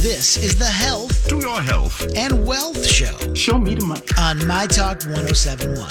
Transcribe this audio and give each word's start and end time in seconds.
This 0.00 0.36
is 0.38 0.56
the 0.58 0.64
Health 0.64 1.28
To 1.28 1.38
your 1.38 1.60
health. 1.60 2.06
and 2.16 2.46
Wealth 2.46 2.86
Show 2.86 3.34
Show 3.34 3.58
me 3.58 3.74
the 3.74 3.84
money. 3.84 4.00
on 4.18 4.46
My 4.46 4.66
Talk 4.66 5.02
1071 5.04 5.88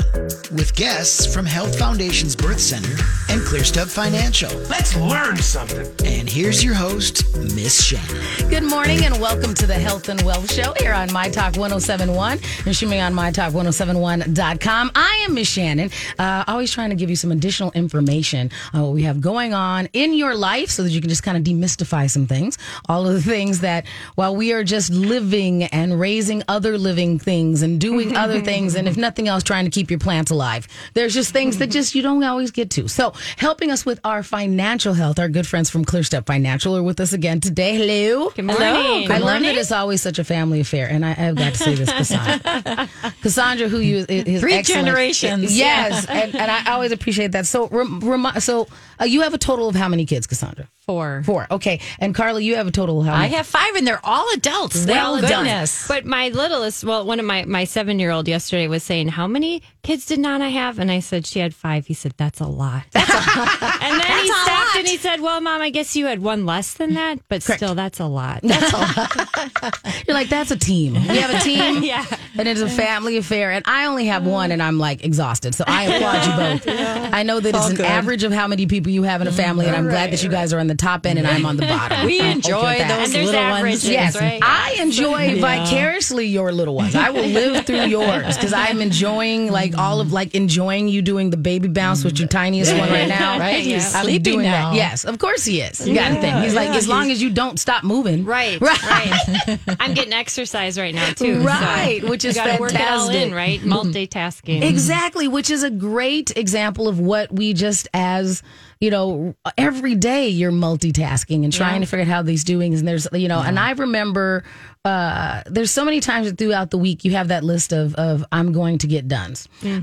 with 0.56 0.74
guests 0.76 1.32
from 1.32 1.46
Health 1.46 1.78
Foundation's 1.78 2.36
Birth 2.36 2.60
Center 2.60 2.90
and 3.30 3.40
ClearStep 3.42 3.88
Financial. 3.88 4.50
Let's 4.68 4.96
learn 4.96 5.38
something. 5.38 5.86
And 6.06 6.28
here's 6.28 6.64
your 6.64 6.74
host, 6.74 7.24
Miss 7.38 7.92
Shannan. 7.92 8.50
Good 8.50 8.64
morning 8.64 9.06
and 9.06 9.20
welcome 9.22 9.54
to 9.54 9.68
the 9.68 9.76
Health 9.76 10.10
and 10.10 10.20
Wealth 10.24 10.52
Show 10.52 10.74
here 10.80 10.94
on 10.94 11.14
My 11.14 11.30
Talk 11.30 11.56
1071. 11.56 12.40
You're 12.66 12.74
streaming 12.74 13.02
on 13.02 13.14
MyTalk1071.com. 13.14 14.92
I 14.96 15.26
am 15.28 15.36
Miss 15.36 15.56
Shannan, 15.56 15.94
uh, 16.18 16.46
always 16.48 16.72
trying 16.72 16.90
to 16.90 16.96
give 16.96 17.12
you 17.12 17.16
some 17.16 17.32
additional 17.32 17.72
information 17.74 18.50
on 18.74 18.82
what 18.82 18.92
we 18.94 19.04
have 19.04 19.22
going 19.22 19.54
on 19.54 19.88
in 19.94 20.14
your 20.16 20.34
life 20.36 20.70
so 20.72 20.82
that 20.82 20.90
you 20.90 21.00
can 21.00 21.10
just 21.10 21.22
kind 21.24 21.38
of 21.38 21.44
demystify 21.44 22.10
some 22.10 22.26
things. 22.26 22.58
All 22.88 23.06
of 23.08 23.14
the 23.14 23.22
things 23.22 23.60
that 23.60 23.86
while 24.16 24.36
we 24.36 24.54
are 24.54 24.64
just 24.64 24.92
living 24.92 25.64
and 25.64 26.00
raising 26.00 26.44
other 26.48 26.78
living 26.78 27.20
things 27.20 27.62
and 27.62 27.80
doing 27.80 28.16
other 28.16 28.42
things, 28.50 28.76
and 28.76 28.88
if 28.88 28.98
nothing 28.98 29.28
else, 29.28 29.44
trying 29.44 29.66
to 29.66 29.72
keep 29.72 29.90
your 29.90 30.00
plants 30.00 30.32
alive, 30.32 30.68
there's 30.94 31.14
just 31.14 31.32
things 31.34 31.58
that 31.60 31.68
just 31.68 31.96
you 31.96 32.02
don't 32.02 32.24
always 32.24 32.52
get 32.52 32.70
to. 32.72 32.88
So, 32.88 33.14
helping 33.38 33.72
us 33.72 33.86
with 33.86 34.00
our 34.04 34.24
financial 34.24 34.94
health, 34.94 35.20
our 35.20 35.30
good 35.30 35.48
friends 35.48 35.70
from 35.70 35.86
ClearStep 35.86 36.26
Financial 36.26 36.76
are 36.76 36.84
with 36.84 37.00
us 37.00 37.14
again 37.14 37.40
today. 37.42 37.76
Hello. 37.78 38.30
Good 38.32 38.46
morning. 38.46 39.12
I 39.12 39.18
love 39.20 39.42
that 39.42 39.56
it's 39.56 39.72
always 39.72 40.02
such 40.02 40.20
a 40.20 40.24
family 40.24 40.60
affair, 40.60 40.88
and 40.90 41.06
I, 41.06 41.16
I've 41.28 41.36
got 41.36 41.54
to 41.54 41.58
say 41.60 41.76
this, 41.76 41.92
Cassandra. 41.92 42.90
Cassandra, 43.22 43.68
who 43.68 43.80
you 43.80 44.06
is 44.08 44.42
Three 44.42 44.54
excellent. 44.54 44.86
generations. 44.86 45.58
yes, 45.58 46.06
and, 46.08 46.36
and 46.36 46.52
I 46.52 46.72
always 46.72 46.92
appreciate 46.92 47.32
that. 47.34 47.46
So, 47.48 47.68
rem, 47.68 48.00
remi- 48.00 48.40
so 48.40 48.68
uh, 49.00 49.06
you 49.06 49.22
have 49.22 49.34
a 49.34 49.38
total 49.38 49.68
of 49.68 49.76
how 49.76 49.88
many 49.88 50.06
kids, 50.06 50.28
Cassandra? 50.28 50.68
Four. 50.80 51.22
Four. 51.26 51.48
Okay, 51.52 51.82
and 52.00 52.16
Carla, 52.16 52.40
you 52.42 52.56
have 52.56 52.68
a 52.68 52.72
total 52.72 53.00
of 53.02 53.06
how 53.06 53.14
many? 53.18 53.26
I 53.34 53.38
have 53.38 53.46
five, 53.46 53.76
and 53.76 53.86
they're 53.90 54.06
all 54.06 54.28
adults. 54.34 54.76
Thank 54.86 54.90
Well 54.90 55.20
done. 55.22 55.46
goodness. 55.46 55.88
But 55.88 56.06
my 56.06 56.30
littlest, 56.30 56.84
well, 56.84 57.06
one 57.06 57.20
of 57.20 57.26
my 57.26 57.46
my 57.46 57.64
seven 57.64 57.98
year 58.00 58.12
old 58.12 58.28
yesterday 58.28 58.68
was 58.68 58.84
saying, 58.84 59.08
"How 59.10 59.26
many 59.28 59.64
kids 59.82 60.06
did 60.06 60.20
Nana 60.20 60.50
have?" 60.50 60.78
And 60.78 60.92
I 60.92 61.00
said 61.00 61.26
she 61.26 61.40
had 61.40 61.56
five. 61.56 61.88
He 61.88 61.94
said, 61.96 62.14
"That's 62.18 62.40
a 62.40 62.46
lot." 62.48 62.84
and 62.94 64.02
then 64.02 64.22
he 64.22 64.28
stopped 64.28 64.76
and 64.78 64.88
he 64.88 64.98
said, 64.98 65.22
"Well, 65.22 65.42
mom, 65.42 65.62
I 65.62 65.72
guess 65.72 65.96
you 65.96 66.06
had 66.06 66.22
one 66.22 66.46
less 66.46 66.74
than 66.76 66.94
that, 66.94 67.18
but 67.30 67.42
still, 67.42 67.74
that's 67.76 68.00
a 68.00 68.06
lot." 68.06 68.42
That's 68.44 68.74
all. 68.74 69.72
You're 70.08 70.16
like, 70.16 70.30
that's 70.30 70.52
a 70.52 70.58
team. 70.58 70.94
We 71.10 71.18
have 71.18 71.34
a 71.34 71.40
team, 71.40 71.84
Yeah. 71.84 72.06
and 72.38 72.48
it's 72.48 72.62
a 72.62 72.70
family 72.70 73.18
affair. 73.18 73.52
And 73.52 73.64
I 73.68 73.86
only 73.88 74.06
have 74.08 74.26
one, 74.26 74.52
and 74.52 74.62
I'm 74.62 74.78
like 74.78 75.04
exhausted. 75.04 75.56
So 75.56 75.64
I 75.68 75.84
applaud 75.86 76.26
you 76.26 76.66
both. 76.68 76.76
I 77.14 77.24
know 77.24 77.40
that 77.40 77.50
it's, 77.50 77.58
all 77.58 77.70
an 77.70 77.76
good. 77.76 77.86
average 77.86 78.24
of 78.24 78.32
how 78.32 78.48
many 78.48 78.68
people 78.68 78.92
you 78.92 79.04
have 79.04 79.22
in 79.22 79.28
a 79.28 79.32
family, 79.32 79.66
and 79.66 79.76
I'm 79.76 79.88
glad 79.90 80.12
that 80.12 80.22
you 80.24 80.30
guys 80.30 80.54
are 80.54 80.60
on 80.60 80.68
the 80.68 80.76
top 80.76 81.06
end 81.06 81.18
and 81.20 81.28
I'm 81.28 81.46
on 81.46 81.58
the 81.58 81.66
bottom. 81.66 82.06
we 82.06 82.20
enjoy 82.20 82.78
those 82.80 82.82
And 82.90 83.12
there's 83.14 83.26
little 83.26 83.42
averages, 83.42 83.79
ones. 83.84 83.94
Yes, 83.94 84.16
right? 84.20 84.40
I 84.44 84.78
enjoy 84.80 85.40
vicariously 85.40 86.28
your 86.28 86.52
little 86.52 86.76
ones. 86.76 86.96
I 86.96 87.10
will 87.10 87.26
live 87.26 87.66
through 87.66 87.86
yours 87.86 88.36
because 88.36 88.54
I'm 88.54 88.82
enjoying 88.82 89.52
like 89.52 89.78
all 89.78 90.02
of 90.02 90.12
like 90.14 90.36
enjoying 90.36 90.88
you 90.88 91.02
doing 91.02 91.30
the 91.30 91.38
baby 91.38 91.68
bounce 91.68 92.04
with 92.04 92.20
your 92.20 92.28
tiniest 92.28 92.76
one 92.76 92.90
right 92.90 93.08
now. 93.08 93.30
Right, 93.40 93.64
he's 93.64 93.96
I'm 93.96 94.04
sleeping 94.04 94.34
doing 94.34 94.46
now. 94.46 94.72
That. 94.72 94.76
Yes, 94.76 95.06
of 95.06 95.18
course 95.18 95.46
he 95.46 95.62
is. 95.62 95.88
You 95.88 95.94
got 95.94 96.10
to 96.10 96.20
think. 96.20 96.38
He's 96.44 96.56
like 96.56 96.70
as 96.70 96.88
long 96.88 97.10
as 97.10 97.22
you 97.22 97.30
don't 97.30 97.58
stop 97.58 97.84
moving. 97.84 98.26
Right, 98.26 98.60
right. 98.62 98.82
right. 98.82 99.60
I'm 99.80 99.94
getting 99.94 100.14
exercise 100.14 100.78
right 100.78 100.94
now 100.94 101.12
too. 101.12 101.42
Right, 101.42 102.04
which 102.04 102.26
is 102.26 102.36
got 102.36 102.56
to 102.56 102.60
work 102.60 102.74
it 102.74 102.82
all 102.82 103.10
in, 103.10 103.34
right? 103.34 103.62
Multitasking. 103.62 104.64
Exactly, 104.64 105.28
which 105.28 105.50
is 105.50 105.64
a 105.64 105.70
great 105.70 106.36
example 106.36 106.88
of 106.88 107.00
what 107.00 107.32
we 107.32 107.54
just 107.54 107.88
as 107.94 108.44
you 108.80 108.90
know 108.90 109.36
every 109.58 109.96
day 109.96 110.30
you're 110.30 110.52
multitasking 110.52 111.44
and 111.44 111.52
trying 111.52 111.76
Yeah. 111.76 111.80
to 111.82 111.86
figure 111.86 112.02
out 112.04 112.08
how 112.08 112.22
these 112.22 112.44
doing 112.44 112.74
and 112.74 112.88
there's 112.88 113.08
you 113.14 113.28
know 113.28 113.40
and 113.42 113.60
I 113.60 113.72
remember 113.72 114.44
uh 114.86 115.44
there's 115.48 115.72
so 115.72 115.84
many 115.84 116.00
times 116.00 116.32
throughout 116.32 116.72
the 116.72 116.78
week 116.78 117.04
you 117.04 117.12
have 117.12 117.28
that 117.28 117.44
list 117.44 117.74
of 117.74 117.94
of 117.96 118.24
I'm 118.32 118.54
going 118.54 118.78
to 118.80 118.88
get 118.88 119.08
done. 119.08 119.34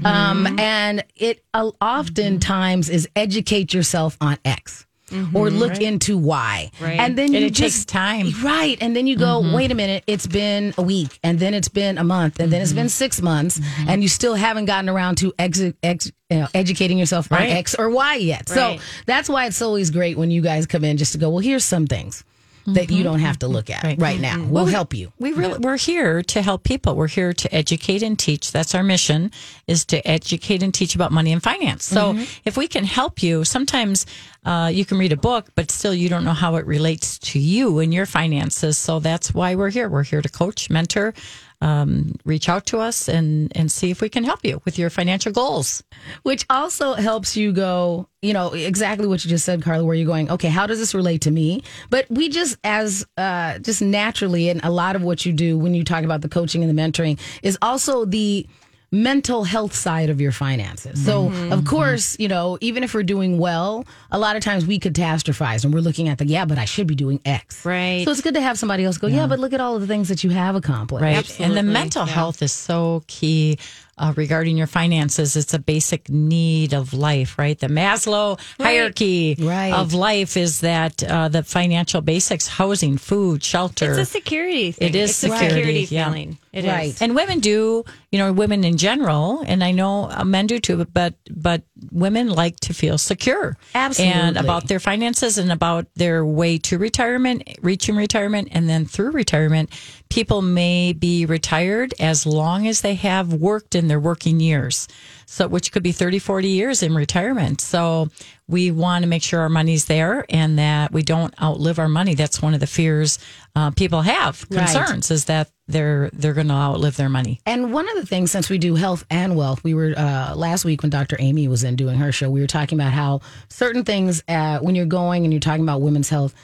Um 0.04 0.58
and 0.58 1.04
it 1.14 1.44
uh, 1.52 1.70
oftentimes 1.80 2.88
is 2.88 3.06
educate 3.14 3.74
yourself 3.74 4.16
on 4.20 4.38
X 4.44 4.85
or 5.10 5.46
mm-hmm. 5.46 5.56
look 5.56 5.80
into 5.80 6.18
why. 6.18 6.70
Right. 6.80 6.98
and 6.98 7.16
then 7.16 7.26
And 7.26 7.34
you 7.34 7.46
it 7.46 7.54
just 7.54 7.76
takes 7.76 7.84
time. 7.84 8.26
Right. 8.42 8.76
And 8.80 8.96
then 8.96 9.06
you 9.06 9.16
go, 9.16 9.40
mm-hmm. 9.40 9.54
wait 9.54 9.70
a 9.70 9.74
minute, 9.74 10.04
it's 10.06 10.26
been 10.26 10.74
a 10.76 10.82
week, 10.82 11.18
and 11.22 11.38
then 11.38 11.54
it's 11.54 11.68
been 11.68 11.98
a 11.98 12.04
month, 12.04 12.40
and 12.40 12.52
then 12.52 12.62
it's 12.62 12.72
been 12.72 12.86
mm-hmm. 12.86 12.88
six 12.88 13.22
months, 13.22 13.60
and 13.86 14.02
you 14.02 14.08
still 14.08 14.34
haven't 14.34 14.64
gotten 14.64 14.88
around 14.88 15.18
to 15.18 15.32
ex- 15.38 15.60
ex- 15.82 16.12
you 16.30 16.38
know, 16.38 16.48
educating 16.54 16.98
yourself 16.98 17.30
on 17.30 17.42
X 17.42 17.74
or 17.74 17.88
Y 17.88 18.14
yet. 18.16 18.48
So 18.48 18.78
that's 19.06 19.28
why 19.28 19.46
it's 19.46 19.62
always 19.62 19.90
great 19.90 20.16
when 20.18 20.30
you 20.30 20.42
guys 20.42 20.66
come 20.66 20.84
in 20.84 20.96
just 20.96 21.12
to 21.12 21.18
go, 21.18 21.30
well, 21.30 21.38
here's 21.38 21.64
some 21.64 21.86
things 21.86 22.24
that 22.66 22.90
you 22.90 23.02
don't 23.02 23.20
have 23.20 23.38
to 23.38 23.48
look 23.48 23.70
at 23.70 23.82
right, 23.84 23.98
Right. 23.98 24.20
now. 24.20 24.44
We'll 24.44 24.66
help 24.66 24.94
you. 24.94 25.12
We 25.18 25.32
really, 25.32 25.58
we're 25.58 25.76
here 25.76 26.22
to 26.22 26.42
help 26.42 26.64
people. 26.64 26.96
We're 26.96 27.08
here 27.08 27.32
to 27.32 27.54
educate 27.54 28.02
and 28.02 28.18
teach. 28.18 28.52
That's 28.52 28.74
our 28.74 28.82
mission 28.82 29.30
is 29.66 29.84
to 29.86 30.06
educate 30.06 30.62
and 30.62 30.74
teach 30.74 30.94
about 30.94 31.12
money 31.12 31.32
and 31.32 31.42
finance. 31.42 31.84
So 31.84 32.18
if 32.44 32.56
we 32.56 32.68
can 32.68 32.84
help 32.84 33.22
you, 33.22 33.44
sometimes 33.44 34.06
uh, 34.46 34.70
you 34.72 34.84
can 34.84 34.96
read 34.96 35.12
a 35.12 35.16
book, 35.16 35.48
but 35.56 35.70
still 35.72 35.92
you 35.92 36.08
don't 36.08 36.24
know 36.24 36.32
how 36.32 36.54
it 36.54 36.64
relates 36.66 37.18
to 37.18 37.38
you 37.38 37.80
and 37.80 37.92
your 37.92 38.06
finances. 38.06 38.78
So 38.78 39.00
that's 39.00 39.34
why 39.34 39.56
we're 39.56 39.70
here. 39.70 39.88
We're 39.88 40.04
here 40.04 40.22
to 40.22 40.28
coach, 40.28 40.70
mentor, 40.70 41.14
um, 41.60 42.14
reach 42.24 42.48
out 42.48 42.64
to 42.66 42.78
us 42.78 43.08
and, 43.08 43.50
and 43.56 43.72
see 43.72 43.90
if 43.90 44.00
we 44.00 44.08
can 44.08 44.22
help 44.22 44.44
you 44.44 44.62
with 44.64 44.78
your 44.78 44.88
financial 44.88 45.32
goals. 45.32 45.82
which 46.22 46.44
also 46.50 46.94
helps 46.94 47.36
you 47.36 47.52
go, 47.52 48.08
you 48.22 48.32
know, 48.32 48.52
exactly 48.52 49.06
what 49.06 49.24
you 49.24 49.30
just 49.30 49.44
said, 49.44 49.62
Carla, 49.62 49.84
where 49.84 49.94
you're 49.94 50.06
going, 50.06 50.30
okay, 50.30 50.48
how 50.48 50.66
does 50.66 50.78
this 50.78 50.94
relate 50.94 51.22
to 51.22 51.30
me? 51.30 51.62
But 51.90 52.06
we 52.10 52.28
just, 52.28 52.56
as 52.64 53.06
uh, 53.16 53.58
just 53.58 53.82
naturally, 53.82 54.48
and 54.48 54.60
a 54.64 54.70
lot 54.70 54.96
of 54.96 55.02
what 55.02 55.26
you 55.26 55.32
do 55.32 55.58
when 55.58 55.74
you 55.74 55.84
talk 55.84 56.04
about 56.04 56.20
the 56.20 56.28
coaching 56.28 56.62
and 56.62 56.78
the 56.78 56.80
mentoring 56.80 57.18
is 57.42 57.58
also 57.62 58.04
the 58.04 58.46
mental 58.92 59.44
health 59.44 59.74
side 59.74 60.10
of 60.10 60.20
your 60.20 60.32
finances. 60.32 61.04
So, 61.04 61.30
of 61.50 61.64
course, 61.64 62.16
you 62.18 62.28
know, 62.28 62.56
even 62.60 62.84
if 62.84 62.94
we're 62.94 63.02
doing 63.02 63.38
well, 63.38 63.84
a 64.10 64.18
lot 64.18 64.36
of 64.36 64.42
times 64.42 64.64
we 64.66 64.78
catastrophize 64.78 65.64
and 65.64 65.74
we're 65.74 65.80
looking 65.80 66.08
at 66.08 66.18
the, 66.18 66.26
yeah, 66.26 66.44
but 66.44 66.58
I 66.58 66.64
should 66.64 66.86
be 66.86 66.94
doing 66.94 67.20
X. 67.24 67.64
Right. 67.64 68.04
So 68.04 68.10
it's 68.10 68.20
good 68.20 68.34
to 68.34 68.40
have 68.40 68.58
somebody 68.58 68.84
else 68.84 68.98
go, 68.98 69.08
yeah, 69.08 69.26
but 69.26 69.38
look 69.38 69.52
at 69.52 69.60
all 69.60 69.74
of 69.74 69.80
the 69.80 69.86
things 69.86 70.08
that 70.08 70.22
you 70.24 70.30
have 70.30 70.54
accomplished. 70.54 71.02
Right. 71.02 71.40
And 71.40 71.56
the 71.56 71.62
mental 71.62 72.06
yeah. 72.06 72.12
health 72.12 72.42
is 72.42 72.52
so 72.52 73.02
key 73.06 73.58
uh, 73.98 74.12
regarding 74.16 74.56
your 74.56 74.66
finances. 74.66 75.36
It's 75.36 75.54
a 75.54 75.58
basic 75.58 76.08
need 76.08 76.74
of 76.74 76.92
life, 76.92 77.38
right? 77.38 77.58
The 77.58 77.68
Maslow 77.68 78.38
hierarchy 78.60 79.36
Right. 79.38 79.72
of 79.72 79.94
life 79.94 80.36
is 80.36 80.60
that 80.60 81.02
uh, 81.02 81.28
the 81.28 81.42
financial 81.42 82.00
basics, 82.02 82.46
housing, 82.46 82.98
food, 82.98 83.42
shelter. 83.42 83.90
It's 83.90 83.98
a 83.98 84.04
security 84.04 84.72
thing. 84.72 84.88
It 84.88 84.94
is 84.94 85.10
it's 85.10 85.18
a 85.18 85.28
security, 85.28 85.48
security 85.48 85.94
yeah. 85.94 86.04
feeling. 86.04 86.38
It 86.52 86.64
is. 86.64 86.70
Right. 86.70 87.02
and 87.02 87.14
women 87.14 87.40
do, 87.40 87.84
you 88.16 88.22
know, 88.22 88.32
women 88.32 88.64
in 88.64 88.78
general, 88.78 89.44
and 89.46 89.62
I 89.62 89.72
know 89.72 90.08
men 90.24 90.46
do 90.46 90.58
too, 90.58 90.86
but 90.86 91.12
but 91.30 91.60
women 91.92 92.30
like 92.30 92.58
to 92.60 92.72
feel 92.72 92.96
secure, 92.96 93.58
Absolutely. 93.74 94.18
and 94.18 94.38
about 94.38 94.68
their 94.68 94.80
finances 94.80 95.36
and 95.36 95.52
about 95.52 95.84
their 95.96 96.24
way 96.24 96.56
to 96.56 96.78
retirement, 96.78 97.42
reaching 97.60 97.94
retirement, 97.94 98.48
and 98.52 98.70
then 98.70 98.86
through 98.86 99.10
retirement, 99.10 99.68
people 100.08 100.40
may 100.40 100.94
be 100.94 101.26
retired 101.26 101.92
as 102.00 102.24
long 102.24 102.66
as 102.66 102.80
they 102.80 102.94
have 102.94 103.34
worked 103.34 103.74
in 103.74 103.88
their 103.88 104.00
working 104.00 104.40
years, 104.40 104.88
so 105.28 105.48
which 105.48 105.72
could 105.72 105.82
be 105.82 105.92
30, 105.92 106.18
40 106.20 106.48
years 106.48 106.82
in 106.82 106.94
retirement. 106.94 107.60
So 107.60 108.08
we 108.48 108.70
want 108.70 109.02
to 109.02 109.08
make 109.08 109.22
sure 109.24 109.40
our 109.40 109.48
money's 109.48 109.86
there 109.86 110.24
and 110.30 110.58
that 110.58 110.92
we 110.92 111.02
don't 111.02 111.34
outlive 111.42 111.78
our 111.80 111.88
money. 111.88 112.14
That's 112.14 112.40
one 112.40 112.54
of 112.54 112.60
the 112.60 112.66
fears 112.68 113.18
uh, 113.56 113.70
people 113.72 114.02
have 114.02 114.46
Right. 114.50 114.58
concerns 114.60 115.10
is 115.10 115.24
that 115.26 115.50
they're 115.68 116.10
they're 116.12 116.32
going 116.32 116.46
to 116.46 116.54
outlive 116.54 116.96
their 116.96 117.08
money. 117.08 117.40
And 117.44 117.72
one 117.72 117.88
of 117.88 117.96
the 117.96 118.06
things, 118.06 118.30
since 118.30 118.48
we 118.48 118.56
do 118.58 118.76
health 118.76 119.04
and 119.10 119.34
wealth, 119.36 119.64
we 119.64 119.74
were 119.74 119.94
uh, 119.96 120.34
last 120.36 120.64
week 120.64 120.82
when 120.82 120.90
Dr. 120.90 121.16
Amy 121.18 121.48
was 121.48 121.64
in 121.64 121.74
doing 121.74 121.98
her 121.98 122.12
show, 122.12 122.30
we 122.30 122.40
were 122.40 122.46
talking 122.46 122.78
about 122.78 122.92
how 122.92 123.20
certain 123.48 123.82
things, 123.82 124.22
uh, 124.28 124.60
when 124.60 124.76
you're 124.76 124.86
going 124.86 125.24
and 125.24 125.32
you're 125.32 125.40
talking 125.40 125.64
about 125.64 125.80
women's 125.80 126.08
health, 126.08 126.34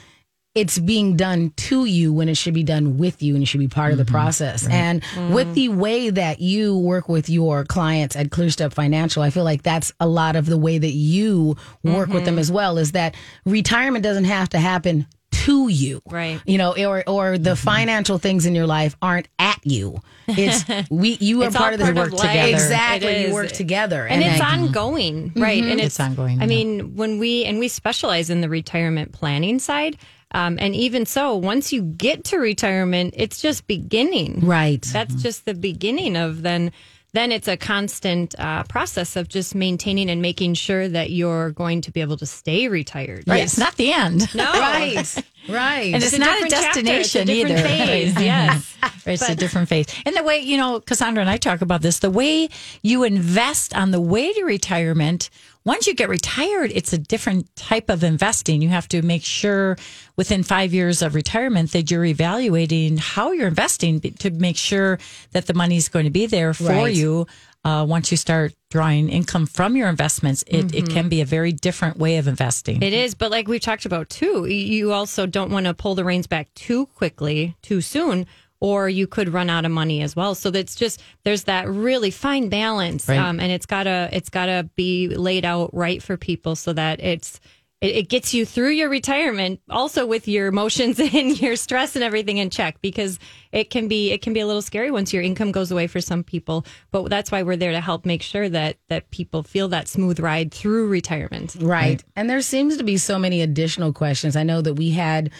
it's 0.55 0.77
being 0.77 1.15
done 1.15 1.51
to 1.55 1.85
you 1.85 2.13
when 2.13 2.29
it 2.29 2.37
should 2.37 2.53
be 2.53 2.63
done 2.63 2.97
with 2.97 3.23
you 3.23 3.33
and 3.33 3.41
it 3.43 3.47
should 3.47 3.59
be 3.59 3.67
part 3.67 3.91
of 3.91 3.97
the 3.97 4.03
mm-hmm. 4.03 4.13
process. 4.13 4.67
And 4.67 5.03
with 5.31 5.53
the 5.55 5.69
way 5.69 6.11
that 6.11 6.41
you 6.41 6.77
work 6.77 7.09
with 7.09 7.27
your 7.27 7.65
clients 7.65 8.15
at 8.15 8.29
ClearStep 8.29 8.71
Financial, 8.73 9.23
I 9.23 9.31
feel 9.31 9.43
like 9.43 9.63
that's 9.63 9.91
a 9.99 10.07
lot 10.07 10.35
of 10.35 10.45
the 10.45 10.57
way 10.57 10.77
that 10.77 10.91
you 10.91 11.57
work 11.83 12.09
with 12.09 12.25
them 12.25 12.35
mm-hmm. 12.35 12.39
as 12.39 12.51
well 12.51 12.77
is 12.77 12.91
that 12.91 13.15
retirement 13.45 14.03
doesn't 14.03 14.25
have 14.25 14.49
to 14.49 14.59
happen 14.59 15.07
to 15.31 15.67
you. 15.67 16.01
Right. 16.05 16.39
You 16.45 16.59
know, 16.59 16.75
or 16.77 17.03
or 17.07 17.37
the 17.39 17.51
mm-hmm. 17.51 17.65
financial 17.65 18.19
things 18.19 18.45
in 18.45 18.53
your 18.53 18.67
life 18.67 18.95
aren't 19.01 19.27
at 19.39 19.59
you. 19.63 19.99
It's 20.27 20.63
we 20.91 21.17
you 21.19 21.43
are 21.43 21.51
part 21.51 21.73
of 21.73 21.79
the 21.79 21.85
part 21.85 21.95
work 21.95 22.13
of 22.13 22.19
together. 22.19 22.53
Exactly. 22.53 23.27
You 23.27 23.33
work 23.33 23.51
together. 23.51 24.05
and, 24.05 24.21
it's 24.21 24.39
I- 24.39 24.53
ongoing, 24.53 25.33
right? 25.35 25.63
And 25.63 25.81
It's 25.81 25.99
ongoing, 25.99 26.39
I 26.39 26.43
yeah. 26.43 26.47
mean, 26.47 26.95
when 26.95 27.17
we 27.17 27.43
and 27.45 27.59
we 27.59 27.67
specialize 27.67 28.29
in 28.29 28.41
the 28.41 28.49
retirement 28.49 29.11
planning 29.11 29.57
side, 29.57 29.97
um, 30.33 30.57
and 30.59 30.75
even 30.75 31.05
so, 31.05 31.35
once 31.35 31.71
you 31.71 31.83
get 31.83 32.23
to 32.25 32.37
retirement, 32.37 33.13
it's 33.17 33.41
just 33.41 33.67
beginning. 33.67 34.41
Right. 34.41 34.81
That's 34.81 35.21
just 35.21 35.45
the 35.45 35.53
beginning 35.53 36.15
of 36.15 36.41
then 36.41 36.71
then 37.13 37.31
it's 37.31 37.47
a 37.47 37.55
constant 37.55 38.33
uh, 38.39 38.63
process 38.63 39.15
of 39.15 39.27
just 39.29 39.53
maintaining 39.53 40.09
and 40.09 40.19
making 40.19 40.55
sure 40.55 40.87
that 40.87 41.11
you're 41.11 41.51
going 41.51 41.81
to 41.81 41.91
be 41.91 42.01
able 42.01 42.17
to 42.17 42.25
stay 42.25 42.67
retired. 42.67 43.23
Right. 43.27 43.43
It's 43.43 43.57
not 43.57 43.75
the 43.75 43.93
end. 43.93 44.27
No. 44.33 44.51
Right. 44.51 45.23
Right. 45.47 45.93
And 45.93 46.03
it's, 46.03 46.13
a 46.13 46.17
not 46.17 46.41
a 46.41 46.49
chapter. 46.49 46.79
It's 46.79 46.79
a 46.79 46.83
destination 46.83 47.29
either. 47.29 47.57
phase, 47.57 48.19
yes. 48.19 48.75
it's 49.05 49.29
a 49.29 49.35
different 49.35 49.69
phase. 49.69 49.85
And 50.05 50.15
the 50.15 50.23
way, 50.23 50.39
you 50.39 50.57
know, 50.57 50.79
Cassandra 50.79 51.21
and 51.21 51.29
I 51.29 51.37
talk 51.37 51.61
about 51.61 51.81
this, 51.81 51.99
the 51.99 52.09
way 52.09 52.49
you 52.81 53.03
invest 53.03 53.75
on 53.75 53.91
the 53.91 54.01
way 54.01 54.33
to 54.33 54.43
retirement, 54.43 55.29
once 55.65 55.87
you 55.87 55.95
get 55.95 56.09
retired, 56.09 56.71
it's 56.73 56.91
a 56.93 56.97
different 56.97 57.53
type 57.55 57.89
of 57.89 58.03
investing. 58.03 58.61
You 58.61 58.69
have 58.69 58.87
to 58.89 59.01
make 59.01 59.23
sure 59.23 59.77
within 60.17 60.43
five 60.43 60.73
years 60.73 61.01
of 61.01 61.15
retirement 61.15 61.71
that 61.71 61.89
you're 61.89 62.05
evaluating 62.05 62.97
how 62.97 63.31
you're 63.31 63.47
investing 63.47 64.01
to 64.01 64.29
make 64.31 64.57
sure 64.57 64.99
that 65.31 65.45
the 65.47 65.53
money 65.53 65.77
is 65.77 65.87
going 65.89 66.05
to 66.05 66.11
be 66.11 66.25
there 66.25 66.53
for 66.53 66.65
Right. 66.65 66.93
you. 66.95 67.27
Uh, 67.65 67.85
once 67.87 68.11
you 68.11 68.17
start 68.17 68.53
drawing 68.71 69.07
income 69.07 69.45
from 69.45 69.77
your 69.77 69.87
investments, 69.87 70.43
it, 70.47 70.65
Mm-hmm. 70.67 70.77
it 70.77 70.89
can 70.89 71.07
be 71.07 71.21
a 71.21 71.25
very 71.25 71.53
different 71.53 71.95
way 71.97 72.17
of 72.17 72.27
investing. 72.27 72.81
It 72.83 72.91
is, 72.91 73.15
but 73.15 73.31
like 73.31 73.47
we've 73.47 73.61
talked 73.61 73.85
about 73.85 74.09
too, 74.09 74.45
you 74.47 74.91
also 74.91 75.25
don't 75.25 75.49
want 75.49 75.67
to 75.67 75.73
pull 75.73 75.95
the 75.95 76.03
reins 76.03 76.27
back 76.27 76.53
too 76.55 76.87
quickly, 76.87 77.55
too 77.61 77.79
soon, 77.79 78.25
or 78.63 78.87
you 78.87 79.05
could 79.05 79.27
run 79.27 79.49
out 79.49 79.65
of 79.65 79.71
money 79.71 80.01
as 80.01 80.15
well. 80.15 80.33
So 80.35 80.49
that's 80.49 80.73
just 80.73 81.03
there's 81.25 81.43
that 81.43 81.67
really 81.67 82.11
fine 82.11 82.47
balance, 82.47 83.09
Right. 83.09 83.17
um, 83.19 83.41
and 83.41 83.51
it's 83.51 83.65
gotta 83.65 84.07
it's 84.13 84.29
gotta 84.29 84.69
be 84.77 85.09
laid 85.09 85.43
out 85.43 85.69
right 85.73 86.01
for 86.01 86.15
people 86.15 86.55
so 86.55 86.71
that 86.71 87.01
it's 87.01 87.41
it, 87.81 87.95
it 87.97 88.07
gets 88.09 88.33
you 88.33 88.45
through 88.45 88.69
your 88.69 88.87
retirement, 88.87 89.59
also 89.69 90.05
with 90.05 90.29
your 90.29 90.47
emotions 90.47 90.97
and 91.13 91.41
your 91.41 91.57
stress 91.57 91.97
and 91.97 92.05
everything 92.05 92.37
in 92.37 92.49
check, 92.49 92.79
because 92.81 93.19
it 93.51 93.69
can 93.69 93.89
be 93.89 94.11
it 94.13 94.21
can 94.21 94.31
be 94.31 94.39
a 94.39 94.47
little 94.47 94.61
scary 94.61 94.91
once 94.91 95.11
your 95.11 95.23
income 95.23 95.51
goes 95.51 95.69
away 95.69 95.87
for 95.87 95.99
some 95.99 96.23
people. 96.23 96.65
But 96.91 97.09
that's 97.09 97.33
why 97.33 97.43
we're 97.43 97.57
there 97.57 97.73
to 97.73 97.81
help 97.81 98.05
make 98.05 98.21
sure 98.21 98.47
that 98.47 98.77
that 98.87 99.11
people 99.11 99.43
feel 99.43 99.67
that 99.69 99.89
smooth 99.89 100.21
ride 100.21 100.53
through 100.53 100.87
retirement. 100.87 101.57
Right. 101.59 102.01
And 102.15 102.29
there 102.29 102.39
seems 102.39 102.77
to 102.77 102.85
be 102.85 102.95
so 102.95 103.19
many 103.19 103.41
additional 103.41 103.91
questions. 103.91 104.37
I 104.37 104.43
know 104.43 104.61
that 104.61 104.75
we 104.75 104.91
had 104.91 105.31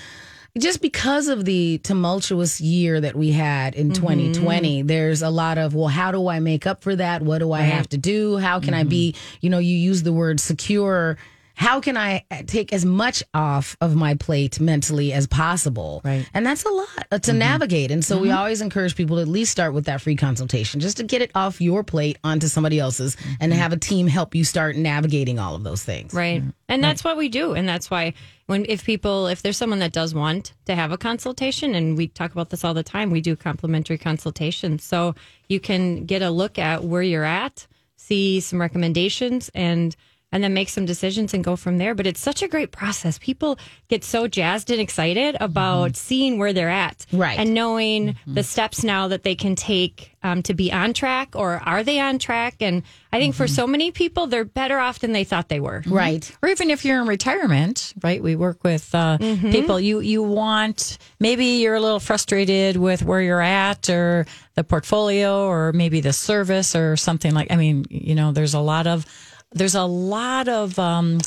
just 0.57 0.81
because 0.81 1.27
of 1.29 1.45
the 1.45 1.79
tumultuous 1.79 2.61
year 2.61 3.01
that 3.01 3.15
we 3.15 3.31
had 3.31 3.73
in 3.73 3.91
mm-hmm. 3.91 4.01
2020, 4.01 4.83
there's 4.83 5.23
a 5.23 5.29
lot 5.29 5.57
of, 5.57 5.73
well, 5.73 5.87
how 5.87 6.11
do 6.11 6.27
I 6.27 6.39
make 6.39 6.67
up 6.67 6.83
for 6.83 6.95
that? 6.95 7.23
What 7.23 7.39
do 7.39 7.51
I 7.51 7.61
have 7.61 7.89
to 7.89 7.97
do? 7.97 8.37
How 8.37 8.59
can 8.59 8.75
I 8.75 8.83
be, 8.83 9.13
mm-hmm. 9.13 9.37
you 9.41 9.49
know, 9.49 9.57
you 9.57 9.75
use 9.75 10.03
the 10.03 10.13
word 10.13 10.39
secure. 10.39 11.17
How 11.55 11.79
can 11.79 11.97
I 11.97 12.25
take 12.47 12.73
as 12.73 12.83
much 12.83 13.23
off 13.33 13.77
of 13.79 13.95
my 13.95 14.15
plate 14.15 14.59
mentally 14.59 15.13
as 15.13 15.27
possible? 15.27 16.01
Right. 16.03 16.27
And 16.33 16.45
that's 16.45 16.63
a 16.63 16.69
lot 16.69 16.87
uh, 17.11 17.19
to 17.19 17.31
mm-hmm. 17.31 17.39
navigate. 17.39 17.91
And 17.91 18.03
so 18.03 18.17
we 18.17 18.29
mm-hmm. 18.29 18.37
always 18.37 18.61
encourage 18.61 18.95
people 18.95 19.17
to 19.17 19.21
at 19.21 19.27
least 19.27 19.51
start 19.51 19.73
with 19.73 19.85
that 19.85 20.01
free 20.01 20.15
consultation 20.15 20.79
just 20.79 20.97
to 20.97 21.03
get 21.03 21.21
it 21.21 21.31
off 21.35 21.61
your 21.61 21.83
plate 21.83 22.17
onto 22.23 22.47
somebody 22.47 22.79
else's 22.79 23.15
and 23.39 23.51
mm-hmm. 23.51 23.61
have 23.61 23.71
a 23.71 23.77
team 23.77 24.07
help 24.07 24.33
you 24.33 24.43
start 24.43 24.75
navigating 24.75 25.37
all 25.37 25.55
of 25.55 25.63
those 25.63 25.83
things. 25.83 26.13
Right. 26.13 26.41
And 26.67 26.83
that's 26.83 27.03
what 27.03 27.17
we 27.17 27.29
do. 27.29 27.53
And 27.53 27.69
that's 27.69 27.91
why 27.91 28.13
when 28.47 28.65
if 28.67 28.83
people 28.83 29.27
if 29.27 29.41
there's 29.41 29.57
someone 29.57 29.79
that 29.79 29.93
does 29.93 30.15
want 30.15 30.53
to 30.65 30.75
have 30.75 30.91
a 30.91 30.97
consultation 30.97 31.75
and 31.75 31.95
we 31.97 32.07
talk 32.07 32.31
about 32.31 32.49
this 32.49 32.63
all 32.63 32.73
the 32.73 32.83
time, 32.83 33.11
we 33.11 33.21
do 33.21 33.35
complimentary 33.35 33.97
consultations. 33.97 34.83
So 34.83 35.13
you 35.49 35.59
can 35.59 36.05
get 36.05 36.21
a 36.23 36.31
look 36.31 36.57
at 36.57 36.83
where 36.83 37.03
you're 37.03 37.23
at, 37.23 37.67
see 37.95 38.39
some 38.39 38.59
recommendations 38.59 39.51
and 39.53 39.95
and 40.33 40.43
then 40.43 40.53
make 40.53 40.67
some 40.67 40.85
decisions 40.85 41.33
and 41.33 41.43
go 41.45 41.55
from 41.55 41.77
there. 41.77 41.95
But 41.95 42.05
it's 42.07 42.19
such 42.19 42.41
a 42.43 42.49
great 42.49 42.71
process. 42.73 43.17
People 43.17 43.57
get 43.87 44.03
so 44.03 44.27
jazzed 44.27 44.69
and 44.69 44.81
excited 44.81 45.37
about 45.39 45.95
seeing 45.95 46.37
where 46.39 46.51
they're 46.51 46.69
at. 46.69 47.05
Right. 47.13 47.39
And 47.39 47.53
knowing 47.53 48.17
the 48.27 48.43
steps 48.43 48.83
now 48.83 49.07
that 49.07 49.23
they 49.23 49.35
can 49.35 49.55
take 49.55 50.09
um, 50.23 50.41
to 50.43 50.53
be 50.53 50.71
on 50.71 50.93
track 50.93 51.35
or 51.35 51.61
are 51.65 51.83
they 51.83 51.99
on 51.99 52.17
track? 52.19 52.55
And 52.61 52.83
I 53.11 53.19
think 53.19 53.35
for 53.35 53.47
so 53.47 53.67
many 53.67 53.91
people, 53.91 54.27
they're 54.27 54.45
better 54.45 54.79
off 54.79 54.99
than 54.99 55.11
they 55.11 55.23
thought 55.23 55.47
they 55.49 55.59
were. 55.59 55.83
Right. 55.85 56.29
or 56.41 56.49
even 56.49 56.69
if 56.69 56.83
you're 56.83 56.99
in 57.01 57.07
retirement, 57.07 57.93
right? 58.01 58.21
We 58.23 58.35
work 58.35 58.63
with 58.63 58.93
uh, 58.95 59.17
Mm-hmm. 59.19 59.51
people. 59.51 59.79
You 59.79 59.99
you 59.99 60.23
want 60.23 60.97
maybe 61.19 61.45
you're 61.61 61.75
a 61.75 61.79
little 61.79 61.99
frustrated 61.99 62.75
with 62.77 63.03
where 63.03 63.21
you're 63.21 63.41
at, 63.41 63.89
or 63.89 64.25
the 64.55 64.63
portfolio, 64.63 65.45
or 65.47 65.71
maybe 65.71 66.01
the 66.01 66.13
service, 66.13 66.75
or 66.75 66.97
something 66.97 67.33
like. 67.33 67.51
I 67.51 67.55
mean, 67.57 67.85
you 67.89 68.15
know, 68.15 68.31
there's 68.31 68.53
a 68.55 68.59
lot 68.59 68.87
of 68.87 69.05
there's 69.53 69.75
a 69.75 69.83
lot 69.83 70.47
of 70.47 70.77
um, 70.79 71.19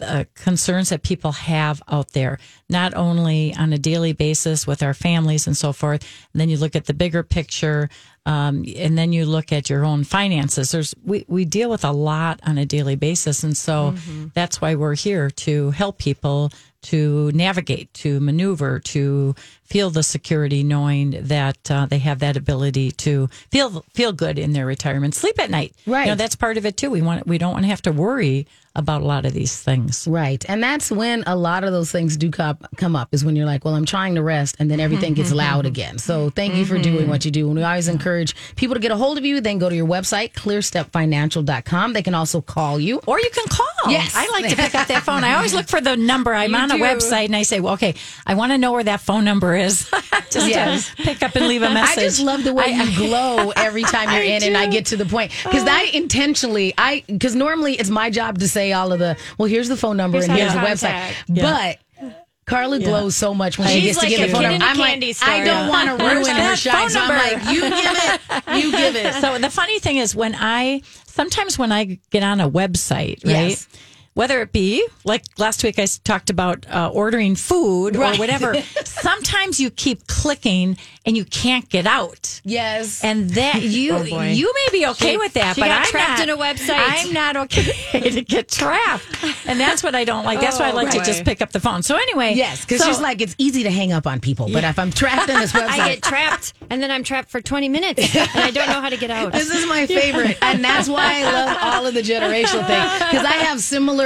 uh, 0.00 0.24
concerns 0.34 0.88
that 0.88 1.02
people 1.02 1.32
have 1.32 1.82
out 1.88 2.12
there, 2.12 2.38
not 2.68 2.94
only 2.94 3.54
on 3.54 3.72
a 3.72 3.78
daily 3.78 4.12
basis 4.12 4.66
with 4.66 4.82
our 4.82 4.94
families 4.94 5.46
and 5.46 5.56
so 5.56 5.72
forth. 5.72 6.02
And 6.32 6.40
then 6.40 6.48
you 6.48 6.56
look 6.56 6.74
at 6.74 6.86
the 6.86 6.94
bigger 6.94 7.22
picture, 7.22 7.90
um, 8.26 8.64
and 8.76 8.96
then 8.96 9.12
you 9.12 9.26
look 9.26 9.52
at 9.52 9.68
your 9.68 9.84
own 9.84 10.04
finances. 10.04 10.70
There's 10.70 10.94
we 11.04 11.24
we 11.28 11.44
deal 11.44 11.70
with 11.70 11.84
a 11.84 11.92
lot 11.92 12.40
on 12.44 12.58
a 12.58 12.66
daily 12.66 12.96
basis, 12.96 13.44
and 13.44 13.56
so 13.56 13.94
that's 14.34 14.60
why 14.60 14.74
we're 14.74 14.94
here 14.94 15.30
to 15.30 15.70
help 15.70 15.98
people 15.98 16.50
to 16.82 17.30
navigate, 17.32 17.92
to 17.94 18.20
maneuver, 18.20 18.80
to 18.80 19.34
feel 19.64 19.90
the 19.90 20.02
security, 20.02 20.62
knowing 20.64 21.10
that 21.10 21.70
uh, 21.70 21.86
they 21.86 21.98
have 21.98 22.18
that 22.20 22.36
ability 22.36 22.90
to 22.90 23.28
feel 23.50 23.84
feel 23.92 24.12
good 24.12 24.38
in 24.38 24.52
their 24.52 24.66
retirement, 24.66 25.14
sleep 25.14 25.38
at 25.38 25.50
night. 25.50 25.74
Right. 25.86 26.04
You 26.04 26.12
know, 26.12 26.14
that's 26.16 26.36
part 26.36 26.56
of 26.56 26.66
it 26.66 26.76
too. 26.76 26.90
We 26.90 27.02
want 27.02 27.26
we 27.26 27.38
don't 27.38 27.52
want 27.52 27.64
to 27.64 27.68
have 27.68 27.82
to 27.82 27.92
worry 27.92 28.46
about 28.76 29.02
a 29.02 29.04
lot 29.04 29.24
of 29.26 29.32
these 29.32 29.60
things. 29.60 30.06
Right. 30.06 30.44
And 30.48 30.62
that's 30.62 30.90
when 30.90 31.24
a 31.26 31.34
lot 31.34 31.64
of 31.64 31.72
those 31.72 31.90
things 31.90 32.16
do 32.16 32.30
come, 32.30 32.58
come 32.76 32.94
up 32.94 33.08
is 33.12 33.24
when 33.24 33.34
you're 33.34 33.46
like, 33.46 33.64
well, 33.64 33.74
I'm 33.74 33.84
trying 33.84 34.14
to 34.14 34.22
rest 34.22 34.56
and 34.58 34.70
then 34.70 34.78
everything 34.78 35.14
gets 35.14 35.32
loud 35.44 35.66
again. 35.66 35.98
So 35.98 36.30
thank 36.30 36.54
you 36.54 36.64
for 36.64 36.78
doing 36.78 37.08
what 37.08 37.24
you 37.24 37.32
do. 37.32 37.48
And 37.48 37.56
we 37.56 37.64
always 37.64 37.88
encourage 37.88 38.34
people 38.54 38.74
to 38.74 38.80
get 38.80 38.92
a 38.92 38.96
hold 38.96 39.18
of 39.18 39.24
you. 39.24 39.40
Then 39.40 39.58
go 39.58 39.68
to 39.68 39.74
your 39.74 39.88
website, 39.88 40.34
clearstepfinancial.com. 40.34 41.92
They 41.94 42.02
can 42.02 42.14
also 42.14 42.40
call 42.40 42.78
you. 42.78 43.00
Or 43.06 43.18
you 43.18 43.30
can 43.30 43.46
call. 43.48 43.90
Yes. 43.90 44.12
I 44.14 44.28
like 44.30 44.48
to 44.50 44.56
pick 44.56 44.74
up 44.74 44.86
that 44.86 45.02
phone. 45.02 45.24
I 45.24 45.34
always 45.34 45.52
look 45.52 45.66
for 45.66 45.80
the 45.80 45.96
number. 45.96 46.32
I'm 46.32 46.50
You 46.50 46.56
on 46.70 46.76
a 46.76 46.78
do. 46.78 46.84
website 46.84 47.26
and 47.26 47.36
I 47.36 47.42
say, 47.42 47.60
well, 47.60 47.74
okay, 47.74 47.94
I 48.26 48.34
want 48.34 48.52
to 48.52 48.58
know 48.58 48.72
where 48.72 48.84
that 48.84 49.00
phone 49.00 49.24
number 49.24 49.54
is. 49.56 49.90
Just 50.30 50.48
Yes. 50.48 50.88
to 50.94 51.02
pick 51.02 51.22
up 51.22 51.34
and 51.34 51.48
leave 51.48 51.62
a 51.62 51.66
I 51.66 51.74
message. 51.74 51.98
I 51.98 52.02
just 52.06 52.20
love 52.20 52.44
the 52.44 52.54
way 52.54 52.66
I- 52.66 52.84
you 52.84 52.96
glow 52.96 53.50
every 53.56 53.82
time 53.82 54.10
you're 54.10 54.22
I 54.22 54.36
in 54.36 54.42
and 54.44 54.56
I 54.56 54.66
get 54.68 54.86
to 54.86 54.96
the 54.96 55.04
point. 55.06 55.32
Because 55.44 55.66
I 55.66 55.90
oh. 55.92 55.96
intentionally, 55.96 56.72
I 56.78 57.02
because 57.08 57.34
normally 57.34 57.74
it's 57.74 57.90
my 57.90 58.10
job 58.10 58.38
to 58.38 58.46
say 58.48 58.72
all 58.72 58.92
of 58.92 59.00
the, 59.00 59.16
well, 59.38 59.48
here's 59.48 59.68
the 59.68 59.76
phone 59.76 59.96
number 59.96 60.18
Here's 60.18 60.28
and 60.28 60.38
here's 60.38 60.52
to 60.52 60.58
the 60.60 60.64
website. 60.64 61.12
Yeah. 61.26 61.76
But 61.98 62.14
Carla 62.46 62.80
glows 62.80 63.16
so 63.16 63.32
much 63.34 63.58
when 63.58 63.68
she 63.68 63.80
She's 63.80 63.96
gets 63.96 64.00
to 64.00 64.08
give 64.08 64.20
a 64.20 64.26
the 64.26 64.32
phone 64.32 64.42
number. 64.42 64.56
in 64.56 64.62
a 64.62 64.64
I'm 64.64 64.78
like, 64.78 65.14
store. 65.14 65.28
I 65.30 65.44
don't 65.44 65.68
want 65.68 65.88
to 65.88 66.04
ruin 66.04 66.36
her 66.36 66.56
shine. 66.56 66.90
So 66.90 67.00
I'm 67.00 67.08
like, 67.08 67.52
you 67.54 67.60
give 67.60 67.72
it, 67.72 68.64
you 68.64 68.70
give 68.72 68.96
it. 68.96 69.14
So 69.20 69.38
the 69.38 69.50
funny 69.50 69.78
thing 69.78 69.98
is 69.98 70.14
when 70.16 70.34
I 70.36 70.82
sometimes 71.06 71.58
when 71.58 71.70
I 71.72 71.98
get 72.10 72.22
on 72.22 72.40
a 72.40 72.50
website, 72.50 73.24
right? 73.24 73.50
Yes. 73.50 73.68
Whether 74.14 74.40
it 74.42 74.50
be 74.52 74.86
like 75.04 75.24
last 75.38 75.62
week, 75.62 75.78
I 75.78 75.86
talked 76.04 76.30
about 76.30 76.66
uh, 76.68 76.90
ordering 76.92 77.36
food 77.36 77.94
Right. 77.96 78.16
or 78.16 78.18
whatever. 78.18 78.60
sometimes 78.84 79.60
you 79.60 79.70
keep 79.70 80.06
clicking 80.08 80.76
and 81.06 81.16
you 81.16 81.24
can't 81.24 81.68
get 81.68 81.86
out. 81.86 82.40
Yes. 82.44 83.02
And 83.04 83.30
that 83.30 83.62
you 83.62 83.92
Oh, 83.92 84.02
you 84.02 84.52
may 84.52 84.72
be 84.78 84.86
okay 84.88 85.12
She- 85.12 85.16
with 85.16 85.34
that, 85.34 85.56
but 85.56 85.70
I'm 85.70 85.84
trapped 85.84 86.18
not, 86.18 86.28
in 86.28 86.30
a 86.30 86.36
website. 86.36 86.74
I'm 87.06 87.12
not 87.12 87.36
okay 87.36 88.00
to 88.10 88.22
get 88.22 88.48
trapped, 88.48 89.04
and 89.46 89.58
that's 89.60 89.82
what 89.82 89.94
I 89.94 90.04
don't 90.04 90.24
like. 90.24 90.40
That's 90.40 90.58
why 90.58 90.68
I 90.68 90.72
Oh, 90.72 90.74
like 90.76 90.90
to 90.90 90.98
just 91.04 91.24
pick 91.24 91.40
up 91.40 91.52
the 91.52 91.60
phone. 91.60 91.82
So 91.82 91.96
anyway, 91.96 92.34
yes, 92.34 92.64
because 92.64 92.80
so- 92.80 92.88
she's 92.88 93.00
like, 93.00 93.20
it's 93.20 93.34
easy 93.38 93.62
to 93.62 93.70
hang 93.70 93.92
up 93.92 94.06
on 94.06 94.20
people. 94.20 94.48
But 94.52 94.64
if 94.64 94.78
I'm 94.78 94.90
trapped 94.90 95.30
in 95.30 95.38
this 95.38 95.52
website, 95.52 95.68
I 95.68 95.88
get 95.94 96.02
trapped 96.02 96.52
and 96.68 96.82
then 96.82 96.90
I'm 96.90 97.04
trapped 97.04 97.30
for 97.30 97.40
20 97.40 97.68
minutes 97.68 98.14
and 98.16 98.28
I 98.34 98.50
don't 98.50 98.66
know 98.68 98.80
how 98.80 98.88
to 98.88 98.96
get 98.96 99.10
out. 99.10 99.32
This 99.32 99.50
is 99.50 99.66
my 99.68 99.86
favorite, 99.86 100.36
and 100.42 100.62
that's 100.64 100.88
why 100.88 101.20
I 101.20 101.32
love 101.32 101.58
all 101.62 101.86
of 101.86 101.94
the 101.94 102.02
generational 102.02 102.66
things 102.66 102.92
because 103.10 103.24
I 103.24 103.34
have 103.44 103.60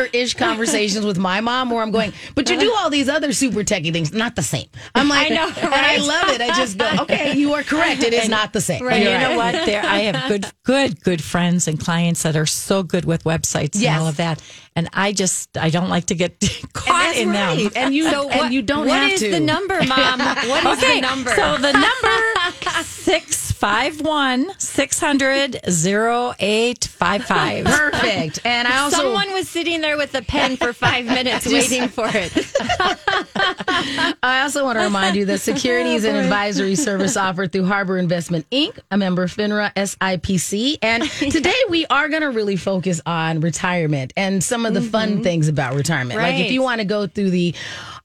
similar-ish 0.04 0.34
conversations 0.34 1.04
with 1.06 1.18
my 1.18 1.40
mom 1.40 1.70
where 1.70 1.82
I'm 1.82 1.90
going, 1.90 2.12
but 2.34 2.48
you 2.50 2.58
do 2.58 2.72
all 2.78 2.90
these 2.90 3.08
other 3.08 3.32
super 3.32 3.60
techie 3.60 3.92
things, 3.92 4.12
not 4.12 4.36
the 4.36 4.42
same. 4.42 4.66
I'm 4.94 5.08
like, 5.08 5.30
I 5.30 5.34
know, 5.34 5.48
and 5.48 5.74
I 5.74 5.96
love 5.98 6.28
it. 6.30 6.40
I 6.40 6.48
just 6.56 6.78
go, 6.78 6.90
okay, 7.00 7.36
you 7.36 7.54
are 7.54 7.62
correct. 7.62 8.02
It 8.02 8.12
is 8.12 8.28
not 8.28 8.52
the 8.52 8.60
same. 8.60 8.86
And 8.86 9.02
you 9.02 9.10
You're 9.10 9.18
know 9.20 9.36
what? 9.36 9.52
There, 9.66 9.84
I 9.84 9.98
have 10.00 10.28
good, 10.28 10.46
good, 10.64 11.02
good 11.02 11.22
friends 11.22 11.68
and 11.68 11.78
clients 11.80 12.22
that 12.22 12.36
are 12.36 12.46
so 12.46 12.82
good 12.82 13.04
with 13.04 13.24
websites 13.24 13.70
Yes. 13.74 13.92
and 13.94 14.02
all 14.02 14.08
of 14.08 14.16
that. 14.18 14.42
And 14.76 14.88
I 14.92 15.12
just, 15.12 15.56
I 15.56 15.70
don't 15.70 15.88
like 15.88 16.06
to 16.06 16.14
get 16.16 16.40
caught 16.72 16.86
That's 16.88 17.18
in 17.18 17.30
right. 17.30 17.62
them. 17.62 17.72
And 17.76 17.94
you 17.94 18.10
So 18.10 18.28
and 18.28 18.40
what- 18.40 18.52
you 18.52 18.62
don't 18.62 18.86
what 18.88 18.98
have 18.98 19.12
is 19.12 19.20
to. 19.20 19.30
the 19.30 19.40
number, 19.40 19.80
Mom? 19.84 20.20
What 20.48 20.64
is 20.78 20.82
okay, 20.82 20.96
the 21.00 21.06
number? 21.06 21.30
so 21.34 21.56
the 21.58 21.72
number 21.72 22.82
six 22.82 23.52
five 23.52 24.00
one 24.00 24.50
six 24.58 24.98
hundred 24.98 25.58
zero 25.70 26.34
eight 26.40 26.84
five 26.84 27.24
five. 27.24 27.64
Perfect. 27.64 28.40
And 28.44 28.66
I 28.68 28.78
also 28.78 28.96
Someone 28.98 29.32
was 29.32 29.48
sitting 29.48 29.80
there 29.84 29.96
with 29.98 30.14
a 30.14 30.22
pen 30.22 30.56
for 30.56 30.72
five 30.72 31.04
minutes 31.04 31.46
waiting 31.52 31.88
for 31.88 32.08
it. 32.08 32.32
I 34.22 34.40
also 34.42 34.64
want 34.64 34.78
to 34.78 34.84
remind 34.84 35.14
you 35.14 35.26
that 35.26 35.40
securities 35.42 36.06
oh, 36.06 36.08
and 36.08 36.16
advisory 36.16 36.74
service 36.74 37.18
offered 37.18 37.52
through 37.52 37.66
Harbor 37.66 37.98
Investment 37.98 38.48
Inc., 38.50 38.78
a 38.90 38.96
member 38.96 39.22
of 39.22 39.34
FINRA 39.34 39.74
SIPC. 39.74 40.78
And 40.80 41.02
today 41.10 41.54
we 41.68 41.84
are 41.86 42.08
going 42.08 42.22
to 42.22 42.30
really 42.30 42.56
focus 42.56 43.02
on 43.04 43.40
retirement 43.40 44.14
and 44.16 44.42
some 44.42 44.64
of 44.64 44.72
the 44.72 44.80
fun 44.80 45.14
mm-hmm. 45.14 45.22
things 45.22 45.48
about 45.48 45.74
retirement. 45.74 46.18
Like 46.18 46.36
if 46.36 46.50
you 46.50 46.62
want 46.62 46.80
to 46.80 46.86
go 46.86 47.06
through 47.06 47.30
the, 47.30 47.54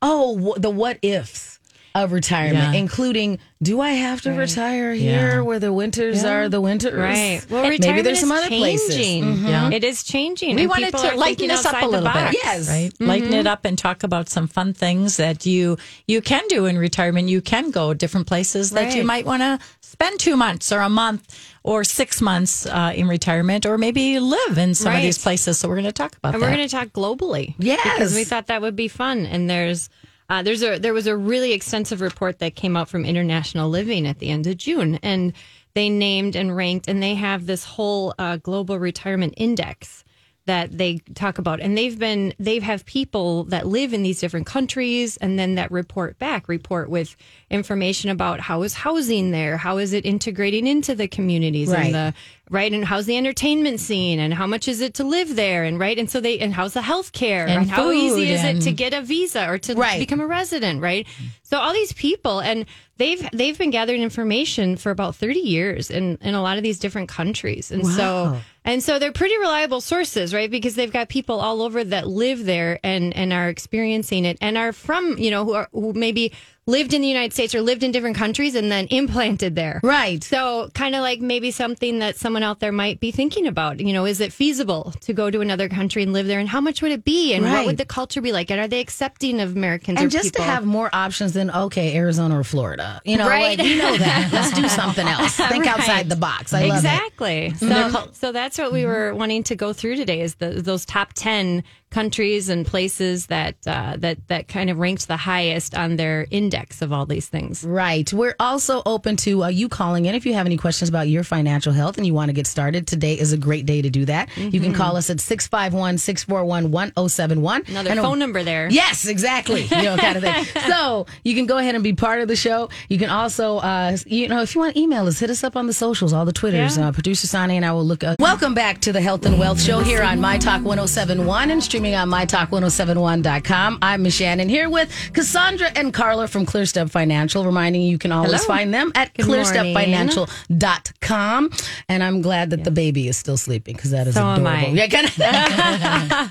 oh, 0.01 0.55
the 0.57 0.69
what 0.69 0.99
ifs. 1.01 1.58
Of 2.03 2.11
retirement, 2.11 2.73
Yeah. 2.73 2.79
including 2.79 3.39
do 3.61 3.81
I 3.81 3.91
have 3.91 4.21
to 4.21 4.31
retire 4.31 4.93
here 4.93 5.35
Yeah. 5.37 5.41
where 5.41 5.59
the 5.59 5.73
winters 5.73 6.23
are 6.23 6.47
the 6.47 6.61
winters? 6.61 6.93
Right. 6.93 7.41
Well, 7.49 7.63
Maybe 7.63 7.75
retirement 7.75 8.05
there's 8.05 8.19
some 8.21 8.31
is 8.31 8.37
other 8.39 8.47
places. 8.47 8.95
changing. 8.95 9.45
Yeah. 9.47 9.69
It 9.71 9.83
is 9.83 10.03
changing. 10.03 10.55
we 10.55 10.61
and 10.61 10.69
wanted 10.69 10.91
to 10.91 10.97
lighten 10.97 11.19
thinking 11.19 11.47
this 11.49 11.65
up 11.65 11.73
a 11.73 11.75
outside 11.77 11.87
the 11.87 12.01
little 12.01 12.13
bit. 12.13 12.39
Yes. 12.41 12.69
right? 12.69 12.91
Lighten 12.99 13.33
it 13.33 13.47
up 13.47 13.65
and 13.65 13.77
talk 13.77 14.03
about 14.03 14.29
some 14.29 14.47
fun 14.47 14.73
things 14.73 15.17
that 15.17 15.45
you 15.45 15.77
you 16.07 16.21
can 16.21 16.43
do 16.47 16.65
in 16.67 16.77
retirement. 16.77 17.27
You 17.29 17.41
can 17.41 17.71
go 17.71 17.93
different 17.93 18.27
places 18.27 18.71
that 18.71 18.95
you 18.95 19.03
might 19.03 19.25
want 19.25 19.41
to 19.41 19.59
spend 19.81 20.19
two 20.19 20.37
months 20.37 20.71
or 20.71 20.79
a 20.79 20.89
month 20.89 21.27
or 21.63 21.83
six 21.83 22.21
months 22.21 22.65
uh, 22.65 22.93
in 22.95 23.07
retirement, 23.09 23.65
or 23.65 23.77
maybe 23.77 24.17
live 24.19 24.57
in 24.57 24.73
some 24.73 24.95
of 24.95 25.01
these 25.01 25.17
places. 25.17 25.57
So 25.59 25.67
we're 25.67 25.75
going 25.75 25.85
to 25.85 25.91
talk 25.91 26.15
about 26.15 26.29
that. 26.31 26.35
And 26.35 26.43
that. 26.43 26.49
we're 26.49 26.55
going 26.55 26.67
to 26.69 26.73
talk 26.73 26.87
globally. 26.89 27.55
Yes. 27.59 27.81
Because 27.83 28.15
we 28.15 28.23
thought 28.23 28.47
that 28.47 28.61
would 28.61 28.77
be 28.77 28.87
fun. 28.87 29.25
And 29.25 29.49
there's 29.49 29.89
uh, 30.29 30.41
there's 30.43 30.61
a 30.63 30.77
there 30.77 30.93
was 30.93 31.07
a 31.07 31.17
really 31.17 31.53
extensive 31.53 32.01
report 32.01 32.39
that 32.39 32.55
came 32.55 32.77
out 32.77 32.89
from 32.89 33.05
International 33.05 33.69
Living 33.69 34.05
at 34.07 34.19
the 34.19 34.29
end 34.29 34.45
of 34.47 34.57
June, 34.57 34.99
and 35.01 35.33
they 35.73 35.89
named 35.89 36.35
and 36.35 36.55
ranked, 36.55 36.87
and 36.87 37.01
they 37.01 37.15
have 37.15 37.45
this 37.45 37.63
whole 37.63 38.13
uh, 38.19 38.37
global 38.37 38.77
retirement 38.79 39.33
index 39.37 40.03
that 40.45 40.75
they 40.75 40.97
talk 41.13 41.37
about 41.37 41.59
and 41.59 41.77
they've 41.77 41.99
been 41.99 42.33
they 42.39 42.57
have 42.57 42.83
people 42.85 43.43
that 43.43 43.67
live 43.67 43.93
in 43.93 44.01
these 44.01 44.19
different 44.19 44.47
countries 44.47 45.15
and 45.17 45.37
then 45.37 45.53
that 45.55 45.69
report 45.69 46.17
back 46.17 46.47
report 46.47 46.89
with 46.89 47.15
information 47.51 48.09
about 48.09 48.39
how 48.39 48.63
is 48.63 48.73
housing 48.73 49.29
there 49.29 49.57
how 49.57 49.77
is 49.77 49.93
it 49.93 50.07
integrating 50.07 50.65
into 50.65 50.95
the 50.95 51.07
communities 51.07 51.69
Right. 51.69 51.93
and 51.93 51.93
the 51.93 52.13
right? 52.49 52.71
And 52.73 52.83
how's 52.83 53.05
the 53.05 53.15
entertainment 53.17 53.79
scene? 53.79 54.19
And 54.19 54.33
how 54.33 54.47
much 54.47 54.67
is 54.67 54.81
it 54.81 54.95
to 54.95 55.03
live 55.03 55.35
there? 55.35 55.63
And 55.63 55.79
right? 55.79 55.97
And 55.97 56.09
so 56.09 56.19
they 56.19 56.39
and 56.39 56.53
how's 56.53 56.73
the 56.73 56.81
health 56.81 57.11
care 57.11 57.47
And 57.47 57.61
and 57.61 57.69
how 57.69 57.91
easy 57.91 58.29
is 58.31 58.43
it 58.43 58.61
to 58.61 58.71
get 58.71 58.93
a 58.93 59.01
visa 59.01 59.47
or 59.49 59.57
to 59.59 59.75
Right. 59.75 59.99
become 59.99 60.19
a 60.19 60.27
resident 60.27 60.81
right? 60.81 61.05
So 61.43 61.57
all 61.57 61.73
these 61.73 61.93
people 61.93 62.39
and 62.39 62.65
they've 62.97 63.27
they've 63.31 63.57
been 63.57 63.69
gathering 63.71 64.01
information 64.01 64.77
for 64.77 64.91
about 64.91 65.15
30 65.15 65.39
years 65.39 65.89
in 65.89 66.17
in 66.21 66.33
a 66.35 66.41
lot 66.41 66.57
of 66.57 66.63
these 66.63 66.79
different 66.79 67.09
countries. 67.09 67.71
And 67.71 67.85
so 67.87 68.41
and 68.65 68.83
so 68.83 68.99
they're 68.99 69.11
pretty 69.11 69.37
reliable 69.37 69.81
sources 69.81 70.33
right? 70.33 70.49
Because 70.51 70.75
they've 70.75 70.91
got 70.91 71.09
people 71.09 71.39
all 71.39 71.61
over 71.61 71.83
that 71.83 72.07
live 72.07 72.45
there 72.45 72.79
and 72.83 73.15
and 73.15 73.31
are 73.33 73.47
experiencing 73.49 74.25
it 74.25 74.37
and 74.41 74.57
are 74.57 74.73
from 74.73 75.17
you 75.17 75.29
know 75.31 75.45
who 75.45 75.53
are 75.53 75.69
who 75.71 75.93
maybe 75.93 76.31
lived 76.69 76.93
in 76.93 77.01
the 77.01 77.07
United 77.07 77.33
States 77.33 77.55
or 77.55 77.61
lived 77.61 77.83
in 77.83 77.91
different 77.91 78.15
countries 78.15 78.53
and 78.55 78.71
then 78.71 78.85
implanted 78.91 79.55
there 79.55 79.81
Right. 79.83 80.23
so, 80.23 80.69
kind 80.75 80.95
of 80.95 81.01
like 81.01 81.19
maybe 81.19 81.49
something 81.51 81.99
that 81.99 82.15
someone 82.15 82.43
out 82.43 82.59
there 82.59 82.71
might 82.71 82.99
be 82.99 83.11
thinking 83.11 83.47
about. 83.47 83.79
You 83.79 83.91
know, 83.93 84.05
is 84.05 84.21
it 84.21 84.31
feasible 84.31 84.93
to 85.01 85.13
go 85.13 85.29
to 85.31 85.41
another 85.41 85.67
country 85.67 86.03
and 86.03 86.13
live 86.13 86.27
there? 86.27 86.39
And 86.39 86.47
how 86.47 86.61
much 86.61 86.81
would 86.81 86.91
it 86.91 87.03
be? 87.03 87.33
And 87.33 87.43
Right. 87.43 87.53
what 87.53 87.65
would 87.65 87.77
the 87.77 87.85
culture 87.85 88.21
be 88.21 88.31
like? 88.31 88.51
And 88.51 88.59
are 88.61 88.67
they 88.67 88.79
accepting 88.79 89.39
of 89.41 89.55
Americans 89.55 89.99
and 89.99 90.11
just 90.11 90.25
people? 90.33 90.45
to 90.45 90.51
have 90.51 90.65
more 90.65 90.89
options 90.93 91.33
than 91.33 91.49
okay, 91.49 91.95
Arizona 91.95 92.39
or 92.39 92.43
Florida. 92.43 93.01
You 93.03 93.17
know, 93.17 93.27
Right. 93.27 93.57
like 93.57 93.67
we 93.67 93.75
know 93.77 93.97
that. 93.97 94.29
Let's 94.31 94.51
do 94.53 94.67
something 94.69 95.07
else. 95.15 95.35
Think 95.35 95.65
Right. 95.65 95.79
outside 95.79 96.09
the 96.09 96.15
box. 96.15 96.53
I 96.53 96.65
love 96.65 96.83
it. 96.85 96.87
exactly. 96.87 97.53
So, 97.57 97.65
mm-hmm. 97.67 98.13
so 98.13 98.31
that's 98.31 98.57
what 98.59 98.71
we 98.71 98.81
mm-hmm. 98.81 98.89
were 98.89 99.15
wanting 99.15 99.43
to 99.43 99.55
go 99.55 99.73
through 99.73 99.95
today 99.95 100.21
is 100.21 100.35
the, 100.35 100.49
those 100.61 100.85
top 100.85 101.13
ten 101.13 101.63
countries 101.91 102.49
and 102.49 102.65
places 102.65 103.27
that 103.27 103.55
uh, 103.65 103.95
that 103.97 104.27
that 104.27 104.47
kind 104.47 104.69
of 104.69 104.77
ranked 104.77 105.07
the 105.07 105.17
highest 105.17 105.75
on 105.75 105.95
their 105.95 106.27
index 106.31 106.81
of 106.81 106.93
all 106.93 107.05
these 107.05 107.27
things. 107.27 107.63
Right. 107.63 108.11
We're 108.11 108.35
also 108.39 108.81
open 108.85 109.15
to 109.17 109.43
uh, 109.45 109.47
you 109.47 109.69
calling 109.69 110.05
in 110.05 110.15
if 110.15 110.25
you 110.25 110.33
have 110.33 110.45
any 110.45 110.57
questions 110.57 110.89
about 110.89 111.07
your 111.07 111.23
financial 111.23 111.73
health 111.73 111.97
and 111.97 112.05
you 112.05 112.13
want 112.13 112.29
to 112.29 112.33
get 112.33 112.47
started. 112.47 112.87
Today 112.87 113.13
is 113.17 113.33
a 113.33 113.37
great 113.37 113.65
day 113.65 113.81
to 113.81 113.89
do 113.89 114.05
that. 114.05 114.29
You 114.37 114.59
can 114.59 114.73
call 114.73 114.95
us 114.95 115.09
at 115.09 115.19
651 115.19 115.97
641 115.97 116.71
1071. 116.71 117.63
Another 117.67 117.95
phone 117.95 118.19
number 118.19 118.43
there. 118.43 118.69
Yes, 118.69 119.07
exactly. 119.07 119.63
You 119.63 119.83
know, 119.83 119.97
kind 119.97 120.17
of 120.17 120.23
thing. 120.23 120.45
So 120.69 121.07
you 121.23 121.35
can 121.35 121.45
go 121.45 121.57
ahead 121.57 121.73
and 121.75 121.83
be 121.83 121.93
part 121.93 122.21
of 122.21 122.27
the 122.27 122.35
show. 122.35 122.69
You 122.89 122.99
can 122.99 123.09
also, 123.09 123.57
uh, 123.57 123.97
you 124.05 124.27
know, 124.27 124.41
if 124.41 124.53
you 124.53 124.61
want 124.61 124.75
to 124.75 124.79
email 124.79 125.07
us, 125.07 125.19
hit 125.19 125.29
us 125.29 125.43
up 125.43 125.55
on 125.55 125.67
the 125.67 125.73
socials, 125.73 126.13
all 126.13 126.25
the 126.25 126.33
Twitters. 126.33 126.77
Yeah. 126.77 126.89
Uh, 126.89 126.91
Producer 126.91 127.27
Sonny 127.27 127.57
and 127.57 127.65
I 127.65 127.71
will 127.71 127.85
look 127.85 128.03
up. 128.03 128.19
Welcome 128.19 128.53
back 128.53 128.79
to 128.81 128.91
the 128.91 129.01
Health 129.01 129.25
and 129.25 129.39
Wealth 129.39 129.59
Show 129.59 129.79
here 129.79 130.03
on 130.03 130.19
My 130.19 130.37
Talk 130.37 130.63
1071 130.63 131.49
and 131.51 131.63
streaming 131.79 131.95
on 131.95 132.09
MyTalk1071.com. 132.09 133.77
I'm 133.81 134.03
Miss 134.03 134.19
Shannan 134.19 134.49
here 134.49 134.69
with 134.69 134.93
Cassandra 135.13 135.69
and 135.77 135.93
Carla 135.93 136.27
from 136.27 136.45
ClearStep 136.45 136.91
Financial, 136.91 137.45
reminding 137.45 137.83
you 137.83 137.91
you 137.91 137.97
can 137.97 138.11
always 138.11 138.43
Hello. 138.43 138.47
find 138.57 138.73
them 138.73 138.91
at 138.95 139.13
Good. 139.13 139.27
ClearStepFinancial.com. 139.27 141.49
And 141.87 142.03
I'm 142.03 142.21
glad 142.21 142.49
that 142.49 142.65
the 142.65 142.71
baby 142.71 143.07
is 143.07 143.15
still 143.15 143.37
sleeping 143.37 143.77
because 143.77 143.91
that 143.91 144.07
is 144.07 144.15
So 144.15 144.29
adorable. 144.29 144.75
Yeah, 144.75 144.87
kinda- 144.87 146.29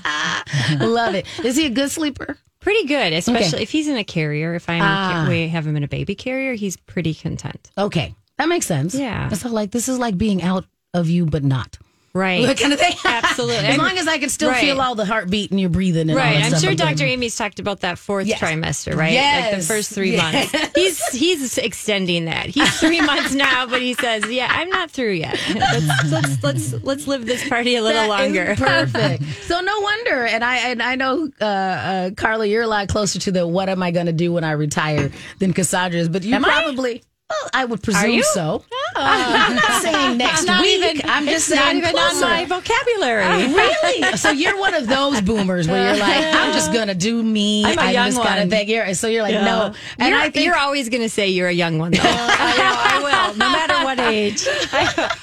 Love 0.85 1.15
it. 1.15 1.25
Is 1.43 1.55
he 1.55 1.65
a 1.65 1.71
good 1.71 1.89
sleeper? 1.89 2.37
Pretty 2.59 2.85
good, 2.85 3.11
especially 3.13 3.55
Okay. 3.55 3.63
if 3.63 3.71
he's 3.71 3.87
in 3.87 3.97
a 3.97 4.03
carrier. 4.03 4.53
If 4.53 4.69
I'm 4.69 4.83
Ah. 4.83 5.25
we 5.27 5.47
have 5.47 5.65
him 5.65 5.75
in 5.75 5.83
a 5.83 5.87
baby 5.87 6.13
carrier, 6.13 6.53
he's 6.53 6.77
pretty 6.77 7.15
content. 7.15 7.71
Okay, 7.75 8.13
that 8.37 8.49
makes 8.49 8.67
sense. 8.67 8.93
Yeah. 8.93 9.29
So 9.29 9.49
like 9.49 9.71
this 9.71 9.89
is 9.89 9.97
like 9.97 10.15
being 10.15 10.43
out 10.43 10.65
of 10.93 11.09
you, 11.09 11.25
but 11.25 11.43
not. 11.43 11.79
Right. 12.13 12.45
That 12.45 12.57
kind 12.57 12.73
of 12.73 12.79
thing. 12.79 12.93
Absolutely. 13.05 13.55
as 13.67 13.77
long 13.77 13.97
as 13.97 14.07
I 14.07 14.17
can 14.17 14.29
still 14.29 14.49
Right. 14.49 14.61
feel 14.61 14.81
all 14.81 14.95
the 14.95 15.05
heartbeat 15.05 15.51
and 15.51 15.59
you're 15.59 15.69
breathing 15.69 16.09
and 16.09 16.11
all 16.11 16.17
Right. 16.17 16.37
I'm 16.37 16.49
stuff, 16.49 16.61
sure 16.61 16.71
good. 16.71 16.77
Dr. 16.79 17.05
Amy's 17.05 17.35
talked 17.35 17.59
about 17.59 17.81
that 17.81 17.97
fourth 17.99 18.25
Yes. 18.27 18.39
trimester, 18.39 18.95
right? 18.95 19.05
Like 19.05 19.13
Yes. 19.13 19.67
the 19.67 19.73
first 19.73 19.91
three 19.91 20.13
Yes. 20.13 20.51
months. 20.53 20.71
He's 20.75 21.07
he's 21.09 21.57
extending 21.57 22.25
that. 22.25 22.47
He's 22.47 22.69
three 22.79 23.01
months 23.01 23.33
now, 23.33 23.65
but 23.67 23.81
he 23.81 23.93
says, 23.93 24.23
"Yeah, 24.29 24.47
I'm 24.49 24.69
not 24.69 24.89
through 24.91 25.11
yet. 25.13 25.37
Let's 25.55 26.11
let's 26.11 26.43
let's, 26.43 26.73
let's 26.83 27.07
live 27.07 27.25
this 27.25 27.47
party 27.47 27.75
a 27.75 27.81
little 27.83 28.01
That 28.07 28.09
longer." 28.09 28.55
perfect. 28.57 29.23
so 29.45 29.59
no 29.61 29.79
wonder, 29.81 30.25
and 30.25 30.43
I 30.43 30.57
and 30.71 30.81
I 30.81 30.95
know, 30.95 31.29
uh, 31.39 31.43
uh, 31.45 32.09
Carla, 32.11 32.45
you're 32.47 32.63
a 32.63 32.67
lot 32.67 32.87
closer 32.87 33.19
to 33.19 33.31
the 33.31 33.45
what 33.47 33.69
am 33.69 33.83
I 33.83 33.91
going 33.91 34.07
to 34.07 34.13
do 34.13 34.31
when 34.33 34.43
I 34.43 34.51
retire 34.51 35.11
than 35.39 35.53
Cassandra 35.53 35.99
is, 35.99 36.09
but 36.09 36.23
you 36.23 36.33
Am 36.35 36.45
I? 36.45 36.99
Probably. 37.29 37.39
Well, 37.43 37.49
I 37.53 37.65
would 37.65 37.83
presume 37.83 38.11
you? 38.11 38.23
so. 38.23 38.63
I'm 38.95 39.55
not 39.55 39.81
saying 39.81 40.17
next 40.17 40.45
not 40.45 40.61
week. 40.61 40.83
even- 40.83 41.09
I'm 41.09 41.25
just 41.25 41.49
Not 41.49 41.59
saying 41.59 41.77
even 41.77 41.91
closer. 41.91 42.25
on 42.25 42.31
my 42.31 42.45
vocabulary. 42.45 43.53
Really? 43.53 44.17
So 44.17 44.31
you're 44.31 44.57
one 44.59 44.73
of 44.73 44.87
those 44.87 45.21
boomers 45.21 45.67
where 45.67 45.89
you're 45.89 45.99
like, 45.99 46.25
I'm 46.35 46.53
just 46.53 46.73
gonna 46.73 46.95
do 46.95 47.21
me. 47.21 47.65
I'm 47.65 47.77
a 47.77 47.91
young 47.91 48.07
just 48.11 48.17
gotta 48.17 48.41
one. 48.41 48.49
think. 48.49 48.69
You're, 48.69 48.93
so 48.93 49.07
you're 49.07 49.23
like, 49.23 49.33
no. 49.35 49.73
And 49.99 50.09
you're, 50.09 50.19
I 50.19 50.29
think 50.29 50.45
you're 50.45 50.57
always 50.57 50.89
going 50.89 51.01
to 51.03 51.09
say 51.09 51.29
you're 51.29 51.47
a 51.47 51.53
young 51.53 51.77
one, 51.77 51.91
though. 51.91 51.99
I 52.03 52.57
know, 52.57 53.09
I 53.09 53.27
will, 53.29 53.37
no 53.37 53.49
matter 53.49 53.83
what 53.85 53.99
age. 53.99 54.45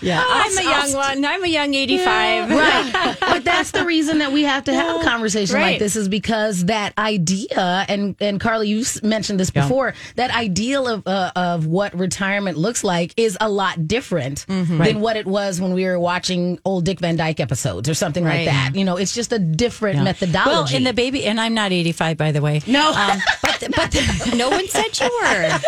Yeah, 0.00 0.22
I'm 0.26 0.56
a 0.58 0.62
young 0.62 0.92
one. 0.94 1.24
I'm 1.24 1.44
a 1.44 1.48
young 1.48 1.74
85. 1.74 2.50
right. 2.50 3.16
But 3.20 3.44
that's 3.44 3.72
the 3.72 3.84
reason 3.84 4.18
that 4.18 4.32
we 4.32 4.42
have 4.44 4.64
to 4.64 4.74
have 4.74 5.00
a 5.00 5.04
conversation 5.04 5.60
like 5.60 5.78
this 5.78 5.96
is 5.96 6.08
because 6.08 6.66
that 6.66 6.96
idea, 6.98 7.84
and 7.88 8.16
and 8.20 8.40
Carly, 8.40 8.68
you 8.68 8.80
s- 8.80 9.02
mentioned 9.02 9.40
this 9.40 9.50
before, 9.50 9.94
that 10.16 10.30
ideal 10.34 10.86
of 10.88 11.06
uh, 11.06 11.32
of 11.36 11.66
what 11.66 11.95
retirement 11.96 12.56
looks 12.56 12.84
like 12.84 13.12
is 13.16 13.36
a 13.40 13.48
lot 13.48 13.86
different 13.88 14.46
than 14.46 15.00
what 15.00 15.16
it 15.16 15.26
was 15.26 15.60
when 15.60 15.72
we 15.74 15.84
were 15.84 15.98
watching 15.98 16.58
old 16.64 16.84
Dick 16.84 17.00
Van 17.00 17.16
Dyke 17.16 17.40
episodes 17.40 17.88
or 17.88 17.94
something 17.94 18.24
like 18.24 18.46
that. 18.46 18.72
You 18.74 18.84
know, 18.84 18.96
it's 18.96 19.14
just 19.14 19.32
a 19.32 19.38
different 19.38 20.02
methodology. 20.02 20.50
Well, 20.50 20.76
in 20.76 20.84
the 20.84 20.92
baby, 20.92 21.24
and 21.24 21.40
I'm 21.40 21.54
not 21.54 21.72
85, 21.72 22.16
by 22.16 22.32
the 22.32 22.40
way. 22.40 22.60
no, 22.66 22.90
Um, 22.92 23.18
but 23.42 23.64
but 23.76 24.34
No 24.34 24.50
one 24.50 24.68
said 24.68 24.98
you 25.00 25.10
were. 25.22 25.58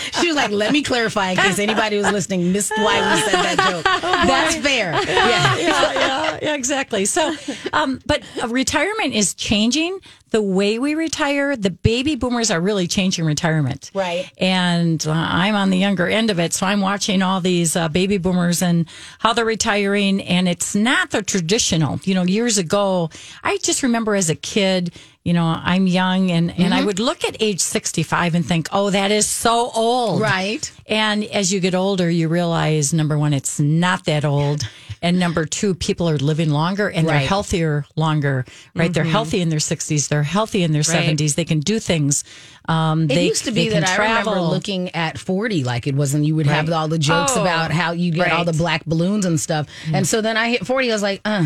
she 0.20 0.26
was 0.28 0.36
like, 0.36 0.50
"Let 0.50 0.72
me 0.72 0.82
clarify 0.82 1.30
in 1.30 1.36
case 1.36 1.58
anybody 1.58 1.96
was 1.96 2.10
listening 2.10 2.52
missed 2.52 2.72
why 2.76 3.14
we 3.14 3.20
said 3.30 3.42
that 3.42 3.70
joke." 3.70 3.84
That's 4.02 4.56
fair. 4.56 4.92
Yeah. 4.92 5.56
yeah, 5.56 5.92
yeah, 5.92 6.38
yeah, 6.42 6.54
exactly. 6.54 7.04
So, 7.04 7.34
um, 7.72 8.00
but 8.06 8.22
retirement 8.48 9.14
is 9.14 9.34
changing 9.34 9.98
the 10.32 10.42
way 10.42 10.78
we 10.78 10.94
retire. 10.96 11.54
The 11.56 11.70
baby 11.70 12.16
boomers 12.16 12.50
are 12.50 12.60
really 12.60 12.86
changing 12.88 13.24
retirement, 13.24 13.90
Right. 13.94 14.30
And 14.38 15.02
uh, 15.06 15.12
I'm 15.12 15.54
on 15.54 15.70
the 15.70 15.78
younger 15.78 16.08
end 16.08 16.30
of 16.30 16.40
it, 16.40 16.52
so 16.52 16.66
I'm 16.66 16.80
watching 16.80 17.22
all 17.22 17.40
these 17.40 17.76
uh, 17.76 17.88
baby 17.88 18.18
boomers 18.18 18.60
and 18.62 18.88
how 19.20 19.32
they're 19.32 19.44
retiring, 19.44 20.20
and 20.22 20.48
it's 20.48 20.74
not 20.74 21.10
the 21.10 21.22
traditional. 21.22 22.00
You 22.04 22.14
know, 22.14 22.24
years 22.24 22.58
ago, 22.58 23.10
I 23.44 23.58
just 23.62 23.82
remember 23.82 24.14
as 24.14 24.28
a 24.28 24.34
kid. 24.34 24.92
You 25.24 25.34
know, 25.34 25.44
I'm 25.46 25.86
young, 25.86 26.32
and, 26.32 26.50
and 26.50 26.58
Mm-hmm. 26.58 26.72
I 26.72 26.84
would 26.84 26.98
look 26.98 27.24
at 27.24 27.36
age 27.40 27.60
65 27.60 28.34
and 28.34 28.44
think, 28.44 28.68
oh, 28.72 28.90
that 28.90 29.12
is 29.12 29.24
so 29.26 29.70
old. 29.72 30.20
Right. 30.20 30.68
And 30.88 31.22
as 31.24 31.52
you 31.52 31.60
get 31.60 31.76
older, 31.76 32.10
you 32.10 32.26
realize 32.26 32.92
number 32.92 33.16
one, 33.16 33.32
it's 33.32 33.60
not 33.60 34.04
that 34.06 34.24
old. 34.24 34.62
And 35.02 35.18
number 35.18 35.44
two, 35.44 35.74
people 35.74 36.08
are 36.08 36.16
living 36.16 36.50
longer 36.50 36.88
and 36.88 37.08
they're 37.08 37.18
healthier 37.18 37.84
longer, 37.96 38.44
right? 38.74 38.92
They're 38.94 39.02
healthy 39.04 39.40
in 39.40 39.48
their 39.48 39.58
60s, 39.58 40.08
they're 40.08 40.22
healthy 40.22 40.62
in 40.62 40.70
their 40.72 40.82
Right. 40.88 41.16
70s, 41.18 41.34
they 41.34 41.44
can 41.44 41.60
do 41.60 41.78
things. 41.80 42.22
Um, 42.68 43.04
It 43.04 43.08
they, 43.16 43.26
used 43.26 43.44
to 43.46 43.50
be 43.52 43.68
that 43.70 43.88
I 43.88 43.96
remember 43.96 44.40
looking 44.40 44.94
at 44.94 45.18
40 45.18 45.64
like 45.64 45.86
it 45.88 45.94
wasn't, 45.96 46.24
you 46.24 46.36
would 46.36 46.46
have 46.46 46.70
all 46.70 46.86
the 46.88 46.98
jokes 46.98 47.36
Oh, 47.36 47.40
about 47.42 47.72
how 47.72 47.92
you 47.92 48.12
get 48.12 48.30
all 48.30 48.44
the 48.44 48.52
black 48.52 48.84
balloons 48.86 49.26
and 49.26 49.38
stuff. 49.40 49.66
And 49.92 50.06
so 50.06 50.20
then 50.20 50.36
I 50.36 50.50
hit 50.50 50.64
40, 50.66 50.90
I 50.90 50.94
was 50.94 51.02
like, 51.02 51.20
uh. 51.24 51.44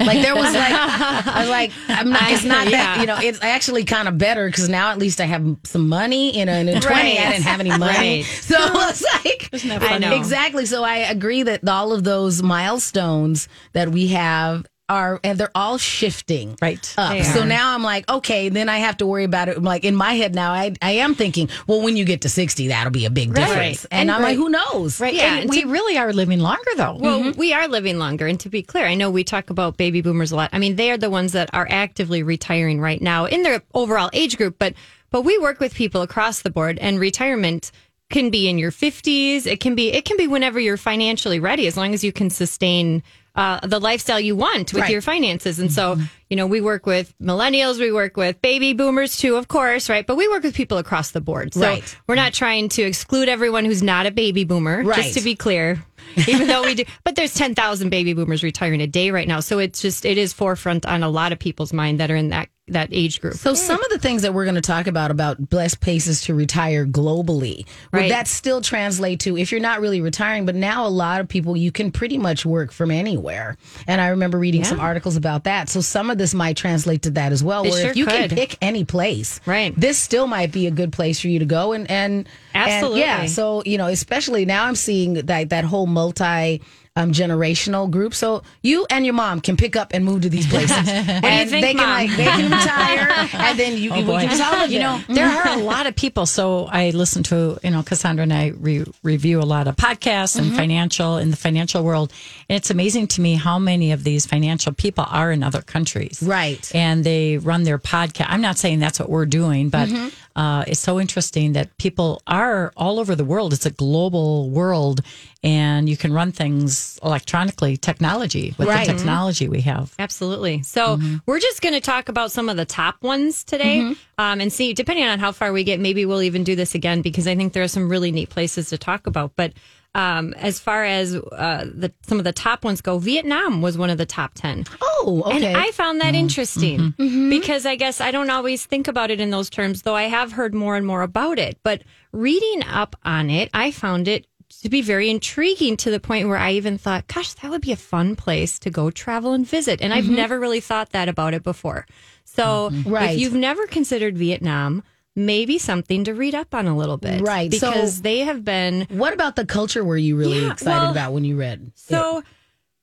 Like 0.00 0.22
there 0.22 0.34
was 0.34 0.52
like 0.52 0.72
I 0.72 1.40
was 1.40 1.48
like 1.48 1.72
I'm 1.88 2.10
not 2.10 2.30
it's 2.30 2.44
not 2.44 2.68
that 2.68 2.98
you 3.00 3.06
know 3.06 3.16
it's 3.20 3.40
actually 3.42 3.84
kind 3.84 4.08
of 4.08 4.18
better 4.18 4.46
because 4.46 4.68
now 4.68 4.90
at 4.90 4.98
least 4.98 5.20
I 5.20 5.24
have 5.24 5.56
some 5.62 5.88
money 5.88 6.36
you 6.36 6.44
know 6.44 6.52
and 6.52 6.68
in 6.68 6.80
20 6.80 7.18
I 7.18 7.30
didn't 7.30 7.44
have 7.44 7.60
any 7.60 7.70
money. 7.70 8.22
Right. 8.22 8.24
so 8.40 8.56
it's 8.58 9.04
like 9.24 9.50
that 9.62 9.82
I 9.82 9.98
know. 9.98 10.16
exactly. 10.16 10.66
So 10.66 10.82
I 10.82 10.96
agree 10.96 11.44
that 11.44 11.68
all 11.68 11.92
of 11.92 12.02
those 12.02 12.42
milestones 12.42 13.48
that 13.72 13.90
we 13.90 14.08
have 14.08 14.66
are 14.88 15.18
and 15.24 15.38
they're 15.38 15.50
all 15.54 15.78
shifting 15.78 16.56
Right. 16.60 16.94
up. 16.98 17.22
So 17.24 17.44
now 17.44 17.74
I'm 17.74 17.82
like, 17.82 18.08
okay, 18.08 18.48
then 18.50 18.68
I 18.68 18.78
have 18.78 18.98
to 18.98 19.06
worry 19.06 19.24
about 19.24 19.48
it. 19.48 19.56
I'm 19.56 19.64
Like 19.64 19.84
in 19.84 19.96
my 19.96 20.12
head 20.14 20.34
now, 20.34 20.52
I 20.52 20.74
I 20.82 20.92
am 20.92 21.14
thinking, 21.14 21.48
well, 21.66 21.80
when 21.82 21.96
you 21.96 22.04
get 22.04 22.20
to 22.22 22.28
60, 22.28 22.68
that'll 22.68 22.90
be 22.92 23.06
a 23.06 23.10
big 23.10 23.30
Right. 23.36 23.46
difference. 23.46 23.84
And, 23.86 24.02
And 24.02 24.10
I'm 24.10 24.22
like, 24.22 24.36
who 24.36 24.50
knows? 24.50 25.00
Right. 25.00 25.14
Yeah, 25.14 25.32
and 25.34 25.40
and 25.42 25.50
we 25.50 25.62
to- 25.62 25.68
really 25.68 25.96
are 25.96 26.12
living 26.12 26.40
longer, 26.40 26.70
though. 26.76 26.96
Well, 27.00 27.20
mm-hmm. 27.20 27.38
we 27.38 27.52
are 27.54 27.66
living 27.66 27.98
longer. 27.98 28.26
And 28.26 28.38
to 28.40 28.48
be 28.50 28.62
clear, 28.62 28.84
I 28.84 28.94
know 28.94 29.10
we 29.10 29.24
talk 29.24 29.48
about 29.50 29.76
baby 29.78 30.02
boomers 30.02 30.32
a 30.32 30.36
lot. 30.36 30.50
I 30.52 30.58
mean, 30.58 30.76
they 30.76 30.90
are 30.90 30.98
the 30.98 31.10
ones 31.10 31.32
that 31.32 31.48
are 31.54 31.66
actively 31.70 32.22
retiring 32.22 32.80
right 32.80 33.00
now 33.00 33.24
in 33.24 33.42
their 33.42 33.62
overall 33.72 34.10
age 34.12 34.36
group, 34.36 34.56
but 34.58 34.74
but 35.10 35.22
we 35.22 35.38
work 35.38 35.60
with 35.60 35.74
people 35.74 36.02
across 36.02 36.42
the 36.42 36.50
board 36.50 36.76
and 36.78 36.98
retirement 36.98 37.70
can 38.10 38.30
be 38.30 38.48
in 38.48 38.58
your 38.58 38.70
50s. 38.72 39.46
It 39.46 39.60
can 39.60 39.74
be 39.74 39.90
it 39.92 40.04
can 40.04 40.16
be 40.18 40.26
whenever 40.26 40.60
you're 40.60 40.76
financially 40.76 41.40
ready 41.40 41.66
as 41.66 41.76
long 41.76 41.94
as 41.94 42.04
you 42.04 42.12
can 42.12 42.28
sustain 42.30 43.02
uh, 43.34 43.66
the 43.66 43.80
lifestyle 43.80 44.20
you 44.20 44.36
want 44.36 44.72
with 44.72 44.82
Right. 44.82 44.90
your 44.90 45.00
finances. 45.02 45.58
And 45.58 45.72
so, 45.72 45.98
you 46.30 46.36
know, 46.36 46.46
we 46.46 46.60
work 46.60 46.86
with 46.86 47.12
millennials, 47.20 47.78
we 47.80 47.90
work 47.90 48.16
with 48.16 48.40
baby 48.42 48.72
boomers 48.74 49.16
too, 49.16 49.36
of 49.36 49.48
course, 49.48 49.88
right? 49.88 50.06
But 50.06 50.16
we 50.16 50.28
work 50.28 50.42
with 50.44 50.54
people 50.54 50.78
across 50.78 51.10
the 51.10 51.20
board. 51.20 51.52
So 51.54 51.60
Right. 51.62 51.96
we're 52.06 52.14
not 52.14 52.32
trying 52.32 52.68
to 52.70 52.82
exclude 52.82 53.28
everyone 53.28 53.64
who's 53.64 53.82
not 53.82 54.06
a 54.06 54.10
baby 54.12 54.44
boomer, 54.44 54.82
Right. 54.84 54.96
just 55.02 55.14
to 55.14 55.20
be 55.20 55.34
clear. 55.34 55.84
Even 56.28 56.46
though 56.46 56.62
we 56.62 56.74
do, 56.76 56.84
but 57.04 57.16
there's 57.16 57.34
10,000 57.34 57.88
baby 57.90 58.12
boomers 58.12 58.44
retiring 58.44 58.80
a 58.80 58.86
day 58.86 59.10
right 59.10 59.26
now. 59.26 59.40
So 59.40 59.58
it's 59.58 59.82
just, 59.82 60.04
it 60.04 60.16
is 60.18 60.32
forefront 60.32 60.86
on 60.86 61.02
a 61.02 61.08
lot 61.08 61.32
of 61.32 61.38
people's 61.40 61.72
mind 61.72 61.98
that 62.00 62.10
are 62.10 62.16
in 62.16 62.28
that, 62.28 62.48
that 62.68 62.88
age 62.92 63.20
group. 63.20 63.34
So 63.34 63.52
some 63.52 63.78
of 63.82 63.90
the 63.90 63.98
things 63.98 64.22
that 64.22 64.32
we're 64.32 64.44
going 64.46 64.54
to 64.54 64.62
talk 64.62 64.86
about 64.86 65.10
about 65.10 65.50
best 65.50 65.80
places 65.82 66.22
to 66.22 66.34
retire 66.34 66.86
globally, 66.86 67.66
would 67.92 67.98
Right. 68.00 68.08
that 68.08 68.26
still 68.26 68.62
translate 68.62 69.20
to 69.20 69.36
if 69.36 69.52
you're 69.52 69.60
not 69.60 69.82
really 69.82 70.00
retiring, 70.00 70.46
but 70.46 70.54
now 70.54 70.86
a 70.86 70.88
lot 70.88 71.20
of 71.20 71.28
people 71.28 71.58
you 71.58 71.70
can 71.70 71.90
pretty 71.92 72.16
much 72.16 72.46
work 72.46 72.72
from 72.72 72.90
anywhere. 72.90 73.58
And 73.86 74.00
I 74.00 74.08
remember 74.08 74.38
reading 74.38 74.64
some 74.64 74.80
articles 74.80 75.16
about 75.16 75.44
that. 75.44 75.68
So 75.68 75.82
some 75.82 76.08
of 76.08 76.16
this 76.16 76.32
might 76.32 76.56
translate 76.56 77.02
to 77.02 77.10
that 77.12 77.32
as 77.32 77.44
well. 77.44 77.64
It 77.66 77.70
where 77.70 77.80
sure 77.82 77.90
if 77.90 77.96
you 77.98 78.06
can 78.06 78.30
pick 78.30 78.56
any 78.62 78.84
place, 78.84 79.40
Right. 79.44 79.78
this 79.78 79.98
still 79.98 80.26
might 80.26 80.50
be 80.50 80.66
a 80.66 80.70
good 80.70 80.90
place 80.90 81.20
for 81.20 81.28
you 81.28 81.40
to 81.40 81.46
go. 81.46 81.72
And 81.72 81.90
and 81.90 82.26
and 82.54 82.72
Absolutely. 82.72 83.00
yeah. 83.00 83.26
So 83.26 83.62
you 83.66 83.76
know, 83.76 83.88
especially 83.88 84.46
now 84.46 84.64
I'm 84.64 84.74
seeing 84.76 85.14
that 85.26 85.50
that 85.50 85.64
whole 85.64 85.86
multi. 85.86 86.62
Um, 86.96 87.10
generational 87.10 87.90
group, 87.90 88.14
so 88.14 88.44
you 88.62 88.86
and 88.88 89.04
your 89.04 89.14
mom 89.14 89.40
can 89.40 89.56
pick 89.56 89.74
up 89.74 89.90
and 89.92 90.04
move 90.04 90.22
to 90.22 90.28
these 90.28 90.46
places. 90.46 90.76
what 90.76 90.86
do 90.86 90.94
you 90.94 91.46
think, 91.46 91.50
they 91.50 91.74
can 91.74 91.88
like 91.90 92.10
they 92.16 92.22
can 92.24 92.48
retire, 92.52 93.08
and 93.32 93.58
then 93.58 93.76
you, 93.76 93.90
Oh, 93.90 93.96
can 93.96 94.40
all 94.40 94.66
you 94.68 94.78
know, 94.78 95.00
there 95.08 95.26
are 95.26 95.58
a 95.58 95.60
lot 95.60 95.88
of 95.88 95.96
people. 95.96 96.24
So 96.24 96.66
I 96.66 96.90
listen 96.90 97.24
to, 97.24 97.58
you 97.64 97.72
know, 97.72 97.82
Cassandra 97.82 98.22
and 98.22 98.32
I 98.32 98.52
re- 98.56 98.84
review 99.02 99.40
a 99.40 99.42
lot 99.42 99.66
of 99.66 99.74
podcasts 99.74 100.38
and 100.38 100.54
financial 100.54 101.18
in 101.18 101.32
the 101.32 101.36
financial 101.36 101.82
world. 101.82 102.12
And 102.48 102.56
it's 102.56 102.70
amazing 102.70 103.08
to 103.08 103.20
me 103.20 103.34
how 103.34 103.58
many 103.58 103.90
of 103.90 104.04
these 104.04 104.24
financial 104.24 104.72
people 104.72 105.04
are 105.10 105.32
in 105.32 105.42
other 105.42 105.62
countries. 105.62 106.22
Right. 106.22 106.72
And 106.76 107.02
they 107.02 107.38
run 107.38 107.64
their 107.64 107.80
podcast. 107.80 108.26
I'm 108.28 108.40
not 108.40 108.56
saying 108.56 108.78
that's 108.78 109.00
what 109.00 109.10
we're 109.10 109.26
doing, 109.26 109.68
but 109.68 109.88
uh, 110.36 110.64
it's 110.66 110.80
so 110.80 110.98
interesting 110.98 111.52
that 111.52 111.76
people 111.78 112.20
are 112.26 112.72
all 112.76 112.98
over 112.98 113.14
the 113.14 113.24
world. 113.24 113.52
It's 113.52 113.66
a 113.66 113.70
global 113.70 114.50
world 114.50 115.00
and 115.42 115.88
you 115.88 115.96
can 115.96 116.12
run 116.12 116.32
things 116.32 116.98
electronically, 117.04 117.76
technology, 117.76 118.54
with 118.58 118.66
Right. 118.68 118.86
the 118.86 118.92
technology 118.94 119.46
we 119.48 119.60
have. 119.60 119.94
Absolutely. 119.98 120.62
So 120.62 120.98
we're 121.26 121.38
just 121.40 121.60
going 121.62 121.74
to 121.74 121.80
talk 121.80 122.08
about 122.08 122.32
some 122.32 122.48
of 122.48 122.56
the 122.56 122.64
top 122.64 123.02
ones 123.02 123.44
today, 123.44 123.94
um, 124.18 124.40
and 124.40 124.52
see. 124.52 124.72
Depending 124.72 125.04
on 125.04 125.18
how 125.18 125.32
far 125.32 125.52
we 125.52 125.62
get, 125.64 125.78
maybe 125.80 126.06
we'll 126.06 126.22
even 126.22 126.44
do 126.44 126.56
this 126.56 126.74
again 126.74 127.02
because 127.02 127.26
I 127.28 127.36
think 127.36 127.52
there 127.52 127.62
are 127.62 127.68
some 127.68 127.88
really 127.88 128.10
neat 128.10 128.30
places 128.30 128.70
to 128.70 128.78
talk 128.78 129.06
about. 129.06 129.32
But 129.36 129.52
um, 129.94 130.34
as 130.34 130.58
far 130.58 130.84
as 130.84 131.14
uh, 131.14 131.66
the 131.72 131.92
some 132.02 132.18
of 132.18 132.24
the 132.24 132.32
top 132.32 132.64
ones 132.64 132.80
go, 132.80 132.98
Vietnam 132.98 133.62
was 133.62 133.78
one 133.78 133.90
of 133.90 133.98
the 133.98 134.06
top 134.06 134.34
ten. 134.34 134.64
Oh, 134.80 135.22
okay. 135.26 135.46
And 135.46 135.56
I 135.56 135.70
found 135.70 136.00
that 136.00 136.08
mm-hmm. 136.08 136.14
interesting 136.16 136.78
mm-hmm. 136.80 137.02
Mm-hmm. 137.02 137.30
because 137.30 137.64
I 137.64 137.76
guess 137.76 138.00
I 138.00 138.10
don't 138.10 138.30
always 138.30 138.66
think 138.66 138.88
about 138.88 139.10
it 139.10 139.20
in 139.20 139.30
those 139.30 139.50
terms, 139.50 139.82
though 139.82 139.94
I 139.94 140.04
have 140.04 140.32
heard 140.32 140.54
more 140.54 140.76
and 140.76 140.86
more 140.86 141.02
about 141.02 141.38
it. 141.38 141.58
But 141.62 141.82
reading 142.12 142.64
up 142.64 142.96
on 143.04 143.30
it, 143.30 143.50
I 143.54 143.70
found 143.70 144.08
it 144.08 144.26
to 144.62 144.68
be 144.68 144.82
very 144.82 145.10
intriguing 145.10 145.76
to 145.78 145.90
the 145.90 146.00
point 146.00 146.28
where 146.28 146.36
I 146.36 146.52
even 146.52 146.78
thought, 146.78 147.06
gosh, 147.06 147.34
that 147.34 147.50
would 147.50 147.60
be 147.60 147.72
a 147.72 147.76
fun 147.76 148.16
place 148.16 148.58
to 148.60 148.70
go 148.70 148.90
travel 148.90 149.32
and 149.32 149.46
visit. 149.46 149.80
And 149.82 149.92
I've 149.92 150.08
never 150.08 150.38
really 150.38 150.60
thought 150.60 150.90
that 150.90 151.08
about 151.08 151.34
it 151.34 151.42
before. 151.42 151.86
So 152.24 152.70
Right. 152.86 153.14
if 153.14 153.20
you've 153.20 153.34
never 153.34 153.66
considered 153.66 154.16
Vietnam, 154.16 154.82
maybe 155.16 155.58
something 155.58 156.04
to 156.04 156.12
read 156.14 156.34
up 156.34 156.54
on 156.54 156.66
a 156.66 156.76
little 156.76 156.96
bit. 156.96 157.20
Right. 157.22 157.52
So- 157.52 157.70
Because 157.70 158.02
they 158.02 158.20
have 158.20 158.44
been 158.44 158.86
what 158.90 159.12
about 159.12 159.36
the 159.36 159.46
culture 159.46 159.84
were 159.84 159.96
you 159.96 160.16
really 160.16 160.40
Yeah, 160.42 160.52
excited 160.52 160.80
well, 160.80 160.90
about 160.90 161.12
when 161.12 161.24
you 161.24 161.36
read? 161.36 161.72
so 161.74 162.22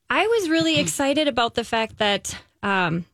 I 0.09 0.27
was 0.27 0.49
really 0.49 0.77
excited 0.79 1.27
about 1.27 1.55
the 1.55 1.63
fact 1.63 1.97
that 1.99 2.37
um, 2.63 3.05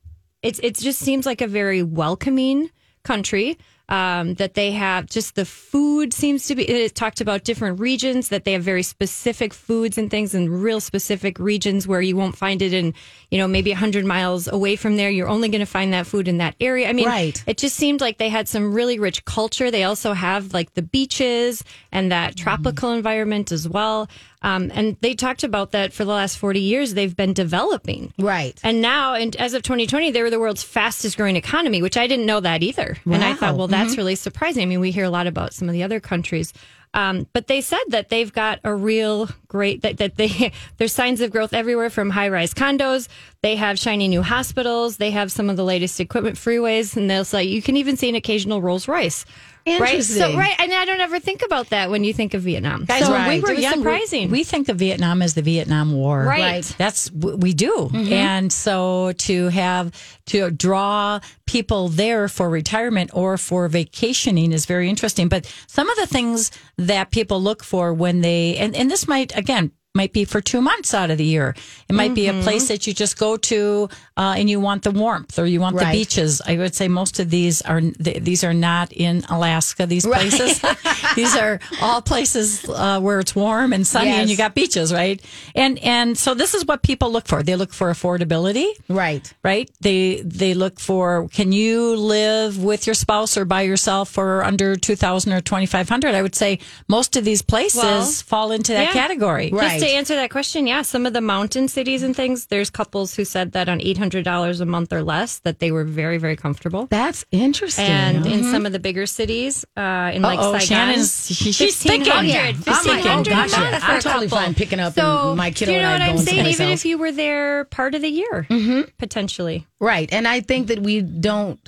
it's 0.41 0.59
it 0.59 0.75
just 0.77 0.99
seems 0.99 1.25
like 1.25 1.41
a 1.41 1.47
very 1.47 1.83
welcoming 1.83 2.69
country. 3.03 3.57
Um, 3.89 4.33
that 4.33 4.53
they 4.53 4.71
have 4.73 5.05
just 5.05 5.35
the 5.35 5.45
food 5.45 6.11
seems 6.13 6.45
to 6.47 6.55
be. 6.55 6.67
It 6.67 6.93
talked 6.93 7.21
about 7.21 7.45
different 7.45 7.79
regions 7.79 8.27
that 8.27 8.43
they 8.43 8.51
have 8.51 8.61
very 8.61 8.83
specific 8.83 9.53
foods 9.53 9.97
and 9.97 10.11
things 10.11 10.35
in 10.35 10.49
real 10.61 10.81
specific 10.81 11.39
regions 11.39 11.87
where 11.87 12.01
you 12.01 12.17
won't 12.17 12.35
find 12.35 12.61
it 12.61 12.73
in 12.73 12.93
you 13.31 13.37
know 13.37 13.47
maybe 13.47 13.71
hundred 13.71 14.03
miles 14.03 14.49
away 14.49 14.75
from 14.75 14.97
there. 14.97 15.09
You're 15.09 15.29
only 15.29 15.47
going 15.47 15.61
to 15.61 15.65
find 15.65 15.93
that 15.93 16.05
food 16.05 16.27
in 16.27 16.39
that 16.39 16.55
area. 16.59 16.89
I 16.89 16.91
mean, 16.91 17.05
Right. 17.07 17.41
it 17.47 17.57
just 17.57 17.77
seemed 17.77 18.01
like 18.01 18.17
they 18.17 18.27
had 18.27 18.49
some 18.49 18.73
really 18.73 18.99
rich 18.99 19.23
culture. 19.23 19.71
They 19.71 19.85
also 19.85 20.11
have 20.11 20.53
like 20.53 20.73
the 20.73 20.81
beaches 20.81 21.63
and 21.89 22.11
that 22.11 22.35
tropical 22.35 22.91
environment 22.91 23.53
as 23.53 23.69
well. 23.69 24.09
Um, 24.41 24.71
and 24.73 24.97
they 25.01 25.15
talked 25.15 25.43
about 25.43 25.71
that 25.71 25.93
for 25.93 26.05
the 26.05 26.11
last 26.11 26.37
40 26.37 26.59
years, 26.59 26.93
they've 26.93 27.15
been 27.15 27.33
developing. 27.33 28.13
Right. 28.19 28.59
And 28.63 28.81
now, 28.81 29.15
and 29.15 29.35
as 29.37 29.53
of 29.53 29.63
2020, 29.63 30.11
they 30.11 30.21
were 30.21 30.29
the 30.29 30.39
world's 30.39 30.63
fastest 30.63 31.17
growing 31.17 31.35
economy, 31.35 31.81
which 31.81 31.97
I 31.97 32.07
didn't 32.07 32.25
know 32.27 32.39
that 32.39 32.61
either. 32.61 32.97
And 33.05 33.23
I 33.23 33.33
thought, 33.33 33.57
well, 33.57 33.67
that's 33.67 33.97
really 33.97 34.15
surprising. 34.15 34.61
I 34.61 34.65
mean, 34.65 34.79
we 34.79 34.91
hear 34.91 35.05
a 35.05 35.09
lot 35.09 35.27
about 35.27 35.53
some 35.53 35.67
of 35.67 35.73
the 35.73 35.83
other 35.83 35.99
countries. 35.99 36.53
Um, 36.93 37.27
but 37.33 37.47
they 37.47 37.61
said 37.61 37.83
that 37.89 38.09
they've 38.09 38.31
got 38.31 38.59
a 38.63 38.73
real 38.73 39.29
great 39.47 39.81
that, 39.81 39.97
that 39.97 40.15
they 40.15 40.51
there's 40.77 40.93
signs 40.93 41.21
of 41.21 41.31
growth 41.31 41.53
everywhere 41.53 41.89
from 41.89 42.09
high 42.09 42.29
rise 42.29 42.53
condos. 42.53 43.07
They 43.41 43.55
have 43.55 43.77
shiny 43.77 44.07
new 44.07 44.23
hospitals. 44.23 44.97
They 44.97 45.11
have 45.11 45.31
some 45.31 45.49
of 45.49 45.57
the 45.57 45.63
latest 45.63 45.99
equipment 45.99 46.37
freeways, 46.37 46.97
and 46.97 47.09
they'll 47.09 47.25
say 47.25 47.43
you 47.43 47.61
can 47.61 47.77
even 47.77 47.97
see 47.97 48.09
an 48.09 48.15
occasional 48.15 48.61
Rolls 48.61 48.87
Royce. 48.87 49.25
Right. 49.67 50.03
So 50.03 50.35
right, 50.37 50.55
and 50.59 50.73
I 50.73 50.85
don't 50.85 51.01
ever 51.01 51.19
think 51.19 51.43
about 51.43 51.69
that 51.69 51.89
when 51.89 52.03
you 52.03 52.13
think 52.13 52.33
of 52.33 52.41
Vietnam. 52.43 52.85
Guys, 52.85 53.05
so 53.05 53.11
when 53.11 53.27
we 53.27 53.39
were 53.41 53.53
young, 53.53 53.75
surprising. 53.75 54.31
We, 54.31 54.43
think 54.43 54.69
of 54.69 54.77
Vietnam 54.77 55.21
as 55.21 55.33
the 55.33 55.41
Vietnam 55.41 55.91
War. 55.91 56.23
Right. 56.23 56.39
Right. 56.39 56.75
That's 56.77 57.11
we 57.11 57.53
do, 57.53 57.89
mm-hmm. 57.91 58.13
and 58.13 58.51
so 58.51 59.11
to 59.11 59.49
have 59.49 59.91
to 60.27 60.51
draw 60.51 61.19
people 61.45 61.89
there 61.89 62.27
for 62.27 62.49
retirement 62.49 63.11
or 63.13 63.37
for 63.37 63.67
vacationing 63.67 64.53
is 64.53 64.65
very 64.65 64.89
interesting. 64.89 65.27
But 65.27 65.53
some 65.67 65.89
of 65.89 65.97
the 65.97 66.07
things 66.07 66.51
that 66.77 67.11
people 67.11 67.41
look 67.41 67.63
for 67.63 67.93
when 67.93 68.21
they 68.21 68.55
and 68.57 68.75
and 68.75 68.89
this 68.89 69.07
might 69.07 69.35
again 69.35 69.71
might 69.95 70.13
be 70.13 70.25
for 70.25 70.41
two 70.41 70.61
months 70.61 70.93
out 70.93 71.09
of 71.09 71.17
the 71.17 71.23
year. 71.25 71.55
It 71.89 71.93
might 71.95 72.13
be 72.13 72.27
a 72.27 72.33
place 72.43 72.67
that 72.67 72.85
you 72.85 72.93
just 72.93 73.17
go 73.17 73.35
to 73.37 73.89
uh, 74.15 74.35
and 74.37 74.47
you 74.47 74.59
want 74.59 74.83
the 74.83 74.91
warmth 74.91 75.39
or 75.39 75.45
you 75.47 75.59
want 75.59 75.75
Right. 75.75 75.91
the 75.91 75.91
beaches. 75.99 76.39
I 76.45 76.55
would 76.57 76.75
say 76.75 76.87
most 76.87 77.19
of 77.19 77.31
these 77.31 77.63
are 77.63 77.81
th- 77.81 78.23
these 78.23 78.43
are 78.43 78.53
not 78.53 78.91
in 78.93 79.23
Alaska. 79.29 79.87
These 79.87 80.05
places, 80.05 80.61
these 81.15 81.35
are 81.35 81.59
all 81.81 82.01
places 82.03 82.67
uh, 82.69 82.99
where 82.99 83.19
it's 83.19 83.35
warm 83.35 83.73
and 83.73 83.87
sunny 83.87 84.09
and 84.11 84.21
Yes. 84.21 84.29
you 84.29 84.37
got 84.37 84.53
beaches, 84.53 84.93
right? 84.93 85.19
And 85.55 85.79
and 85.79 86.15
so 86.17 86.35
this 86.35 86.53
is 86.53 86.63
what 86.65 86.83
people 86.83 87.11
look 87.11 87.27
for. 87.27 87.41
They 87.41 87.55
look 87.55 87.73
for 87.73 87.89
affordability, 87.91 88.67
Right. 88.89 89.33
right? 89.43 89.69
They 89.81 90.21
they 90.23 90.53
look 90.53 90.79
for 90.79 91.27
can 91.29 91.51
you 91.51 91.95
live 91.95 92.63
with 92.63 92.85
your 92.85 92.93
spouse 92.93 93.35
or 93.35 93.45
by 93.45 93.63
yourself 93.63 94.09
for 94.09 94.43
under 94.43 94.75
two 94.75 94.95
thousand 94.95 95.33
or 95.33 95.41
twenty 95.41 95.65
five 95.65 95.89
hundred? 95.89 96.13
I 96.13 96.21
would 96.21 96.35
say 96.35 96.59
most 96.87 97.15
of 97.15 97.25
these 97.25 97.41
places 97.41 97.81
Well, 97.81 98.05
fall 98.05 98.51
into 98.51 98.73
that 98.73 98.87
yeah. 98.87 98.93
category. 98.93 99.49
Right. 99.51 99.86
To 99.87 99.93
answer 99.93 100.15
that 100.15 100.29
question, 100.31 100.67
yeah, 100.67 100.81
some 100.81 101.05
of 101.05 101.13
the 101.13 101.21
mountain 101.21 101.67
cities 101.69 102.03
and 102.03 102.15
things, 102.15 102.47
there's 102.47 102.69
couples 102.69 103.15
who 103.15 103.23
said 103.23 103.53
that 103.53 103.69
on 103.69 103.79
$800 103.79 104.59
a 104.61 104.65
month 104.65 104.91
or 104.91 105.01
less, 105.01 105.39
that 105.39 105.59
they 105.59 105.71
were 105.71 105.85
very, 105.85 106.17
very 106.17 106.35
comfortable. 106.35 106.87
That's 106.89 107.25
interesting. 107.31 107.85
And 107.85 108.25
in 108.25 108.43
some 108.43 108.65
of 108.65 108.73
the 108.73 108.79
bigger 108.79 109.05
cities, 109.05 109.63
uh, 109.77 110.11
in 110.13 110.21
like 110.21 110.39
Saigon, 110.39 110.59
Shannan's- 110.95 111.27
she's 111.35 111.77
thinking. 111.77 112.11
1500 112.11 112.27
Yeah, 112.27 112.73
I'm 112.73 112.85
like, 112.85 113.05
1500 113.05 113.07
oh, 113.07 113.21
a 113.21 113.23
gosh, 113.23 113.51
yeah. 113.53 113.79
I'm 113.81 114.01
totally 114.01 114.27
couple. 114.27 114.45
fine 114.45 114.53
picking 114.55 114.79
up 114.81 114.93
so, 114.93 115.35
my 115.35 115.51
kiddo 115.51 115.71
do 115.71 115.75
you 115.77 115.81
know 115.81 115.91
what 115.91 116.01
I'm 116.01 116.17
saying? 116.17 116.45
Even 116.47 116.67
if 116.69 116.83
you 116.85 116.97
were 116.97 117.11
there 117.11 117.63
part 117.65 117.95
of 117.95 118.01
the 118.01 118.09
year, 118.09 118.45
Mm-hmm. 118.49 118.89
potentially. 118.97 119.67
right. 119.79 120.11
And 120.11 120.27
I 120.27 120.41
think 120.41 120.67
that 120.67 120.79
we 120.79 121.01
don't 121.01 121.59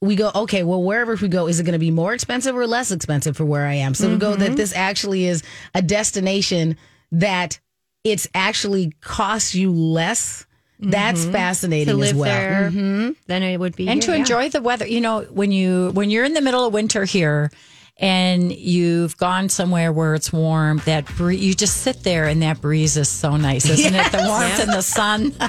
we 0.00 0.16
go, 0.16 0.32
okay, 0.34 0.64
well, 0.64 0.82
wherever 0.82 1.14
we 1.14 1.28
go, 1.28 1.46
is 1.46 1.60
it 1.60 1.62
going 1.62 1.74
to 1.74 1.78
be 1.78 1.92
more 1.92 2.12
expensive 2.12 2.56
or 2.56 2.66
less 2.66 2.90
expensive 2.90 3.36
for 3.36 3.44
where 3.44 3.66
I 3.66 3.74
am? 3.74 3.94
So 3.94 4.10
to 4.10 4.16
go 4.16 4.32
Mm-hmm. 4.32 4.40
that 4.40 4.56
this 4.56 4.74
actually 4.74 5.26
is 5.26 5.44
a 5.76 5.80
destination 5.82 6.76
that 7.12 7.60
it's 8.04 8.26
actually 8.34 8.92
costs 9.00 9.54
you 9.54 9.70
less. 9.70 10.46
That's 10.84 11.24
fascinating 11.24 11.94
Mm-hmm. 11.94 12.00
To 12.00 12.04
as 12.04 12.12
live 12.12 12.18
well. 12.18 12.70
Mm-hmm. 12.70 13.02
there, 13.04 13.14
then 13.28 13.42
it 13.44 13.60
would 13.60 13.76
be 13.76 13.86
and 13.86 14.02
here, 14.02 14.06
to 14.08 14.12
yeah. 14.12 14.18
enjoy 14.18 14.48
the 14.48 14.60
weather. 14.60 14.84
You 14.84 15.00
know, 15.00 15.20
when 15.30 15.52
you 15.52 15.90
when 15.92 16.10
you're 16.10 16.24
in 16.24 16.34
the 16.34 16.40
middle 16.40 16.66
of 16.66 16.72
winter 16.72 17.04
here, 17.04 17.52
and 18.02 18.52
you've 18.52 19.16
gone 19.16 19.48
somewhere 19.48 19.92
where 19.92 20.14
it's 20.14 20.32
warm, 20.32 20.82
that 20.84 21.06
bree- 21.16 21.36
you 21.36 21.54
just 21.54 21.78
sit 21.78 22.02
there 22.02 22.26
and 22.26 22.42
that 22.42 22.60
breeze 22.60 22.96
is 22.96 23.08
so 23.08 23.36
nice, 23.36 23.64
isn't 23.70 23.94
it? 23.94 24.12
The 24.12 24.24
warmth 24.26 24.58
and 24.60 24.72
the 24.72 24.82
sun. 24.82 25.32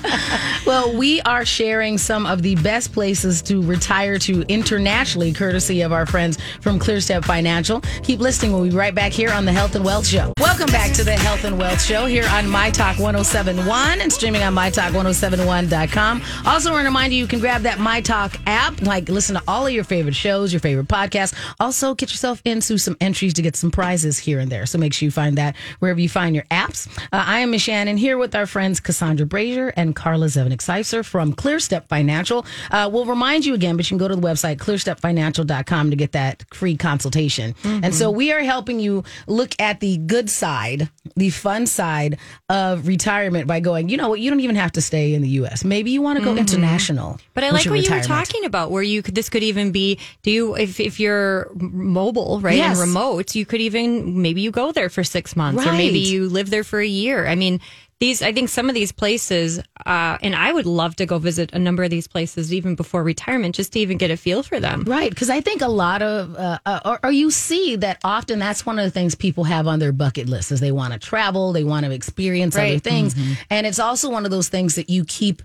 Well, 0.66 0.96
we 0.96 1.20
are 1.22 1.44
sharing 1.44 1.98
some 1.98 2.26
of 2.26 2.42
the 2.42 2.56
best 2.56 2.94
places 2.94 3.42
to 3.44 3.62
retire 3.62 4.18
to 4.20 4.44
internationally, 4.48 5.34
courtesy 5.34 5.82
of 5.82 5.92
our 5.92 6.06
friends 6.06 6.38
from 6.62 6.80
ClearStep 6.80 7.26
Financial. 7.26 7.82
Keep 8.04 8.22
listening. 8.22 8.54
We'll 8.54 8.64
be 8.64 8.70
right 8.70 8.96
back 8.96 9.12
here 9.12 9.30
on 9.32 9.44
the 9.44 9.52
Health 9.52 9.76
and 9.76 9.84
Wealth 9.84 10.08
Show. 10.08 10.32
Welcome 10.40 10.68
back 10.68 10.94
to 10.94 11.04
the 11.04 11.12
Health 11.16 11.44
and 11.44 11.58
Wealth 11.60 11.82
Show 11.82 12.06
here 12.06 12.26
on 12.30 12.48
My 12.48 12.70
Talk 12.72 12.98
1071 12.98 14.00
and 14.00 14.12
streaming 14.14 14.42
on 14.42 14.56
MyTalk1071.com. 14.56 16.22
Also, 16.46 16.72
want 16.72 16.84
to 16.84 16.86
remind 16.88 17.12
you, 17.14 17.20
you 17.20 17.28
can 17.28 17.40
grab 17.40 17.64
that 17.64 17.80
My 17.80 18.00
Talk 18.00 18.38
app, 18.46 18.82
like 18.82 19.10
listen 19.10 19.36
to 19.36 19.44
all 19.48 19.68
of 19.68 19.74
your 19.74 19.84
favorite 19.84 20.16
shows, 20.16 20.54
your 20.54 20.60
favorite 20.62 20.88
podcasts. 20.88 21.34
Also, 21.60 21.94
get 21.94 22.10
yourself 22.12 22.42
into 22.46 22.78
some 22.78 22.98
entries 23.02 23.34
to 23.36 23.42
get 23.42 23.56
some 23.56 23.72
prizes 23.72 24.18
here 24.20 24.40
and 24.40 24.52
there. 24.52 24.66
So 24.66 24.78
make 24.78 24.94
sure 24.94 25.06
you 25.06 25.12
find 25.12 25.38
that 25.38 25.56
wherever 25.80 26.00
you 26.00 26.10
find 26.10 26.36
your 26.36 26.46
apps. 26.46 26.88
Uh, 27.12 27.24
I 27.26 27.40
am 27.40 27.52
Miss 27.52 27.66
Shannan 27.66 27.98
here 27.98 28.18
with 28.18 28.36
our 28.36 28.46
friends 28.46 28.80
Cassandra 28.80 29.26
Brashier 29.26 29.72
and 29.76 29.96
Carla 29.96 30.28
Zevnik 30.28 30.58
Seufzer 30.60 31.04
from 31.04 31.34
ClearStep 31.34 31.88
Financial. 31.88 32.46
Uh, 32.72 32.90
we'll 32.92 33.06
remind 33.06 33.46
you 33.46 33.54
again, 33.54 33.76
but 33.78 33.86
you 33.86 33.90
can 33.90 33.98
go 33.98 34.08
to 34.08 34.16
the 34.16 34.22
website 34.22 34.58
clearstepfinancial.com 34.58 35.90
to 35.90 35.96
get 35.96 36.12
that 36.14 36.44
free 36.54 36.78
consultation. 36.78 37.56
And 37.64 37.94
so 37.94 38.12
we 38.12 38.32
are 38.32 38.42
helping 38.42 38.80
you 38.80 39.04
look 39.28 39.56
at 39.60 39.80
the 39.80 39.98
good 39.98 40.30
side, 40.30 40.90
the 41.16 41.30
fun 41.30 41.66
side 41.66 42.18
of 42.50 42.88
retirement 42.88 43.48
by 43.48 43.60
going, 43.60 43.90
you 43.90 43.98
know 43.98 44.10
what, 44.10 44.20
you 44.20 44.30
don't 44.30 44.40
even 44.42 44.56
have 44.56 44.72
to 44.74 44.82
stay 44.82 45.14
in 45.14 45.22
the 45.22 45.30
U.S. 45.30 45.64
Maybe 45.64 45.92
you 45.92 46.02
want 46.02 46.20
to 46.20 46.26
go 46.26 46.36
international. 46.36 47.20
But 47.34 47.44
I 47.44 47.50
like 47.52 47.66
what 47.66 47.84
you 47.84 47.96
were 47.96 48.02
talking 48.02 48.46
about, 48.46 48.72
where 48.72 48.84
you 48.84 49.02
could. 49.02 49.16
This 49.16 49.30
could 49.30 49.44
even 49.44 49.72
be. 49.72 50.00
Do 50.22 50.32
you 50.32 50.56
if 50.56 50.80
if 50.80 51.00
you're 51.00 51.50
mobile, 51.56 52.23
right, 52.42 52.58
Yes. 52.58 52.72
and 52.72 52.80
remote, 52.80 53.36
you 53.36 53.46
could 53.46 53.62
even 53.62 54.22
maybe 54.22 54.42
you 54.42 54.52
go 54.52 54.72
there 54.72 54.90
for 54.90 55.04
six 55.04 55.36
months, 55.36 55.66
or 55.66 55.72
maybe 55.74 56.00
you 56.00 56.30
live 56.30 56.50
there 56.50 56.64
for 56.64 56.80
a 56.80 56.88
year. 56.88 57.26
I 57.28 57.36
mean, 57.36 57.60
these. 58.00 58.22
I 58.22 58.34
think 58.34 58.50
some 58.50 58.68
of 58.70 58.76
these 58.76 58.92
places, 58.92 59.60
uh, 59.86 60.18
and 60.22 60.36
I 60.36 60.52
would 60.52 60.66
love 60.66 60.96
to 60.98 61.06
go 61.06 61.20
visit 61.20 61.52
a 61.54 61.60
number 61.60 61.84
of 61.84 61.90
these 61.90 62.08
places 62.08 62.52
even 62.54 62.76
before 62.76 63.04
retirement, 63.04 63.56
just 63.56 63.74
to 63.74 63.80
even 63.80 63.98
get 63.98 64.12
a 64.12 64.18
feel 64.18 64.44
for 64.44 64.60
them. 64.60 64.84
Right, 64.86 65.10
because 65.10 65.30
I 65.30 65.42
think 65.42 65.62
a 65.62 65.68
lot 65.70 66.02
of, 66.02 66.36
uh, 66.36 66.58
uh, 66.66 66.80
or, 66.86 67.00
or 67.04 67.12
you 67.12 67.32
see 67.32 67.76
that 67.78 68.00
often 68.04 68.40
that's 68.40 68.66
one 68.66 68.78
of 68.80 68.84
the 68.86 68.92
things 68.92 69.16
people 69.16 69.44
have 69.46 69.68
on 69.68 69.80
their 69.80 69.92
bucket 69.94 70.28
list 70.28 70.52
is 70.52 70.60
they 70.60 70.72
want 70.72 70.94
to 70.94 71.00
travel, 71.00 71.54
they 71.54 71.64
want 71.64 71.86
to 71.86 71.92
experience 71.92 72.56
other 72.56 72.64
Right. 72.66 72.84
things, 72.84 73.16
and 73.50 73.66
it's 73.68 73.80
also 73.80 74.10
one 74.10 74.26
of 74.26 74.32
those 74.32 74.50
things 74.50 74.76
that 74.76 74.90
you 74.90 75.06
keep 75.06 75.42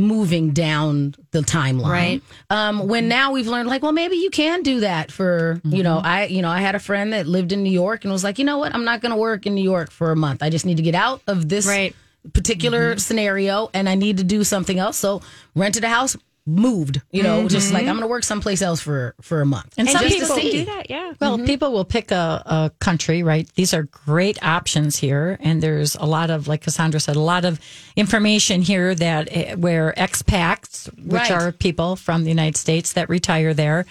moving 0.00 0.50
down 0.50 1.14
the 1.32 1.40
timeline. 1.40 1.90
Right. 1.90 2.22
Um, 2.50 2.86
when 2.88 3.08
now 3.08 3.32
we've 3.32 3.46
learned, 3.46 3.68
like, 3.68 3.82
well, 3.82 3.92
maybe 3.92 4.16
you 4.16 4.30
can 4.30 4.62
do 4.62 4.80
that 4.80 5.10
for, 5.10 5.60
you 5.64 5.82
know, 5.82 5.98
I, 5.98 6.26
you 6.26 6.42
know, 6.42 6.50
I 6.50 6.60
had 6.60 6.74
a 6.74 6.78
friend 6.78 7.12
that 7.12 7.26
lived 7.26 7.52
in 7.52 7.62
New 7.62 7.70
York 7.72 8.04
and 8.04 8.12
was 8.12 8.22
like, 8.24 8.38
you 8.38 8.44
know 8.44 8.58
what, 8.58 8.74
I'm 8.74 8.84
not 8.84 9.00
going 9.00 9.10
to 9.10 9.16
work 9.16 9.46
in 9.46 9.54
New 9.54 9.64
York 9.64 9.90
for 9.90 10.10
a 10.12 10.16
month. 10.16 10.42
I 10.42 10.50
just 10.50 10.66
need 10.66 10.76
to 10.76 10.82
get 10.82 10.94
out 10.94 11.22
of 11.26 11.48
this 11.48 11.66
Right. 11.66 11.94
particular 12.32 12.98
scenario 12.98 13.70
and 13.72 13.88
I 13.88 13.94
need 13.94 14.18
to 14.18 14.24
do 14.24 14.42
something 14.44 14.78
else. 14.78 14.96
So 14.96 15.22
rented 15.54 15.84
a 15.84 15.88
house, 15.88 16.16
moved, 16.46 17.02
you 17.10 17.22
know, 17.24 17.48
just 17.48 17.72
like 17.72 17.82
I'm 17.82 17.96
going 17.96 18.00
to 18.02 18.06
work 18.06 18.22
someplace 18.24 18.62
else 18.62 18.80
for 18.80 19.14
for 19.20 19.40
a 19.40 19.46
month. 19.46 19.74
And 19.76 19.88
And 19.88 19.98
some 19.98 20.08
just 20.08 20.14
people 20.20 20.36
to 20.36 20.50
do 20.50 20.64
that, 20.66 20.88
yeah. 20.88 21.12
Well, 21.20 21.38
people 21.38 21.72
will 21.72 21.84
pick 21.84 22.10
a, 22.12 22.42
a 22.46 22.70
country, 22.78 23.22
right? 23.24 23.48
These 23.56 23.74
are 23.74 23.82
great 23.84 24.40
options 24.42 24.96
here, 24.96 25.38
and 25.40 25.62
there's 25.62 25.96
a 25.96 26.04
lot 26.06 26.30
of, 26.30 26.46
like 26.46 26.62
Cassandra 26.62 27.00
said, 27.00 27.16
a 27.16 27.20
lot 27.20 27.44
of 27.44 27.58
information 27.96 28.62
here 28.62 28.94
that 28.94 29.28
eh, 29.30 29.54
where 29.54 29.92
expats, 29.96 30.86
which 31.04 31.16
Right. 31.22 31.30
are 31.32 31.52
people 31.52 31.96
from 31.96 32.22
the 32.22 32.28
United 32.30 32.56
States 32.56 32.92
that 32.92 33.08
retire 33.08 33.52
there, 33.54 33.86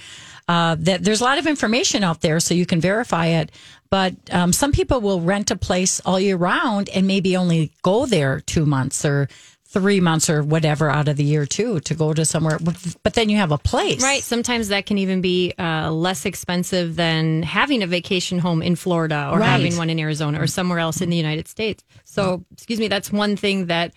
uh, 0.47 0.75
that 0.79 1.03
there's 1.03 1.21
a 1.21 1.23
lot 1.23 1.37
of 1.39 1.47
information 1.47 2.03
out 2.03 2.21
there, 2.21 2.39
so 2.39 2.53
you 2.53 2.65
can 2.65 2.79
verify 2.79 3.27
it. 3.27 3.51
But 3.89 4.15
um, 4.31 4.51
some 4.53 4.71
people 4.71 5.01
will 5.01 5.21
rent 5.21 5.51
a 5.51 5.55
place 5.55 6.01
all 6.05 6.19
year 6.19 6.37
round 6.37 6.89
and 6.89 7.07
maybe 7.07 7.35
only 7.37 7.71
go 7.81 8.05
there 8.05 8.41
two 8.41 8.65
months 8.65 9.05
or 9.05 9.27
three 9.75 9.99
months 9.99 10.29
or 10.29 10.41
whatever 10.41 10.89
out 10.89 11.09
of 11.09 11.17
the 11.17 11.23
year 11.25 11.45
too 11.45 11.81
to 11.81 11.93
go 11.93 12.13
to 12.13 12.23
somewhere. 12.23 12.57
But 13.03 13.13
then 13.13 13.27
you 13.27 13.35
have 13.37 13.51
a 13.51 13.57
place, 13.57 14.01
Right. 14.01 14.23
Sometimes 14.23 14.69
that 14.69 14.85
can 14.85 14.97
even 14.97 15.19
be 15.19 15.53
uh, 15.59 15.91
less 15.91 16.25
expensive 16.25 16.95
than 16.95 17.43
having 17.43 17.83
a 17.83 17.87
vacation 17.87 18.39
home 18.39 18.61
in 18.61 18.75
Florida 18.77 19.29
or 19.31 19.39
Right. 19.39 19.47
having 19.49 19.75
one 19.75 19.89
in 19.89 19.99
Arizona 19.99 20.41
or 20.41 20.47
somewhere 20.47 20.79
else 20.79 21.01
in 21.01 21.09
the 21.09 21.17
United 21.17 21.47
States. 21.49 21.83
So, 22.05 22.45
excuse 22.53 22.79
me, 22.79 22.87
that's 22.87 23.11
one 23.11 23.35
thing 23.35 23.65
that 23.67 23.91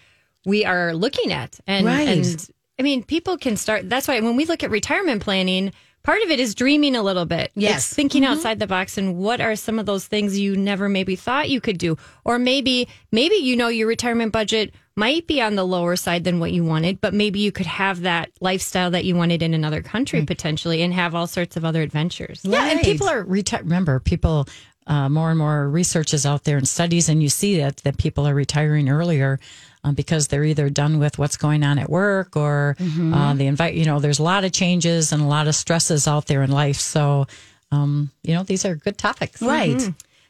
we 0.45 0.65
are 0.65 0.95
looking 0.95 1.33
at. 1.33 1.61
And, 1.67 1.87
Right. 1.87 2.09
and 2.09 2.49
I 2.79 2.83
mean, 2.83 3.05
people 3.05 3.37
can 3.39 3.57
start. 3.57 3.89
That's 3.89 4.09
why 4.09 4.19
when 4.21 4.35
we 4.37 4.45
look 4.47 4.65
at 4.65 4.71
retirement 4.71 5.23
planning, 5.23 5.73
part 6.03 6.23
of 6.23 6.31
it 6.31 6.41
is 6.41 6.55
dreaming 6.55 6.97
a 6.97 7.03
little 7.03 7.25
bit. 7.27 7.51
Yes. 7.55 7.77
It's 7.87 7.95
thinking 7.95 8.25
outside 8.25 8.59
the 8.59 8.67
box 8.67 8.99
and 8.99 9.17
what 9.17 9.41
are 9.41 9.55
some 9.57 9.79
of 9.79 9.87
those 9.87 10.07
things 10.07 10.39
you 10.39 10.57
never 10.57 10.89
maybe 10.89 11.15
thought 11.17 11.51
you 11.51 11.61
could 11.61 11.79
do. 11.79 11.97
Or 12.25 12.39
maybe, 12.39 12.89
maybe 13.13 13.37
you 13.37 13.55
know 13.57 13.69
your 13.69 13.87
retirement 13.89 14.33
budget 14.33 14.73
might 14.99 15.27
be 15.27 15.41
on 15.41 15.55
the 15.55 15.65
lower 15.65 15.97
side 15.97 16.25
than 16.25 16.41
what 16.41 16.53
you 16.53 16.65
wanted, 16.65 17.01
but 17.01 17.15
maybe 17.15 17.39
you 17.39 17.53
could 17.53 17.67
have 17.67 18.03
that 18.03 18.31
lifestyle 18.41 18.91
that 18.91 19.05
you 19.05 19.15
wanted 19.15 19.43
in 19.43 19.55
another 19.55 19.81
country 19.81 20.25
potentially 20.27 20.83
and 20.83 20.93
have 20.93 21.15
all 21.15 21.27
sorts 21.27 21.57
of 21.57 21.65
other 21.65 21.83
adventures. 21.83 22.41
Yeah, 22.43 22.71
and 22.71 22.81
people 22.81 23.09
are 23.09 23.25
reti- 23.25 23.61
remember 23.61 24.01
people 24.01 24.49
uh, 24.89 25.09
more 25.09 25.31
and 25.31 25.39
more 25.39 25.69
research 25.69 26.13
is 26.13 26.27
out 26.27 26.45
there 26.45 26.57
and 26.57 26.69
studies, 26.69 27.09
and 27.09 27.23
you 27.23 27.29
see 27.29 27.59
that 27.59 27.79
that 27.79 27.97
people 27.99 28.27
are 28.27 28.35
retiring 28.35 28.89
earlier 28.89 29.39
um, 29.85 29.95
because 29.95 30.29
they're 30.29 30.45
either 30.45 30.69
done 30.69 30.99
with 30.99 31.19
what's 31.19 31.37
going 31.37 31.63
on 31.63 31.79
at 31.79 31.89
work 31.89 32.37
or 32.37 32.77
uh, 32.81 33.35
the 33.35 33.47
invite. 33.47 33.75
You 33.75 33.85
know, 33.85 34.01
there's 34.01 34.19
a 34.19 34.25
lot 34.25 34.45
of 34.45 34.53
changes 34.53 35.13
and 35.13 35.23
a 35.23 35.27
lot 35.27 35.47
of 35.47 35.55
stresses 35.55 36.09
out 36.09 36.27
there 36.27 36.43
in 36.43 36.51
life. 36.51 36.77
So, 36.77 37.27
um, 37.71 38.11
you 38.23 38.35
know, 38.35 38.43
these 38.43 38.65
are 38.65 38.75
good 38.75 38.99
topics. 38.99 39.41
Right. 39.43 39.81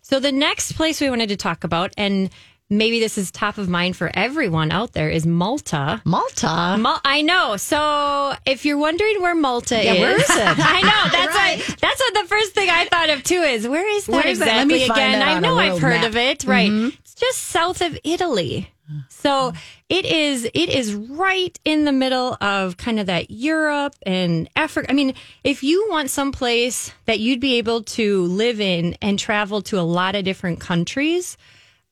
So 0.02 0.20
the 0.20 0.32
next 0.32 0.72
place 0.72 1.00
we 1.00 1.10
wanted 1.10 1.28
to 1.28 1.36
talk 1.36 1.64
about, 1.64 1.92
and 1.96 2.30
maybe 2.70 3.00
this 3.00 3.16
is 3.18 3.30
top 3.30 3.58
of 3.58 3.68
mind 3.68 3.96
for 3.96 4.10
everyone 4.14 4.70
out 4.70 4.92
there, 4.92 5.08
is 5.10 5.26
Malta. 5.26 6.02
Malta. 6.04 6.76
Mal- 6.78 7.00
I 7.04 7.22
know. 7.22 7.56
So 7.56 8.34
if 8.46 8.64
you're 8.64 8.78
wondering 8.78 9.20
where 9.22 9.34
Malta 9.34 9.82
Yeah, 9.82 9.92
is, 9.94 10.00
where 10.00 10.16
is 10.16 10.30
it? 10.30 10.58
I 10.58 10.80
know. 10.82 11.10
That's 11.12 11.34
what 11.68 11.78
that's 11.80 12.00
what 12.00 12.14
the 12.22 12.28
first 12.28 12.54
thing 12.54 12.68
I 12.70 12.84
thought 12.86 13.10
of 13.10 13.22
too 13.22 13.40
is 13.42 13.66
where 13.66 13.88
is 13.96 14.06
that 14.06 14.12
Where 14.12 14.26
is? 14.26 14.40
Let 14.40 14.48
exactly 14.48 14.74
me 14.78 14.84
again? 14.84 15.18
that 15.18 15.28
I 15.28 15.40
know 15.40 15.58
I've 15.58 15.80
heard 15.80 16.00
map. 16.00 16.00
Mm-hmm. 16.00 16.06
of 16.06 16.16
it. 16.16 16.44
Right. 16.44 16.70
It's 17.00 17.14
just 17.14 17.38
south 17.38 17.80
of 17.80 17.98
Italy. 18.04 18.70
So 19.10 19.52
it 19.90 20.06
is 20.06 20.44
it 20.46 20.70
is 20.70 20.94
right 20.94 21.58
in 21.66 21.84
the 21.84 21.92
middle 21.92 22.38
of 22.40 22.78
kind 22.78 22.98
of 22.98 23.04
that 23.06 23.30
Europe 23.30 23.94
and 24.06 24.48
Africa. 24.56 24.90
I 24.90 24.94
mean, 24.94 25.12
if 25.44 25.62
you 25.62 25.86
want 25.90 26.08
some 26.08 26.32
place 26.32 26.90
that 27.04 27.18
you'd 27.20 27.38
be 27.40 27.56
able 27.58 27.82
to 27.82 28.22
live 28.22 28.62
in 28.62 28.96
and 29.02 29.18
travel 29.18 29.60
to 29.62 29.78
a 29.78 29.82
lot 29.82 30.14
of 30.14 30.24
different 30.24 30.60
countries, 30.60 31.36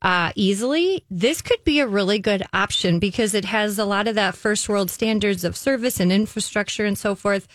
uh, 0.07 0.31
easily, 0.37 1.05
this 1.11 1.42
could 1.42 1.64
be 1.64 1.81
a 1.81 1.87
really 1.87 2.21
good 2.21 2.45
option 2.53 3.01
because 3.01 3.35
it 3.35 3.45
has 3.45 3.77
a 3.77 3.85
lot 3.85 4.07
of 4.07 4.14
that 4.14 4.37
first 4.37 4.69
world 4.69 4.88
standards 4.88 5.42
of 5.42 5.57
service 5.57 5.99
and 5.99 6.12
infrastructure 6.12 6.85
and 6.85 6.97
so 6.97 7.16
forth. 7.16 7.49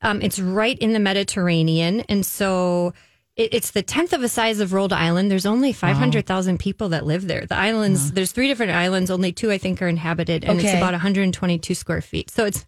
Um, 0.00 0.22
it's 0.22 0.40
right 0.40 0.78
in 0.78 0.94
the 0.94 1.00
Mediterranean. 1.00 2.00
And 2.08 2.24
so 2.24 2.94
it, 3.36 3.52
it's 3.52 3.72
the 3.72 3.82
tenth 3.82 4.14
of 4.14 4.22
a 4.22 4.28
size 4.30 4.58
of 4.60 4.72
Rhode 4.72 4.94
Island. 4.94 5.30
There's 5.30 5.44
only 5.44 5.74
500,000 5.74 6.58
people 6.58 6.88
that 6.88 7.04
live 7.04 7.26
there. 7.26 7.44
The 7.44 7.56
islands, 7.56 8.12
there's 8.12 8.32
three 8.32 8.48
different 8.48 8.72
islands. 8.72 9.10
Only 9.10 9.30
two, 9.30 9.52
I 9.52 9.58
think, 9.58 9.82
are 9.82 9.88
inhabited. 9.88 10.44
And 10.44 10.58
it's 10.60 10.72
about 10.72 10.92
122 10.92 11.74
square 11.74 12.00
feet. 12.00 12.30
So 12.30 12.46
it's 12.46 12.64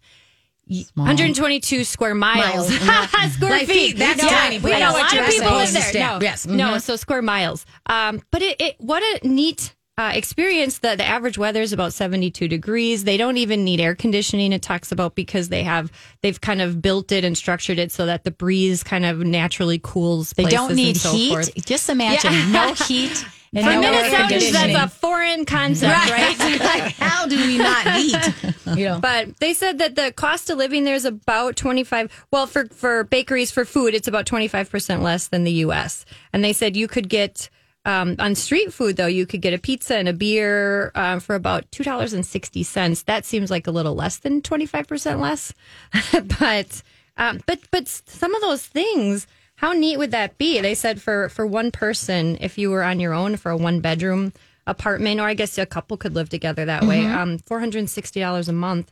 122 0.67 1.83
square 1.83 2.15
miles. 2.15 2.69
Miles. 2.85 3.33
square 3.33 3.59
feet. 3.59 3.67
feet, 3.67 3.97
that's 3.97 4.21
No, 4.21 4.29
tiny. 4.29 4.59
We 4.59 4.71
know 4.71 4.91
a 4.91 4.93
lot 4.93 5.17
of 5.17 5.25
people 5.27 5.51
live 5.51 5.73
there. 5.73 5.93
No, 5.93 6.19
Yes. 6.21 6.45
no. 6.45 6.71
Mhm. 6.73 6.81
So 6.81 6.95
square 6.95 7.21
miles. 7.21 7.65
Um, 7.87 8.21
but 8.31 8.41
it, 8.41 8.59
it 8.61 8.75
what 8.79 9.01
a 9.03 9.27
neat 9.27 9.75
uh, 10.01 10.11
experience. 10.13 10.79
The 10.79 10.95
the 10.95 11.05
average 11.05 11.37
weather 11.37 11.61
is 11.61 11.73
about 11.73 11.93
seventy 11.93 12.31
two 12.31 12.47
degrees. 12.47 13.03
They 13.03 13.17
don't 13.17 13.37
even 13.37 13.63
need 13.63 13.79
air 13.79 13.95
conditioning. 13.95 14.51
It 14.53 14.61
talks 14.61 14.91
about 14.91 15.15
because 15.15 15.49
they 15.49 15.63
have 15.63 15.91
they've 16.21 16.39
kind 16.39 16.61
of 16.61 16.81
built 16.81 17.11
it 17.11 17.23
and 17.23 17.37
structured 17.37 17.79
it 17.79 17.91
so 17.91 18.05
that 18.07 18.23
the 18.23 18.31
breeze 18.31 18.83
kind 18.83 19.05
of 19.05 19.19
naturally 19.19 19.79
cools. 19.81 20.31
They 20.31 20.45
don't 20.45 20.75
need 20.75 20.97
so 20.97 21.11
heat. 21.11 21.29
Forth. 21.29 21.65
Just 21.65 21.89
imagine 21.89 22.33
Yeah. 22.33 22.51
no 22.51 22.73
heat 22.85 23.25
and 23.53 23.65
For 23.65 23.73
no 23.73 23.81
Minnesotans, 23.81 24.51
that's 24.53 24.85
a 24.85 24.87
foreign 24.87 25.43
concept, 25.45 26.09
right? 26.09 26.39
like, 26.59 26.93
how 26.93 27.27
do 27.27 27.35
we 27.35 27.57
not 27.57 27.85
eat? 27.97 28.33
You 28.77 28.85
know. 28.85 28.99
But 29.01 29.37
they 29.39 29.53
said 29.53 29.79
that 29.79 29.95
the 29.95 30.13
cost 30.13 30.49
of 30.49 30.57
living 30.57 30.85
there 30.85 30.95
is 30.95 31.03
about 31.03 31.57
25 31.57 32.27
well 32.31 32.47
for 32.47 32.67
for 32.67 33.03
bakeries 33.03 33.51
for 33.51 33.65
food 33.65 33.93
it's 33.93 34.07
about 34.07 34.25
25% 34.25 35.01
less 35.01 35.27
than 35.27 35.43
the 35.43 35.51
US. 35.65 36.05
And 36.31 36.43
they 36.43 36.53
said 36.53 36.77
you 36.77 36.87
could 36.87 37.09
get 37.09 37.49
um, 37.85 38.15
on 38.19 38.35
street 38.35 38.73
food 38.73 38.97
though 38.97 39.07
you 39.07 39.25
could 39.25 39.41
get 39.41 39.53
a 39.53 39.57
pizza 39.57 39.95
and 39.95 40.07
a 40.07 40.13
beer 40.13 40.91
um, 40.95 41.19
for 41.19 41.35
about 41.35 41.69
$2.60. 41.71 43.05
That 43.05 43.25
seems 43.25 43.49
like 43.49 43.67
a 43.67 43.71
little 43.71 43.95
less 43.95 44.17
than 44.17 44.41
25% 44.41 45.19
less. 45.19 45.53
but 46.39 46.83
um, 47.17 47.41
but 47.45 47.59
but 47.71 47.87
some 47.87 48.33
of 48.33 48.41
those 48.41 48.65
things 48.65 49.27
how 49.55 49.73
neat 49.73 49.97
would 49.97 50.09
that 50.09 50.39
be? 50.39 50.59
They 50.59 50.73
said 50.73 51.01
for 51.01 51.29
for 51.29 51.45
one 51.45 51.71
person 51.71 52.37
if 52.41 52.57
you 52.57 52.71
were 52.71 52.83
on 52.83 52.99
your 52.99 53.13
own 53.13 53.35
for 53.35 53.51
a 53.51 53.57
one 53.57 53.79
bedroom 53.79 54.33
apartment 54.65 55.19
or 55.19 55.27
I 55.27 55.33
guess 55.33 55.57
a 55.57 55.65
couple 55.65 55.97
could 55.97 56.15
live 56.15 56.29
together 56.29 56.65
that 56.65 56.83
way. 56.83 57.05
Um 57.05 57.37
$460 57.39 58.47
a 58.47 58.51
month 58.51 58.91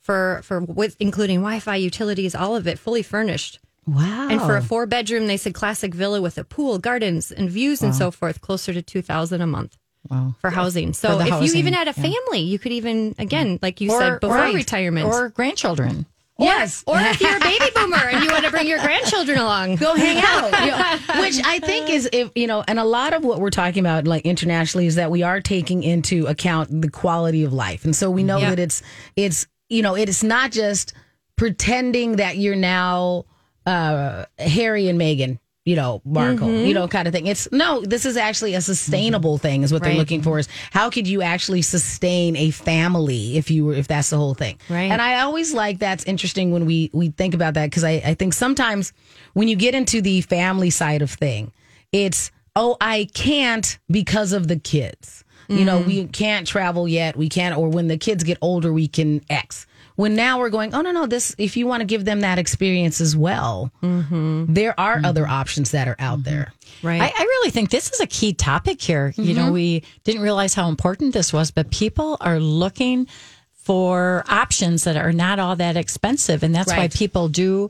for 0.00 0.40
for 0.42 0.60
with 0.60 0.96
including 0.98 1.40
Wi-Fi, 1.40 1.76
utilities, 1.76 2.34
all 2.34 2.56
of 2.56 2.66
it 2.66 2.78
fully 2.78 3.02
furnished 3.02 3.60
Wow. 3.88 4.28
And 4.30 4.40
for 4.40 4.56
a 4.56 4.62
four 4.62 4.86
bedroom, 4.86 5.26
they 5.26 5.36
said 5.38 5.54
classic 5.54 5.94
villa 5.94 6.20
with 6.20 6.36
a 6.36 6.44
pool, 6.44 6.78
gardens, 6.78 7.30
and 7.32 7.48
views 7.48 7.82
and 7.82 7.94
so 7.94 8.10
forth, 8.10 8.40
closer 8.40 8.72
to 8.74 8.82
two 8.82 9.00
thousand 9.02 9.40
a 9.40 9.46
month. 9.46 9.76
Wow. 10.10 10.34
For 10.40 10.50
housing. 10.50 10.92
So 10.92 11.18
the 11.18 11.24
if 11.24 11.30
housing, 11.30 11.48
you 11.48 11.54
even 11.58 11.72
had 11.72 11.88
a 11.88 11.94
yeah. 11.96 12.02
family, 12.10 12.40
you 12.40 12.58
could 12.58 12.72
even 12.72 13.14
again, 13.18 13.58
like 13.62 13.80
you 13.80 13.90
said, 13.90 14.20
before 14.20 14.36
right. 14.36 14.54
retirement. 14.54 15.06
or 15.06 15.30
grandchildren. 15.30 16.06
yes. 16.38 16.84
or 16.86 16.98
if 17.00 17.20
you're 17.20 17.36
a 17.36 17.40
baby 17.40 17.64
boomer 17.74 17.96
and 17.96 18.22
you 18.24 18.30
want 18.30 18.44
to 18.44 18.50
bring 18.50 18.68
your 18.68 18.78
grandchildren 18.78 19.38
along. 19.38 19.76
go 19.76 19.94
hang 19.94 20.18
out. 20.22 20.52
You 20.64 20.70
know, 20.70 21.20
which 21.22 21.40
I 21.44 21.58
think 21.58 21.90
is, 21.90 22.08
if 22.12 22.30
you 22.36 22.46
know, 22.46 22.62
and 22.68 22.78
a 22.78 22.84
lot 22.84 23.12
of 23.12 23.24
what 23.24 23.40
we're 23.40 23.50
talking 23.50 23.80
about, 23.80 24.06
like 24.06 24.24
internationally, 24.24 24.86
is 24.86 24.94
that 24.94 25.10
we 25.10 25.22
are 25.22 25.40
taking 25.40 25.82
into 25.82 26.26
account 26.26 26.80
the 26.82 26.90
quality 26.90 27.42
of 27.44 27.52
life, 27.52 27.84
and 27.84 27.94
so 27.96 28.10
we 28.10 28.22
know 28.22 28.38
Yeah. 28.38 28.50
that 28.50 28.58
it's 28.60 28.82
it's 29.16 29.46
you 29.68 29.82
know 29.82 29.94
it's 29.94 30.22
not 30.22 30.52
just 30.52 30.92
pretending 31.36 32.16
that 32.16 32.36
you're 32.38 32.56
now 32.56 33.24
uh, 33.68 34.26
Harry 34.38 34.88
and 34.88 35.00
Meghan. 35.00 35.38
You 35.64 35.76
know, 35.76 36.00
Markle, 36.02 36.48
you 36.48 36.54
mm-hmm. 36.54 36.72
know, 36.72 36.88
kind 36.88 37.06
of 37.06 37.12
thing. 37.12 37.26
It's 37.26 37.46
no, 37.52 37.82
this 37.82 38.06
is 38.06 38.16
actually 38.16 38.54
a 38.54 38.62
sustainable 38.62 39.34
mm-hmm. 39.36 39.42
thing, 39.42 39.62
is 39.64 39.70
what 39.70 39.82
they're 39.82 39.96
looking 39.96 40.22
for. 40.22 40.38
Is 40.38 40.48
how 40.70 40.88
could 40.88 41.06
you 41.06 41.20
actually 41.20 41.60
sustain 41.60 42.36
a 42.36 42.50
family 42.52 43.36
if 43.36 43.50
you 43.50 43.66
were, 43.66 43.74
if 43.74 43.86
that's 43.86 44.08
the 44.08 44.16
whole 44.16 44.32
thing? 44.32 44.58
Right. 44.70 44.90
And 44.90 45.02
I 45.02 45.20
always 45.20 45.52
like 45.52 45.78
that's 45.78 46.04
interesting 46.04 46.52
when 46.52 46.64
we 46.64 46.88
we 46.94 47.10
think 47.10 47.34
about 47.34 47.52
that 47.54 47.66
because 47.66 47.84
I, 47.84 48.00
I 48.02 48.14
think 48.14 48.32
sometimes 48.32 48.94
when 49.34 49.46
you 49.46 49.56
get 49.56 49.74
into 49.74 50.00
the 50.00 50.22
family 50.22 50.70
side 50.70 51.02
of 51.02 51.10
thing, 51.10 51.52
it's 51.92 52.30
oh 52.56 52.78
I 52.80 53.06
can't 53.12 53.78
because 53.90 54.32
of 54.32 54.48
the 54.48 54.58
kids. 54.58 55.22
You 55.50 55.64
know, 55.64 55.78
mm-hmm. 55.78 55.88
we 55.88 56.04
can't 56.06 56.46
travel 56.46 56.86
yet. 56.86 57.16
We 57.16 57.30
can't, 57.30 57.56
or 57.56 57.70
when 57.70 57.88
the 57.88 57.96
kids 57.96 58.22
get 58.22 58.36
older, 58.42 58.70
we 58.70 58.86
can 58.86 59.22
X. 59.30 59.66
When 59.98 60.14
now 60.14 60.38
we're 60.38 60.50
going, 60.50 60.76
oh 60.76 60.80
no 60.80 60.92
no, 60.92 61.06
this 61.06 61.34
if 61.38 61.56
you 61.56 61.66
want 61.66 61.80
to 61.80 61.84
give 61.84 62.04
them 62.04 62.20
that 62.20 62.38
experience 62.38 63.00
as 63.00 63.16
well, 63.16 63.72
mm-hmm. 63.82 64.44
there 64.46 64.78
are 64.78 64.94
mm-hmm. 64.94 65.04
other 65.04 65.26
options 65.26 65.72
that 65.72 65.88
are 65.88 65.96
out 65.98 66.22
there. 66.22 66.52
Mm-hmm. 66.60 66.86
Right. 66.86 67.02
I, 67.02 67.06
I 67.06 67.22
really 67.22 67.50
think 67.50 67.70
this 67.70 67.90
is 67.90 67.98
a 67.98 68.06
key 68.06 68.32
topic 68.32 68.80
here. 68.80 69.12
You 69.16 69.34
know, 69.34 69.50
we 69.50 69.82
didn't 70.04 70.22
realize 70.22 70.54
how 70.54 70.68
important 70.68 71.14
this 71.14 71.32
was, 71.32 71.50
but 71.50 71.72
people 71.72 72.16
are 72.20 72.38
looking 72.38 73.08
for 73.54 74.24
options 74.28 74.84
that 74.84 74.96
are 74.96 75.12
not 75.12 75.40
all 75.40 75.56
that 75.56 75.76
expensive. 75.76 76.44
And 76.44 76.54
that's 76.54 76.70
why 76.70 76.86
people 76.86 77.28
do, 77.28 77.68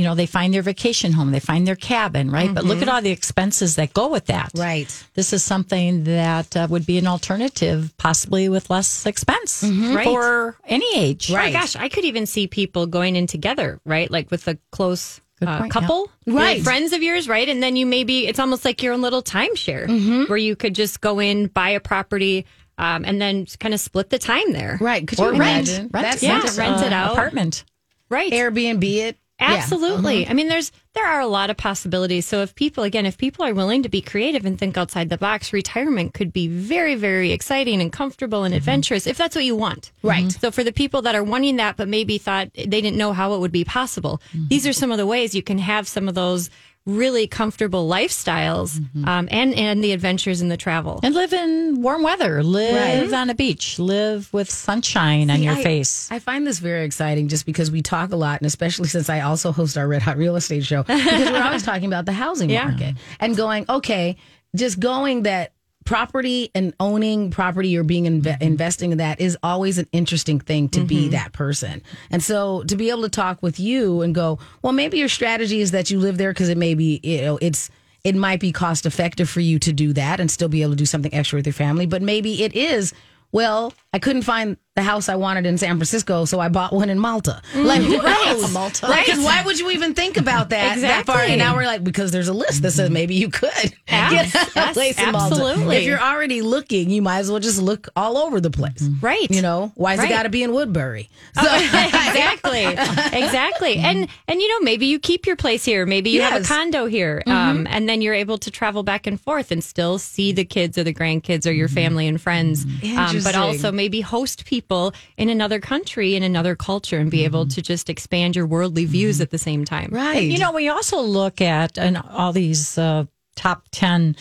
you 0.00 0.06
know, 0.06 0.14
they 0.14 0.24
find 0.24 0.54
their 0.54 0.62
vacation 0.62 1.12
home, 1.12 1.30
they 1.30 1.40
find 1.40 1.68
their 1.68 1.76
cabin, 1.76 2.30
right? 2.30 2.54
But 2.54 2.64
look 2.64 2.80
at 2.80 2.88
all 2.88 3.02
the 3.02 3.10
expenses 3.10 3.76
that 3.76 3.92
go 3.92 4.08
with 4.08 4.26
that. 4.26 4.50
Right. 4.56 4.88
This 5.12 5.34
is 5.34 5.42
something 5.42 6.04
that 6.04 6.56
uh, 6.56 6.66
would 6.70 6.86
be 6.86 6.96
an 6.96 7.06
alternative, 7.06 7.92
possibly 7.98 8.48
with 8.48 8.70
less 8.70 9.04
expense 9.04 9.62
Right. 9.62 10.04
for 10.06 10.56
any 10.64 10.88
age. 10.96 11.30
Oh 11.30 11.34
my 11.34 11.52
gosh, 11.52 11.76
I 11.76 11.90
could 11.90 12.06
even 12.06 12.24
see 12.24 12.46
people 12.46 12.86
going 12.86 13.14
in 13.14 13.26
together, 13.26 13.78
right? 13.84 14.10
Like 14.10 14.30
with 14.30 14.48
a 14.48 14.56
close 14.72 15.20
uh, 15.42 15.68
couple, 15.68 16.10
yeah. 16.24 16.32
like 16.32 16.44
Right. 16.44 16.62
friends 16.62 16.92
of 16.94 17.02
yours, 17.02 17.28
right? 17.28 17.46
And 17.48 17.62
then 17.62 17.76
you 17.76 17.84
maybe 17.84 18.26
it's 18.26 18.38
almost 18.38 18.64
like 18.64 18.82
your 18.82 18.94
own 18.94 19.02
little 19.02 19.22
timeshare 19.22 19.86
Mm-hmm. 19.86 20.24
where 20.24 20.38
you 20.38 20.56
could 20.56 20.74
just 20.74 21.02
go 21.02 21.18
in, 21.20 21.48
buy 21.48 21.70
a 21.70 21.80
property, 21.80 22.46
um, 22.78 23.04
and 23.04 23.20
then 23.20 23.44
kind 23.58 23.74
of 23.74 23.80
split 23.80 24.08
the 24.08 24.18
time 24.18 24.52
there. 24.52 24.78
Right. 24.80 25.06
Could 25.06 25.20
Or 25.20 25.34
you 25.34 25.38
rent, 25.40 25.68
imagine? 25.68 25.90
rent, 25.92 26.04
That's 26.06 26.22
yeah, 26.22 26.38
rent, 26.40 26.56
rent 26.56 26.82
it 26.86 26.92
uh, 26.94 26.96
out. 26.96 27.12
apartment. 27.12 27.64
Right. 28.08 28.32
Airbnb 28.32 28.82
it. 28.84 29.18
Yeah. 29.40 29.54
Absolutely. 29.54 30.24
Uh-huh. 30.24 30.30
I 30.30 30.34
mean, 30.34 30.48
there's 30.48 30.70
there 30.94 31.06
are 31.06 31.20
a 31.20 31.26
lot 31.26 31.50
of 31.50 31.56
possibilities. 31.56 32.26
So 32.26 32.42
if 32.42 32.54
people 32.54 32.84
again, 32.84 33.06
if 33.06 33.16
people 33.16 33.44
are 33.44 33.54
willing 33.54 33.82
to 33.84 33.88
be 33.88 34.00
creative 34.00 34.44
and 34.44 34.58
think 34.58 34.76
outside 34.76 35.08
the 35.08 35.18
box, 35.18 35.52
retirement 35.52 36.14
could 36.14 36.32
be 36.32 36.48
very, 36.48 36.94
very 36.94 37.32
exciting 37.32 37.80
and 37.80 37.92
comfortable 37.92 38.44
and 38.44 38.52
mm-hmm. 38.52 38.58
adventurous 38.58 39.06
if 39.06 39.16
that's 39.16 39.34
what 39.34 39.44
you 39.44 39.56
want. 39.56 39.92
Right. 40.02 40.30
So 40.30 40.50
for 40.50 40.64
the 40.64 40.72
people 40.72 41.02
that 41.02 41.14
are 41.14 41.24
wanting 41.24 41.56
that 41.56 41.76
but 41.76 41.88
maybe 41.88 42.18
thought 42.18 42.52
they 42.54 42.66
didn't 42.66 42.96
know 42.96 43.12
how 43.12 43.34
it 43.34 43.40
would 43.40 43.52
be 43.52 43.64
possible, 43.64 44.20
these 44.48 44.62
mm-hmm. 44.62 44.70
are 44.70 44.74
some 44.74 44.92
of 44.92 44.98
the 44.98 45.06
ways 45.06 45.34
you 45.34 45.42
can 45.42 45.58
have 45.58 45.88
some 45.88 46.08
of 46.08 46.14
those 46.14 46.50
really 46.86 47.26
comfortable 47.26 47.88
lifestyles 47.88 48.76
um, 49.06 49.28
and 49.30 49.54
and 49.54 49.84
the 49.84 49.92
adventures 49.92 50.40
and 50.40 50.50
the 50.50 50.56
travel. 50.56 50.98
And 51.02 51.14
live 51.14 51.32
in 51.32 51.82
warm 51.82 52.02
weather. 52.02 52.42
Live 52.42 53.10
Right. 53.10 53.12
on 53.20 53.30
a 53.30 53.34
beach. 53.34 53.78
Live 53.78 54.32
with 54.32 54.50
sunshine 54.50 55.30
on 55.30 55.42
your 55.42 55.54
I- 55.54 55.62
face. 55.62 56.08
I 56.10 56.18
find 56.18 56.46
this 56.46 56.58
very 56.58 56.84
exciting 56.84 57.28
just 57.28 57.46
because 57.46 57.70
we 57.70 57.82
talk 57.82 58.12
a 58.12 58.16
lot, 58.16 58.40
and 58.40 58.46
especially 58.46 58.88
since 58.88 59.08
I 59.10 59.20
also 59.20 59.52
host 59.52 59.76
our 59.78 59.86
Red 59.86 60.02
Hot 60.02 60.16
Real 60.16 60.36
Estate 60.36 60.64
Show, 60.64 60.82
because 60.82 61.30
we're 61.30 61.42
always 61.42 61.62
talking 61.70 61.86
about 61.86 62.06
the 62.06 62.12
housing 62.12 62.50
Yeah. 62.50 62.68
market 62.68 62.96
and 63.20 63.36
going, 63.36 63.66
okay, 63.68 64.16
just 64.56 64.80
going 64.80 65.22
that 65.24 65.52
property 65.84 66.50
and 66.54 66.74
owning 66.78 67.30
property 67.30 67.76
or 67.76 67.82
being 67.82 68.04
inve- 68.04 68.22
mm-hmm. 68.22 68.42
investing 68.42 68.92
in 68.92 68.98
that 68.98 69.20
is 69.20 69.36
always 69.42 69.78
an 69.78 69.88
interesting 69.92 70.38
thing 70.38 70.68
to 70.68 70.84
be 70.84 71.02
mm-hmm. 71.02 71.10
that 71.10 71.32
person. 71.32 71.82
And 72.10 72.22
so 72.22 72.62
to 72.64 72.76
be 72.76 72.90
able 72.90 73.02
to 73.02 73.08
talk 73.08 73.42
with 73.42 73.58
you 73.58 74.02
and 74.02 74.14
go, 74.14 74.38
well, 74.62 74.72
maybe 74.72 74.98
your 74.98 75.08
strategy 75.08 75.60
is 75.60 75.70
that 75.70 75.90
you 75.90 75.98
live 75.98 76.18
there 76.18 76.32
because 76.32 76.48
it 76.48 76.58
may 76.58 76.74
be, 76.74 77.00
you 77.02 77.22
know, 77.22 77.38
it's, 77.40 77.70
it 78.04 78.14
might 78.14 78.40
be 78.40 78.52
cost 78.52 78.86
effective 78.86 79.28
for 79.28 79.40
you 79.40 79.58
to 79.58 79.72
do 79.72 79.92
that 79.94 80.20
and 80.20 80.30
still 80.30 80.48
be 80.48 80.62
able 80.62 80.72
to 80.72 80.76
do 80.76 80.86
something 80.86 81.12
extra 81.12 81.38
with 81.38 81.46
your 81.46 81.54
family, 81.54 81.86
but 81.86 82.02
maybe 82.02 82.42
it 82.42 82.54
is 82.54 82.92
well, 83.32 83.72
I 83.92 83.98
couldn't 83.98 84.22
find 84.22 84.56
the 84.76 84.82
house 84.82 85.08
I 85.08 85.16
wanted 85.16 85.46
in 85.46 85.58
San 85.58 85.70
Francisco, 85.70 86.24
so 86.24 86.38
I 86.38 86.48
bought 86.48 86.72
one 86.72 86.90
in 86.90 86.98
Malta. 87.00 87.42
Like, 87.56 87.82
who 87.82 88.00
knows? 88.00 88.52
Malta. 88.52 88.86
Like, 88.86 89.04
'cause 89.06 89.18
why 89.18 89.42
would 89.44 89.58
you 89.58 89.68
even 89.72 89.94
think 89.94 90.16
about 90.16 90.50
that 90.50 90.78
that 90.80 91.06
far? 91.06 91.16
Exactly. 91.24 91.32
And 91.32 91.38
now 91.40 91.56
we're 91.56 91.66
like, 91.66 91.82
because 91.82 92.12
there's 92.12 92.28
a 92.28 92.32
list 92.32 92.62
that 92.62 92.70
says 92.70 92.88
maybe 92.88 93.16
you 93.16 93.28
could 93.30 93.50
Yes, 93.88 94.32
get 94.32 94.46
a 94.46 94.50
yes, 94.54 94.74
place 94.74 94.96
in 94.98 95.10
Malta. 95.10 95.34
absolutely. 95.34 95.76
If 95.78 95.84
you're 95.84 96.00
already 96.00 96.40
looking, 96.40 96.88
you 96.88 97.02
might 97.02 97.18
as 97.18 97.30
well 97.32 97.40
just 97.40 97.60
look 97.60 97.88
all 97.96 98.16
over 98.16 98.40
the 98.40 98.50
place. 98.50 98.88
Right. 99.02 99.28
You 99.28 99.42
know, 99.42 99.72
why 99.74 99.90
has 99.92 99.98
Right. 99.98 100.10
it 100.10 100.14
got 100.14 100.22
to 100.22 100.28
be 100.28 100.44
in 100.44 100.52
Woodbury? 100.52 101.10
So, 101.34 101.42
exactly 101.52 102.64
exactly 103.12 103.76
and 103.76 104.08
and 104.28 104.40
you 104.40 104.48
know 104.48 104.60
maybe 104.64 104.86
you 104.86 104.98
keep 104.98 105.26
your 105.26 105.36
place 105.36 105.64
here 105.64 105.86
maybe 105.86 106.10
you 106.10 106.22
have 106.22 106.32
a 106.34 106.36
Yes. 106.38 106.46
Mm-hmm. 106.46 106.54
condo 106.54 106.86
here 106.86 107.22
um, 107.26 107.66
and 107.70 107.88
then 107.88 108.02
you're 108.02 108.14
able 108.14 108.36
to 108.38 108.50
travel 108.50 108.82
back 108.82 109.06
and 109.06 109.20
forth 109.20 109.50
and 109.52 109.62
still 109.62 109.98
see 109.98 110.32
the 110.32 110.44
kids 110.44 110.76
or 110.76 110.84
the 110.84 110.92
grandkids 110.94 111.46
or 111.46 111.52
your 111.52 111.68
family 111.68 112.06
and 112.08 112.20
friends 112.20 112.64
um, 112.64 112.70
but 112.82 113.34
Mm-hmm. 113.34 113.40
Also 113.40 113.72
maybe 113.82 114.00
host 114.02 114.38
people 114.44 114.84
in 115.16 115.28
another 115.36 115.58
country 115.72 116.08
in 116.18 116.22
another 116.22 116.54
culture 116.70 116.98
and 117.02 117.10
be 117.10 117.24
able 117.24 117.44
to 117.54 117.60
just 117.72 117.88
expand 117.94 118.30
your 118.36 118.46
worldly 118.54 118.84
views 118.96 119.20
at 119.24 119.30
the 119.30 119.38
same 119.48 119.64
time 119.64 119.88
Mm-hmm. 119.90 120.06
right. 120.16 120.30
You 120.34 120.38
know, 120.38 120.52
we 120.52 120.68
also 120.76 120.98
look 121.20 121.40
at 121.40 121.78
and 121.78 121.94
all 122.18 122.32
these 122.32 122.76
uh, 122.78 123.04
top 123.36 123.58
10 123.72 124.16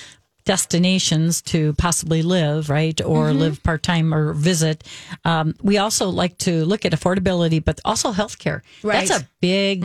destinations 0.53 1.41
to 1.43 1.73
possibly 1.73 2.21
live, 2.21 2.69
right? 2.69 2.99
Or 3.01 3.27
Mm-hmm. 3.29 3.39
live 3.39 3.63
part 3.63 3.81
time 3.83 4.13
or 4.13 4.33
visit. 4.33 4.83
Um, 5.25 5.53
we 5.61 5.77
also 5.77 6.09
like 6.09 6.37
to 6.39 6.65
look 6.65 6.85
at 6.85 6.91
affordability, 6.93 7.59
but 7.63 7.79
also 7.85 8.11
healthcare. 8.11 8.61
Right. 8.83 9.07
That's 9.07 9.21
a 9.21 9.27
big 9.41 9.83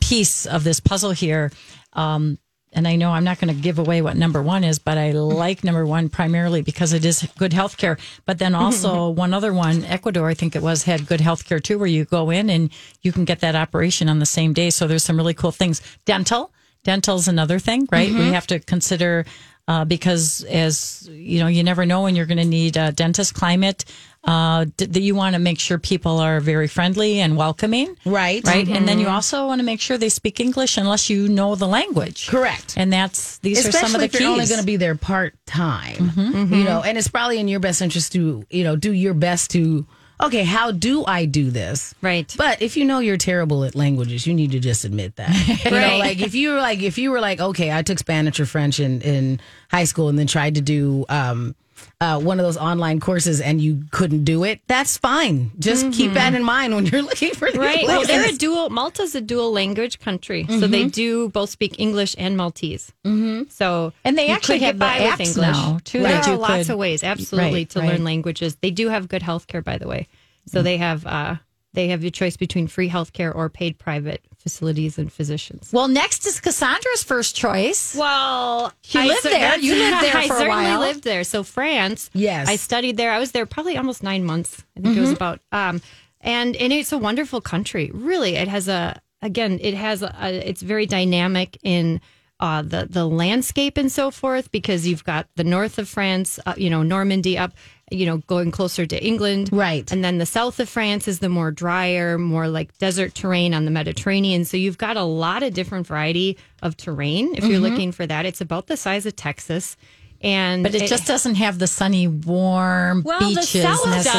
piece 0.00 0.46
of 0.46 0.64
this 0.64 0.80
puzzle 0.80 1.12
here. 1.12 1.50
Um, 1.94 2.38
and 2.72 2.88
I 2.88 2.96
know 2.96 3.10
I'm 3.10 3.24
not 3.24 3.38
going 3.38 3.54
to 3.54 3.60
give 3.60 3.78
away 3.78 4.00
what 4.00 4.16
number 4.16 4.42
one 4.42 4.64
is, 4.64 4.78
but 4.78 4.96
I 4.96 5.10
like 5.12 5.62
number 5.62 5.84
one 5.84 6.08
primarily 6.08 6.62
because 6.62 6.92
it 6.92 7.04
is 7.04 7.28
good 7.36 7.52
health 7.52 7.76
care. 7.76 7.98
But 8.24 8.38
then 8.38 8.54
also 8.54 9.08
one 9.24 9.34
other 9.34 9.52
one, 9.52 9.84
Ecuador, 9.84 10.28
I 10.28 10.34
think 10.34 10.56
it 10.56 10.62
was, 10.62 10.84
had 10.84 11.06
good 11.06 11.20
health 11.20 11.46
care 11.46 11.60
too, 11.60 11.78
where 11.78 11.86
you 11.86 12.04
go 12.04 12.30
in 12.30 12.48
and 12.48 12.70
you 13.02 13.12
can 13.12 13.24
get 13.24 13.40
that 13.40 13.54
operation 13.54 14.08
on 14.08 14.18
the 14.18 14.26
same 14.26 14.52
day. 14.52 14.70
So 14.70 14.86
there's 14.86 15.04
some 15.04 15.16
really 15.16 15.34
cool 15.34 15.52
things. 15.52 15.82
Dental, 16.06 16.50
dental's 16.84 17.28
another 17.28 17.58
thing, 17.58 17.88
right? 17.92 18.10
We 18.10 18.16
mm-hmm. 18.16 18.32
have 18.32 18.46
to 18.48 18.58
consider 18.58 19.26
uh, 19.68 19.84
because 19.84 20.44
as 20.44 21.08
you 21.10 21.40
know, 21.40 21.46
you 21.46 21.62
never 21.62 21.86
know 21.86 22.02
when 22.02 22.16
you're 22.16 22.26
going 22.26 22.38
to 22.38 22.44
need 22.44 22.76
a 22.76 22.92
dentist 22.92 23.34
climate. 23.34 23.84
Uh, 24.24 24.66
d- 24.76 24.86
that 24.86 25.00
you 25.00 25.16
want 25.16 25.34
to 25.34 25.40
make 25.40 25.58
sure 25.58 25.78
people 25.78 26.18
are 26.20 26.38
very 26.38 26.68
friendly 26.68 27.18
and 27.18 27.36
welcoming, 27.36 27.96
Right. 28.04 28.40
Right, 28.46 28.68
and 28.68 28.86
then 28.86 29.00
you 29.00 29.06
Mm-hmm. 29.06 29.14
also 29.16 29.48
want 29.48 29.58
to 29.58 29.64
make 29.64 29.80
sure 29.80 29.98
they 29.98 30.10
speak 30.10 30.38
English 30.38 30.76
unless 30.76 31.10
you 31.10 31.26
know 31.26 31.56
the 31.56 31.66
language. 31.66 32.28
Correct. 32.28 32.74
And 32.76 32.92
that's 32.92 33.38
these 33.38 33.58
Especially 33.58 33.78
are 33.78 33.88
some 33.88 33.94
of 33.96 34.00
the 34.00 34.04
if 34.16 34.20
you're 34.20 34.30
only 34.30 34.46
going 34.46 34.60
to 34.60 34.64
be 34.66 34.76
there 34.76 34.94
part 34.94 35.34
time, 35.44 36.10
Mm-hmm. 36.10 36.54
you 36.54 36.62
know, 36.62 36.84
and 36.84 36.96
it's 36.96 37.08
probably 37.08 37.40
in 37.40 37.48
your 37.48 37.58
best 37.58 37.82
interest 37.82 38.12
to, 38.12 38.44
you 38.48 38.62
know, 38.62 38.76
do 38.76 38.92
your 38.92 39.14
best 39.14 39.50
to, 39.52 39.88
okay, 40.22 40.44
how 40.44 40.70
do 40.72 41.04
I 41.04 41.24
do 41.26 41.50
this? 41.50 41.94
Right. 42.00 42.32
But 42.38 42.62
if 42.62 42.76
you 42.76 42.84
know 42.84 43.00
you're 43.00 43.16
terrible 43.16 43.64
at 43.64 43.74
languages, 43.74 44.26
you 44.26 44.34
need 44.34 44.52
to 44.52 44.60
just 44.60 44.84
admit 44.84 45.16
that. 45.16 45.30
You 45.64 45.70
know, 45.70 45.76
Right. 45.76 45.98
like 45.98 46.20
if 46.20 46.34
you 46.34 46.50
were 46.52 46.60
like, 46.60 46.82
if 46.82 46.98
you 46.98 47.10
were 47.10 47.20
like, 47.20 47.40
okay, 47.40 47.72
I 47.72 47.82
took 47.82 47.98
Spanish 47.98 48.38
or 48.40 48.46
French 48.46 48.80
in, 48.80 49.00
in 49.02 49.40
high 49.70 49.84
school 49.84 50.08
and 50.08 50.18
then 50.18 50.26
tried 50.26 50.54
to 50.56 50.60
do, 50.60 51.04
um, 51.08 51.54
uh, 52.02 52.18
one 52.18 52.40
of 52.40 52.44
those 52.44 52.56
online 52.56 52.98
courses 52.98 53.40
and 53.40 53.60
you 53.60 53.84
couldn't 53.92 54.24
do 54.24 54.42
it, 54.44 54.60
that's 54.66 54.96
fine. 54.98 55.52
Just 55.58 55.92
keep 55.92 56.12
that 56.14 56.34
in 56.34 56.42
mind 56.42 56.74
when 56.74 56.84
you're 56.86 57.02
looking 57.10 57.32
for 57.34 57.46
the 57.50 57.58
Mm-hmm. 57.58 57.60
Right. 57.60 57.86
Well, 57.86 58.04
they're 58.04 58.28
a 58.28 58.32
dual. 58.32 58.70
Malta's 58.70 59.14
a 59.14 59.20
dual 59.20 59.52
language 59.52 60.00
country, 60.00 60.44
so 60.48 60.66
they 60.66 60.88
do 60.88 61.28
both 61.28 61.50
speak 61.50 61.78
English 61.78 62.14
and 62.18 62.36
Maltese. 62.36 62.92
Mm-hmm. 63.06 63.48
So 63.50 63.92
And 64.04 64.18
they 64.18 64.28
actually 64.30 64.58
have 64.60 64.76
the 64.76 64.80
by 64.80 64.98
apps 64.98 65.18
with 65.18 65.28
English. 65.28 65.56
now, 65.56 65.78
too, 65.84 66.02
There 66.02 66.20
are 66.22 66.36
lots 66.36 66.66
could- 66.66 66.72
of 66.72 66.78
ways, 66.78 67.04
absolutely, 67.04 67.60
Right, 67.60 67.70
to 67.70 67.78
right. 67.80 67.88
learn 67.90 68.04
languages. 68.04 68.56
They 68.56 68.70
do 68.72 68.88
have 68.88 69.06
good 69.08 69.22
health 69.22 69.46
care, 69.46 69.62
by 69.62 69.78
the 69.78 69.86
way. 69.86 70.08
So 70.46 70.60
they 70.62 70.76
have 70.78 71.06
uh, 71.06 71.36
they 71.72 71.88
have 71.88 72.02
your 72.02 72.10
choice 72.10 72.36
between 72.36 72.66
free 72.66 72.88
health 72.88 73.12
care 73.12 73.32
or 73.32 73.48
paid 73.48 73.78
private 73.78 74.24
facilities 74.42 74.98
and 74.98 75.12
physicians. 75.12 75.70
well, 75.72 75.88
next 75.88 76.26
is 76.26 76.40
Cassandra's 76.40 77.02
first 77.02 77.34
choice. 77.36 77.94
Well, 77.96 78.72
she 78.82 78.98
I 78.98 79.06
lived 79.06 79.22
cer- 79.22 79.30
there. 79.30 79.58
You 79.58 79.74
lived 79.84 80.02
there 80.02 80.16
I 80.16 80.26
for 80.28 80.34
a 80.34 80.38
certainly 80.38 80.64
while. 80.64 80.80
lived 80.80 81.04
there. 81.04 81.24
So 81.24 81.42
France. 81.42 82.10
Yes. 82.12 82.48
I 82.48 82.56
studied 82.56 82.96
there. 82.96 83.12
I 83.12 83.18
was 83.18 83.32
there 83.32 83.46
probably 83.46 83.76
almost 83.76 84.02
nine 84.02 84.24
months. 84.24 84.62
I 84.76 84.80
think 84.80 84.96
it 84.96 85.00
was 85.00 85.12
about. 85.12 85.40
Um, 85.52 85.80
and 86.20 86.54
and 86.56 86.72
it's 86.72 86.92
a 86.92 86.98
wonderful 86.98 87.40
country. 87.40 87.90
Really, 87.94 88.36
it 88.36 88.48
has 88.48 88.68
a 88.68 89.00
again, 89.22 89.58
it 89.62 89.74
has 89.74 90.02
a, 90.02 90.12
it's 90.48 90.62
very 90.62 90.86
dynamic 90.86 91.58
in 91.62 92.00
uh, 92.40 92.62
the 92.62 92.86
the 92.90 93.06
landscape 93.06 93.76
and 93.76 93.90
so 93.90 94.10
forth 94.10 94.50
because 94.50 94.86
you've 94.86 95.04
got 95.04 95.28
the 95.36 95.44
north 95.44 95.78
of 95.78 95.88
France, 95.88 96.38
uh, 96.46 96.54
you 96.56 96.68
know, 96.70 96.82
Normandy 96.82 97.38
up, 97.38 97.52
you 97.92 98.06
know, 98.06 98.18
going 98.26 98.50
closer 98.50 98.86
to 98.86 99.04
England, 99.04 99.50
Right. 99.52 99.90
and 99.92 100.04
then 100.04 100.18
the 100.18 100.26
south 100.26 100.58
of 100.60 100.68
France 100.68 101.06
is 101.08 101.18
the 101.20 101.28
more 101.28 101.50
drier, 101.50 102.18
more 102.18 102.48
like 102.48 102.76
desert 102.78 103.14
terrain 103.14 103.54
on 103.54 103.64
the 103.64 103.70
Mediterranean. 103.70 104.44
So 104.44 104.56
you've 104.56 104.78
got 104.78 104.96
a 104.96 105.02
lot 105.04 105.42
of 105.42 105.54
different 105.54 105.86
variety 105.86 106.38
of 106.62 106.76
terrain. 106.76 107.34
If 107.34 107.44
you're 107.44 107.54
Mm-hmm. 107.60 107.62
looking 107.62 107.92
for 107.92 108.06
that, 108.06 108.26
it's 108.26 108.40
about 108.40 108.66
the 108.66 108.76
size 108.76 109.06
of 109.06 109.14
Texas. 109.16 109.76
And 110.24 110.62
But 110.62 110.76
it, 110.76 110.86
just 110.88 111.04
doesn't 111.04 111.34
have 111.34 111.58
the 111.58 111.66
sunny, 111.66 112.06
warm 112.06 113.02
well, 113.04 113.18
beaches 113.18 113.52
the 113.52 113.62
south 113.62 113.84
does. 113.84 114.04
The 114.04 114.10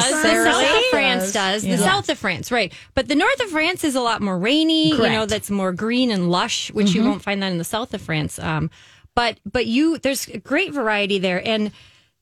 south 0.51 0.77
of 0.77 0.83
France 0.91 1.31
does. 1.31 1.63
Yeah. 1.63 1.77
The 1.77 1.83
south 1.83 2.09
of 2.09 2.17
France, 2.17 2.51
right? 2.51 2.73
But 2.93 3.07
the 3.07 3.15
north 3.15 3.39
of 3.39 3.49
France 3.51 3.85
is 3.85 3.95
a 3.95 4.01
lot 4.01 4.21
more 4.21 4.37
rainy. 4.37 4.89
You 4.89 4.97
know, 4.97 5.25
that's 5.25 5.49
more 5.49 5.71
green 5.71 6.11
and 6.11 6.29
lush, 6.29 6.71
which 6.73 6.91
you 6.93 7.03
won't 7.05 7.21
find 7.21 7.41
that 7.41 7.53
in 7.53 7.57
the 7.57 7.63
south 7.63 7.93
of 7.93 8.01
France. 8.01 8.37
Um, 8.37 8.69
but 9.15 9.37
but 9.49 9.65
you, 9.65 9.97
there's 9.97 10.27
a 10.27 10.39
great 10.39 10.73
variety 10.73 11.19
there, 11.19 11.41
and 11.47 11.71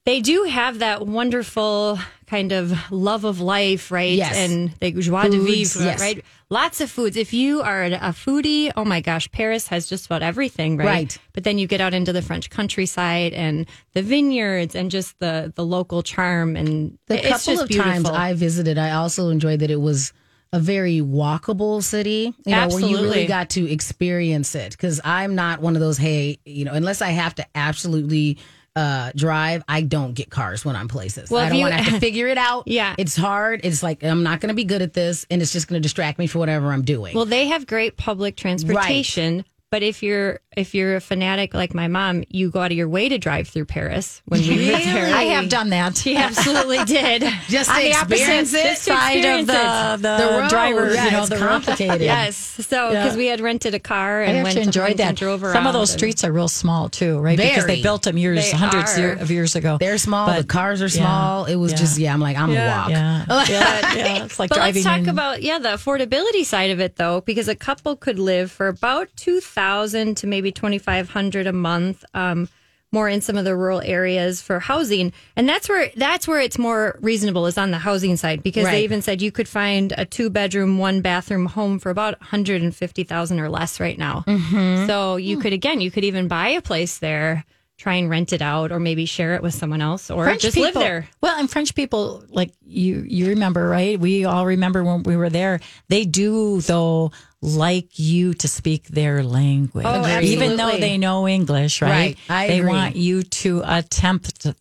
they 0.06 0.22
do 0.22 0.44
have 0.44 0.80
that 0.80 1.06
wonderful 1.06 2.00
kind 2.26 2.52
of 2.52 2.92
love 2.92 3.24
of 3.24 3.40
life, 3.40 3.92
right? 3.92 4.14
Yes. 4.14 4.36
And 4.36 4.72
the 4.80 4.92
joie 4.94 5.30
de 5.30 5.40
vivre, 5.40 5.84
yes. 5.84 6.00
right? 6.00 6.24
Lots 6.50 6.82
of 6.82 6.90
foods. 6.90 7.18
If 7.18 7.34
you 7.34 7.62
are 7.62 7.84
a 7.84 8.14
foodie, 8.14 8.72
oh 8.76 8.86
my 8.86 9.02
gosh, 9.02 9.30
Paris 9.32 9.68
has 9.68 9.88
just 9.88 10.06
about 10.06 10.24
everything, 10.24 10.78
right? 10.78 10.86
Right. 10.86 11.18
But 11.34 11.44
then 11.44 11.58
you 11.58 11.68
get 11.68 11.82
out 11.82 11.94
into 11.94 12.14
the 12.14 12.22
French 12.22 12.50
countryside 12.50 13.34
and 13.34 13.68
the 13.94 14.02
vineyards 14.02 14.76
and 14.76 14.90
just 14.90 15.20
the 15.20 15.54
the 15.56 15.66
local 15.66 16.02
charm 16.04 16.56
and 16.56 16.98
The 17.08 17.20
couple 17.22 17.60
of 17.60 17.68
beautiful. 17.68 17.92
times 17.92 18.10
I 18.10 18.34
visited, 18.34 18.78
I 18.78 18.92
also 18.92 19.30
enjoyed 19.30 19.60
that 19.60 19.70
it 19.70 19.82
was 19.82 20.14
a 20.54 20.60
very 20.60 21.00
walkable 21.00 21.82
city, 21.82 22.34
you 22.46 22.52
know, 22.52 22.68
where 22.68 22.80
you 22.82 22.98
really 22.98 23.26
got 23.26 23.52
to 23.52 23.72
experience 23.72 24.56
it. 24.56 24.72
Because 24.72 25.00
I'm 25.04 25.36
not 25.36 25.62
one 25.62 25.76
of 25.76 25.80
those, 25.80 25.98
hey, 25.98 26.40
you 26.46 26.66
know, 26.66 26.74
unless 26.74 27.02
I 27.02 27.10
have 27.10 27.36
to 27.36 27.46
absolutely 27.56 28.38
uh, 28.76 29.12
drive, 29.16 29.64
I 29.68 29.82
don't 29.82 30.14
get 30.14 30.30
cars 30.30 30.64
when 30.64 30.76
I'm 30.76 30.88
places. 30.88 31.30
Well, 31.30 31.42
I 31.42 31.46
if 31.46 31.50
don't 31.50 31.60
you- 31.60 31.66
want 31.66 31.76
to 31.78 31.84
have 31.84 31.94
to 31.96 32.00
figure 32.08 32.28
it 32.28 32.38
out. 32.38 32.68
Yeah. 32.68 32.96
It's 32.98 33.16
hard. 33.16 33.62
It's 33.64 33.84
like, 33.84 34.04
I'm 34.04 34.24
not 34.24 34.40
going 34.40 34.48
to 34.50 34.54
be 34.56 34.64
good 34.64 34.82
at 34.82 34.94
this, 34.94 35.26
and 35.30 35.42
it's 35.42 35.52
just 35.52 35.68
going 35.68 35.82
to 35.82 35.84
distract 35.84 36.20
me 36.20 36.28
for 36.28 36.40
whatever 36.40 36.72
I'm 36.72 36.84
doing. 36.84 37.16
Well, 37.16 37.26
they 37.26 37.48
have 37.48 37.68
great 37.68 37.98
public 37.98 38.36
transportation, 38.38 39.44
but 39.72 39.82
if 39.84 40.04
you're 40.04 40.40
if 40.58 40.76
you're 40.76 40.98
a 40.98 41.02
fanatic 41.02 41.54
like 41.54 41.74
my 41.74 41.88
mom, 41.88 42.26
you 42.28 42.52
go 42.52 42.60
out 42.60 42.72
of 42.72 42.78
your 42.78 42.90
way 42.90 43.08
to 43.08 43.18
drive 43.18 43.48
through 43.48 43.64
Paris 43.64 44.22
when 44.26 44.42
we 44.42 44.48
lived 44.70 44.86
there. 44.86 45.16
I 45.16 45.24
have 45.24 45.48
done 45.48 45.70
that. 45.70 45.96
She 45.96 46.18
absolutely 46.18 46.84
did. 46.86 47.22
just 47.48 47.70
On 47.70 47.78
to 47.78 47.82
the 47.82 47.96
opposite 47.96 48.14
experience 48.40 48.54
it. 48.54 48.78
Side 48.78 49.24
of 49.40 49.48
the, 49.48 49.54
the, 50.02 50.18
The 50.18 50.40
road, 50.42 50.50
driver, 50.50 50.94
yeah, 50.94 51.06
you 51.06 51.12
know, 51.12 51.20
it's 51.22 51.30
the 51.30 51.38
road. 51.38 51.48
complicated. 51.64 52.02
Yes. 52.02 52.36
So 52.36 52.90
because 52.90 53.16
we 53.16 53.28
had 53.28 53.40
rented 53.40 53.74
a 53.74 53.80
car 53.80 54.22
I 54.22 54.26
and 54.26 54.44
went 54.44 54.56
to 54.58 54.62
enjoyed 54.62 54.98
that. 54.98 55.08
and 55.08 55.18
drove 55.18 55.42
around. 55.42 55.54
Some 55.54 55.68
of 55.68 55.74
those 55.74 55.92
and- 55.92 56.00
streets 56.00 56.26
are 56.26 56.34
real 56.34 56.50
small 56.50 56.90
too, 56.90 57.20
right? 57.20 57.38
Because 57.38 57.66
they 57.66 57.82
built 57.82 58.04
them 58.04 58.18
years, 58.18 58.52
They 58.52 58.58
hundreds 58.58 58.98
are. 58.98 59.00
year- 59.00 59.14
of 59.14 59.32
years 59.32 59.56
ago. 59.56 59.78
They're 59.80 59.98
small. 59.98 60.28
But- 60.28 60.42
the 60.42 60.48
cars 60.48 60.82
are 60.82 60.86
yeah, 60.88 61.02
small. 61.02 61.46
It 61.46 61.56
was 61.56 61.72
yeah. 61.72 61.78
just, 61.78 61.98
yeah, 61.98 62.14
I'm 62.14 62.20
like, 62.20 62.36
I'm 62.36 62.52
Yeah. 62.52 62.84
going 62.86 62.96
to 63.26 63.34
walk. 63.34 63.50
Yeah, 63.50 63.60
yeah, 63.96 63.96
yeah. 64.18 64.26
It's 64.26 64.38
like 64.38 64.50
But 64.50 64.56
driving. 64.56 64.84
let's 64.84 64.96
talk 64.98 65.00
in- 65.04 65.10
about 65.10 65.42
yeah 65.42 65.60
the 65.60 65.70
affordability 65.70 66.44
side 66.44 66.72
of 66.72 66.82
it 66.82 66.98
though, 66.98 67.22
because 67.22 67.48
a 67.48 67.56
couple 67.56 67.96
could 67.96 68.20
live 68.20 68.52
for 68.52 68.68
about 68.68 69.08
two 69.16 69.40
thousand 69.40 69.61
to 69.66 70.28
maybe 70.28 70.52
twenty 70.52 70.78
five 70.78 71.10
hundred 71.10 71.48
a 71.48 71.54
month. 71.54 72.04
Um, 72.14 72.50
more 72.94 73.08
in 73.08 73.22
some 73.22 73.38
of 73.38 73.46
the 73.46 73.56
rural 73.56 73.80
areas 73.80 74.42
for 74.42 74.60
housing, 74.60 75.14
and 75.38 75.48
that's 75.48 75.70
where 75.70 75.90
that's 75.96 76.28
where 76.28 76.42
it's 76.42 76.58
more 76.58 77.00
reasonable 77.02 77.46
is 77.48 77.58
on 77.58 77.72
the 77.72 77.78
housing 77.78 78.18
side 78.18 78.44
because 78.44 78.66
Right. 78.66 78.72
they 78.72 78.84
even 78.84 79.02
said 79.02 79.22
you 79.22 79.32
could 79.32 79.48
find 79.48 79.94
a 79.98 80.04
two 80.04 80.30
bedroom, 80.30 80.78
one 80.78 81.00
bathroom 81.00 81.46
home 81.46 81.80
for 81.80 81.90
about 81.90 82.20
one 82.20 82.28
hundred 82.28 82.62
and 82.62 82.76
fifty 82.76 83.06
thousand 83.06 83.40
or 83.40 83.48
less 83.50 83.80
right 83.80 83.98
now. 83.98 84.26
Mm-hmm. 84.28 84.88
So 84.88 85.16
you 85.16 85.38
could 85.40 85.54
again, 85.54 85.80
you 85.80 85.90
could 85.90 86.04
even 86.04 86.28
buy 86.28 86.50
a 86.50 86.62
place 86.62 86.98
there, 86.98 87.46
try 87.78 87.94
and 87.96 88.10
rent 88.10 88.34
it 88.34 88.42
out, 88.42 88.74
or 88.74 88.80
maybe 88.82 89.06
share 89.06 89.36
it 89.36 89.42
with 89.42 89.54
someone 89.54 89.80
else, 89.82 90.12
or 90.12 90.36
just 90.36 90.58
live 90.58 90.74
there. 90.74 91.08
Well, 91.22 91.40
and 91.40 91.50
French 91.50 91.74
people, 91.76 92.26
like 92.28 92.52
you, 92.72 93.04
you 93.08 93.28
remember, 93.30 93.68
right? 93.68 94.00
We 94.00 94.26
all 94.26 94.46
remember 94.46 94.84
when 94.84 95.04
we 95.04 95.16
were 95.16 95.30
there. 95.30 95.60
They 95.90 96.06
do, 96.06 96.62
though, 96.62 97.12
like 97.44 97.98
you 97.98 98.36
to 98.36 98.48
speak 98.48 98.88
their 98.90 99.24
language, 99.24 99.84
Oh, 99.88 100.20
even 100.20 100.58
though 100.58 100.78
they 100.78 101.00
know 101.00 101.28
English, 101.28 101.82
right? 101.82 101.90
Right. 101.90 102.18
I 102.30 102.48
they 102.48 102.60
agree. 102.60 102.70
want 102.72 102.96
you 102.96 103.24
to 103.24 103.64
attempt 103.66 104.44
the 104.44 104.54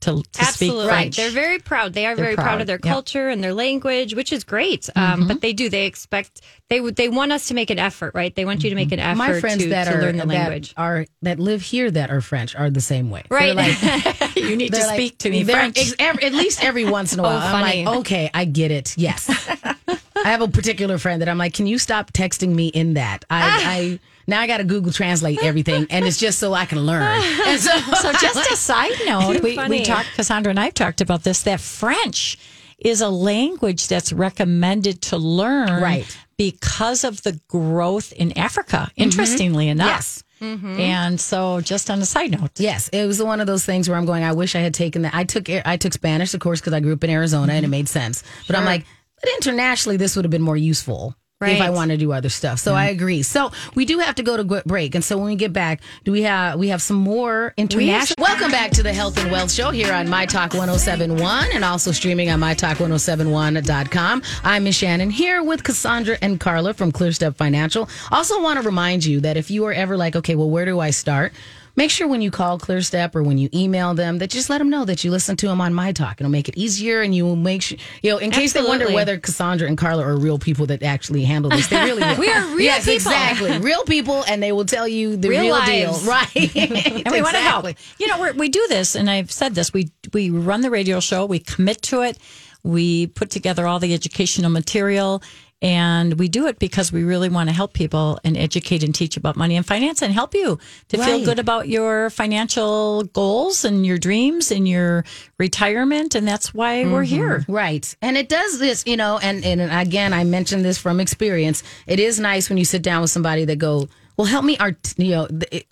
to, 0.00 0.10
to 0.10 0.18
speak 0.22 0.40
Absolutely. 0.46 0.86
French. 0.88 1.16
They're 1.16 1.30
very 1.30 1.58
proud. 1.60 1.94
They 1.94 2.04
are 2.04 2.14
They're 2.14 2.24
very 2.26 2.34
proud. 2.34 2.44
proud. 2.44 2.60
of 2.60 2.66
their 2.66 2.76
Yep. 2.76 2.92
culture 2.92 3.28
and 3.30 3.42
their 3.42 3.54
language, 3.54 4.14
which 4.14 4.34
is 4.34 4.44
great. 4.44 4.90
Um, 4.94 5.26
but 5.26 5.40
they 5.40 5.54
do. 5.54 5.70
They 5.70 5.86
expect 5.86 6.42
they 6.68 6.78
would. 6.78 6.96
They 6.96 7.08
want 7.08 7.32
us 7.32 7.48
to 7.48 7.54
make 7.54 7.70
an 7.70 7.78
effort, 7.78 8.12
right? 8.14 8.34
They 8.34 8.44
want 8.44 8.62
you 8.64 8.68
to 8.70 8.76
make 8.76 8.92
an 8.92 9.00
effort 9.00 9.16
My 9.16 9.40
friends 9.40 9.62
to, 9.62 9.70
that 9.70 9.84
to 9.84 9.96
are 9.96 10.02
learn 10.02 10.16
the 10.18 10.26
that 10.26 10.28
language. 10.28 10.74
are 10.76 11.06
that 11.22 11.38
live 11.40 11.62
here 11.62 11.90
that 11.90 12.10
are 12.10 12.20
French 12.20 12.54
are 12.54 12.68
the 12.68 12.82
same 12.82 13.08
way. 13.08 13.22
They're 13.30 13.38
Right. 13.38 13.56
like, 13.56 14.36
you 14.36 14.56
need 14.56 14.72
to 14.74 14.78
they're 14.78 14.86
like- 14.88 14.96
speak 14.96 15.18
to 15.20 15.30
me 15.30 15.42
French. 15.42 15.78
ex- 15.78 15.94
ev- 15.98 16.18
at 16.22 16.34
least 16.34 16.62
every 16.62 16.84
once 16.84 17.14
in 17.14 17.20
a 17.20 17.22
while. 17.26 17.40
I'm 17.56 17.64
funny. 17.64 17.84
like, 17.84 17.96
okay, 17.98 18.30
I 18.32 18.44
get 18.44 18.70
it. 18.70 18.96
Yes. 18.96 19.28
I 20.26 20.30
have 20.30 20.40
a 20.40 20.48
particular 20.48 20.98
friend 20.98 21.22
that 21.22 21.28
I'm 21.28 21.38
like, 21.38 21.54
can 21.54 21.66
you 21.66 21.78
stop 21.78 22.12
texting 22.12 22.54
me 22.54 22.68
in 22.68 22.94
that? 22.94 23.24
I, 23.30 23.42
ah. 23.42 23.70
I 23.70 24.00
now 24.26 24.40
I 24.40 24.46
got 24.46 24.58
to 24.58 24.64
Google 24.64 24.92
Translate 24.92 25.42
everything, 25.42 25.86
and 25.90 26.04
it's 26.04 26.18
just 26.18 26.38
so 26.38 26.52
I 26.52 26.64
can 26.66 26.80
learn. 26.80 27.22
So, 27.56 27.78
so 28.00 28.12
just 28.12 28.50
a 28.50 28.56
side 28.56 28.92
note, 29.06 29.40
we, 29.42 29.54
funny. 29.54 29.78
we 29.78 29.84
talked, 29.84 30.08
Cassandra 30.14 30.50
and 30.50 30.60
I 30.60 30.70
talked 30.70 31.00
about 31.00 31.22
this, 31.22 31.42
that 31.44 31.60
French 31.60 32.36
is 32.78 33.00
a 33.00 33.08
language 33.08 33.86
that's 33.86 34.12
recommended 34.12 35.00
to 35.02 35.16
learn 35.16 35.80
Right. 35.80 36.18
because 36.36 37.04
of 37.04 37.22
the 37.22 37.40
growth 37.48 38.12
in 38.12 38.36
Africa, 38.36 38.90
interestingly 38.96 39.66
mm-hmm. 39.66 39.80
enough. 39.80 39.88
Yes. 39.88 40.24
Mm-hmm. 40.40 40.80
And 40.80 41.20
so 41.20 41.60
just 41.60 41.90
on 41.90 42.00
a 42.00 42.06
side 42.06 42.30
note. 42.38 42.58
Yes, 42.58 42.88
it 42.88 43.06
was 43.06 43.22
one 43.22 43.40
of 43.40 43.46
those 43.46 43.64
things 43.64 43.88
where 43.88 43.96
I'm 43.96 44.06
going. 44.06 44.24
I 44.24 44.32
wish 44.32 44.54
I 44.54 44.60
had 44.60 44.74
taken 44.74 45.02
that. 45.02 45.14
I 45.14 45.24
took 45.24 45.48
I 45.48 45.76
took 45.76 45.92
Spanish, 45.92 46.34
of 46.34 46.40
course, 46.40 46.60
because 46.60 46.72
I 46.72 46.80
grew 46.80 46.92
up 46.92 47.04
in 47.04 47.10
Arizona 47.10 47.52
and 47.52 47.58
it 47.58 47.62
mm-hmm. 47.62 47.70
made 47.70 47.88
sense. 47.88 48.22
But 48.46 48.56
I'm 48.56 48.64
like, 48.64 48.84
but 49.20 49.30
internationally, 49.36 49.96
this 49.96 50.16
would 50.16 50.24
have 50.24 50.30
been 50.30 50.42
more 50.42 50.56
useful. 50.56 51.14
If 51.42 51.60
I 51.60 51.68
want 51.68 51.90
to 51.90 51.98
do 51.98 52.12
other 52.12 52.30
stuff, 52.30 52.58
so 52.60 52.74
I 52.74 52.86
agree. 52.86 53.22
So 53.22 53.52
we 53.74 53.84
do 53.84 53.98
have 53.98 54.14
to 54.14 54.22
go 54.22 54.42
to 54.42 54.62
break, 54.64 54.94
and 54.94 55.04
so 55.04 55.18
when 55.18 55.26
we 55.26 55.36
get 55.36 55.52
back, 55.52 55.82
do 56.02 56.10
we 56.10 56.22
have 56.22 56.58
we 56.58 56.68
have 56.68 56.80
some 56.80 56.96
more 56.96 57.52
international? 57.58 58.14
Welcome 58.18 58.50
back 58.50 58.70
to 58.70 58.82
the 58.82 58.94
Health 58.94 59.18
and 59.18 59.30
Wealth 59.30 59.52
Show 59.52 59.68
here 59.68 59.92
on 59.92 60.08
My 60.08 60.24
Talk 60.24 60.54
1071, 60.54 61.48
and 61.52 61.62
also 61.62 61.92
streaming 61.92 62.30
on 62.30 62.40
MyTalk1071.com. 62.40 64.22
I'm 64.44 64.64
Miss 64.64 64.80
Shannan 64.80 65.12
here 65.12 65.42
with 65.42 65.62
Cassandra 65.62 66.16
and 66.22 66.40
Carla 66.40 66.72
from 66.72 66.90
ClearStep 66.90 67.36
Financial. 67.36 67.86
Also, 68.10 68.40
want 68.40 68.58
to 68.58 68.64
remind 68.64 69.04
you 69.04 69.20
that 69.20 69.36
if 69.36 69.50
you 69.50 69.66
are 69.66 69.74
ever 69.74 69.98
like, 69.98 70.16
okay, 70.16 70.36
well, 70.36 70.48
where 70.48 70.64
do 70.64 70.80
I 70.80 70.88
start? 70.88 71.34
Make 71.76 71.90
sure 71.90 72.08
when 72.08 72.22
you 72.22 72.30
call 72.30 72.58
ClearStep 72.58 73.14
or 73.14 73.22
when 73.22 73.36
you 73.36 73.50
email 73.52 73.92
them 73.92 74.18
that 74.18 74.30
just 74.30 74.48
let 74.48 74.58
them 74.58 74.70
know 74.70 74.86
that 74.86 75.04
you 75.04 75.10
listen 75.10 75.36
to 75.36 75.46
them 75.46 75.60
on 75.60 75.74
My 75.74 75.92
Talk. 75.92 76.20
It'll 76.20 76.30
make 76.30 76.48
it 76.48 76.56
easier, 76.56 77.02
and 77.02 77.14
you 77.14 77.24
will 77.26 77.36
make 77.36 77.60
sure 77.62 77.76
you 78.02 78.10
know 78.10 78.16
in 78.18 78.30
case 78.30 78.54
they 78.54 78.62
wonder 78.62 78.90
whether 78.92 79.18
Cassandra 79.18 79.68
and 79.68 79.76
Carla 79.76 80.02
are 80.04 80.16
real 80.16 80.38
people 80.38 80.64
that 80.66 80.82
actually 80.82 81.22
handle 81.24 81.50
this. 81.50 81.66
They 81.68 81.76
really 81.76 82.02
will. 82.02 82.18
We 82.18 82.30
are 82.32 82.46
real 82.46 82.60
yes, 82.60 82.80
people. 82.86 82.94
exactly, 82.94 83.58
real 83.58 83.84
people, 83.84 84.24
and 84.26 84.42
they 84.42 84.52
will 84.52 84.64
tell 84.64 84.88
you 84.88 85.16
the 85.16 85.28
Real 85.28 85.42
real, 85.42 85.64
deal, 85.66 85.92
right? 86.06 86.56
and 86.56 87.10
we 87.12 87.20
want 87.20 87.34
to 87.34 87.42
help. 87.42 87.66
You 87.98 88.06
know, 88.08 88.20
we're, 88.20 88.32
we 88.32 88.48
do 88.48 88.64
this, 88.68 88.94
and 88.94 89.10
I've 89.10 89.30
said 89.30 89.54
this. 89.54 89.72
We 89.72 89.90
we 90.14 90.30
run 90.30 90.62
the 90.62 90.70
radio 90.70 90.98
show. 91.00 91.26
We 91.26 91.40
commit 91.40 91.82
to 91.82 92.02
it. 92.02 92.18
We 92.62 93.06
put 93.06 93.30
together 93.30 93.66
all 93.66 93.78
the 93.78 93.94
educational 93.94 94.50
material, 94.50 95.22
and 95.62 96.18
we 96.18 96.28
do 96.28 96.46
it 96.46 96.58
because 96.58 96.92
we 96.92 97.02
really 97.02 97.28
want 97.28 97.48
to 97.48 97.54
help 97.54 97.72
people 97.72 98.18
and 98.24 98.36
educate 98.36 98.82
and 98.82 98.94
teach 98.94 99.16
about 99.16 99.36
money 99.36 99.56
and 99.56 99.64
finance, 99.64 100.02
and 100.02 100.12
help 100.12 100.34
you 100.34 100.58
to 100.88 100.98
feel 100.98 101.24
good 101.24 101.38
about 101.38 101.68
your 101.68 102.10
financial 102.10 103.04
goals 103.04 103.64
and 103.64 103.86
your 103.86 103.98
dreams 103.98 104.50
and 104.50 104.68
your 104.68 105.04
retirement. 105.38 106.14
And 106.14 106.28
that's 106.28 106.52
why 106.52 106.84
we're 106.84 107.04
mm-hmm. 107.04 107.14
here. 107.14 107.44
Right. 107.48 107.96
And 108.02 108.16
it 108.16 108.28
does 108.28 108.58
this, 108.58 108.84
you 108.86 108.96
know, 108.96 109.18
and, 109.18 109.44
and 109.44 109.60
again, 109.60 110.12
I 110.12 110.24
mentioned 110.24 110.64
this 110.64 110.78
from 110.78 111.00
experience. 111.00 111.62
It 111.86 112.00
is 112.00 112.20
nice 112.20 112.48
when 112.50 112.58
you 112.58 112.64
sit 112.64 112.82
down 112.82 113.00
with 113.00 113.10
somebody 113.10 113.46
that 113.46 113.56
go, 113.56 113.88
well, 114.16 114.26
help 114.26 114.44
me 114.44 114.58
art, 114.58 114.94
you 114.98 115.10
know, 115.10 115.28
it- 115.50 115.66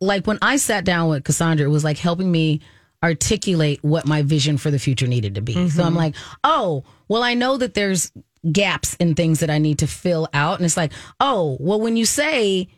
like 0.00 0.26
when 0.26 0.38
I 0.40 0.56
sat 0.56 0.84
down 0.84 1.10
with 1.10 1.24
Cassandra, 1.24 1.66
it 1.66 1.70
was 1.70 1.84
like 1.84 1.98
helping 1.98 2.32
me 2.32 2.60
articulate 3.02 3.78
what 3.82 4.06
my 4.06 4.22
vision 4.22 4.56
for 4.56 4.70
the 4.70 4.78
future 4.78 5.06
needed 5.06 5.34
to 5.34 5.42
be. 5.42 5.52
So 5.52 5.60
mm-hmm. 5.60 5.80
I'm 5.82 5.94
like, 5.94 6.14
oh, 6.42 6.82
well, 7.08 7.22
I 7.22 7.34
know 7.34 7.56
that 7.56 7.74
there's 7.74 8.10
gaps 8.52 8.94
in 8.96 9.14
things 9.14 9.40
that 9.40 9.50
I 9.50 9.58
need 9.58 9.78
to 9.80 9.86
fill 9.86 10.28
out. 10.32 10.58
And 10.58 10.64
it's 10.64 10.76
like, 10.76 10.92
oh, 11.20 11.56
well, 11.60 11.80
when 11.80 11.96
you 11.96 12.06
say, 12.06 12.68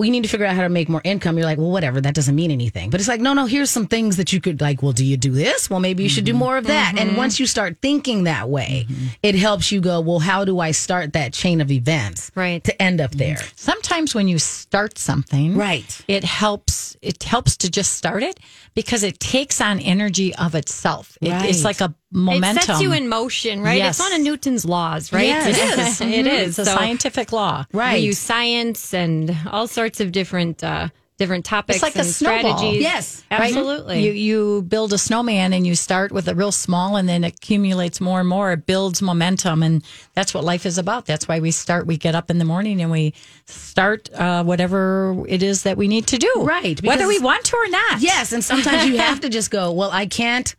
we 0.00 0.08
need 0.08 0.22
to 0.22 0.30
figure 0.30 0.46
out 0.46 0.56
how 0.56 0.62
to 0.62 0.70
make 0.70 0.88
more 0.88 1.02
income. 1.04 1.36
You're 1.36 1.44
like, 1.44 1.58
well, 1.58 1.70
whatever, 1.70 2.00
that 2.00 2.14
doesn't 2.14 2.34
mean 2.34 2.50
anything. 2.50 2.88
But 2.88 3.00
it's 3.00 3.08
like, 3.08 3.20
no, 3.20 3.34
no, 3.34 3.44
here's 3.44 3.70
some 3.70 3.86
things 3.86 4.16
that 4.16 4.32
you 4.32 4.40
could 4.40 4.58
like, 4.58 4.82
well, 4.82 4.92
do 4.92 5.04
you 5.04 5.18
do 5.18 5.30
this? 5.30 5.68
Well, 5.68 5.78
maybe 5.78 6.02
you 6.02 6.08
should 6.08 6.24
do 6.24 6.32
mm-hmm. 6.32 6.38
more 6.38 6.56
of 6.56 6.68
that. 6.68 6.94
And 6.96 7.10
mm-hmm. 7.10 7.18
once 7.18 7.38
you 7.38 7.46
start 7.46 7.76
thinking 7.82 8.24
that 8.24 8.48
way, 8.48 8.86
mm-hmm. 8.88 9.06
it 9.22 9.34
helps 9.34 9.70
you 9.70 9.82
go, 9.82 10.00
well, 10.00 10.18
how 10.18 10.46
do 10.46 10.58
I 10.58 10.70
start 10.70 11.12
that 11.12 11.34
chain 11.34 11.60
of 11.60 11.70
events 11.70 12.32
Right. 12.34 12.64
to 12.64 12.82
end 12.82 13.02
up 13.02 13.10
there? 13.10 13.36
Sometimes 13.56 14.14
when 14.14 14.26
you 14.26 14.38
start 14.38 14.96
something, 14.96 15.54
Right. 15.54 16.00
it 16.08 16.24
helps. 16.24 16.96
It 17.02 17.22
helps 17.22 17.58
to 17.58 17.70
just 17.70 17.92
start 17.92 18.22
it 18.22 18.40
because 18.74 19.02
it 19.02 19.18
takes 19.20 19.60
on 19.60 19.80
energy 19.80 20.34
of 20.36 20.54
itself. 20.54 21.16
It, 21.20 21.32
It's 21.48 21.64
like 21.64 21.80
a 21.80 21.94
momentum. 22.12 22.58
It 22.58 22.62
sets 22.64 22.80
you 22.80 22.92
in 22.92 23.08
motion, 23.08 23.60
right? 23.62 23.78
Yes. 23.78 23.98
It's 23.98 24.08
one 24.10 24.18
of 24.18 24.24
Newton's 24.24 24.64
laws, 24.64 25.12
right? 25.12 25.26
Yes. 25.26 25.58
It 25.58 25.78
is. 25.78 26.00
it 26.18 26.26
is. 26.26 26.48
It's 26.50 26.58
a 26.60 26.64
So 26.66 26.74
scientific 26.76 27.32
law. 27.32 27.66
Right. 27.72 27.94
We 27.94 28.06
use 28.06 28.18
science 28.18 28.94
and 28.94 29.36
all 29.50 29.66
sorts 29.66 30.00
of 30.00 30.12
different 30.12 30.62
uh, 30.62 30.88
different 31.20 31.44
topics 31.44 31.76
It's 31.76 31.82
like 31.82 31.94
a 31.96 32.00
and 32.00 32.08
snowball. 32.08 32.56
strategies. 32.56 32.82
Yes. 32.82 33.22
absolutely. 33.30 34.00
You 34.04 34.12
you 34.12 34.62
build 34.62 34.92
a 34.94 34.98
snowman 34.98 35.52
and 35.52 35.66
you 35.66 35.74
start 35.74 36.12
with 36.12 36.26
a 36.28 36.34
real 36.34 36.50
small 36.50 36.96
and 36.96 37.06
then 37.06 37.22
accumulates 37.24 38.00
more 38.00 38.20
and 38.20 38.28
more. 38.28 38.50
It 38.52 38.64
builds 38.64 39.02
momentum 39.02 39.62
and 39.62 39.84
that's 40.14 40.32
what 40.32 40.44
life 40.44 40.64
is 40.64 40.78
about. 40.78 41.04
That's 41.04 41.28
why 41.28 41.38
we 41.40 41.50
start. 41.50 41.86
We 41.86 41.98
get 41.98 42.14
up 42.14 42.30
in 42.30 42.38
the 42.38 42.46
morning 42.46 42.80
and 42.80 42.90
we 42.90 43.12
start 43.44 44.10
uh, 44.14 44.42
whatever 44.44 45.24
it 45.28 45.42
is 45.42 45.62
that 45.64 45.76
we 45.76 45.86
need 45.88 46.06
to 46.08 46.16
do. 46.18 46.32
Right, 46.38 46.82
Whether 46.82 47.06
we 47.06 47.18
want 47.18 47.44
to 47.44 47.56
or 47.56 47.68
not. 47.68 48.00
Yes, 48.00 48.32
and 48.32 48.42
sometimes 48.42 48.86
you 48.86 48.96
have 48.96 49.20
to 49.20 49.28
just 49.28 49.50
go, 49.50 49.72
well, 49.72 49.90
I 49.92 50.06
can't 50.06 50.56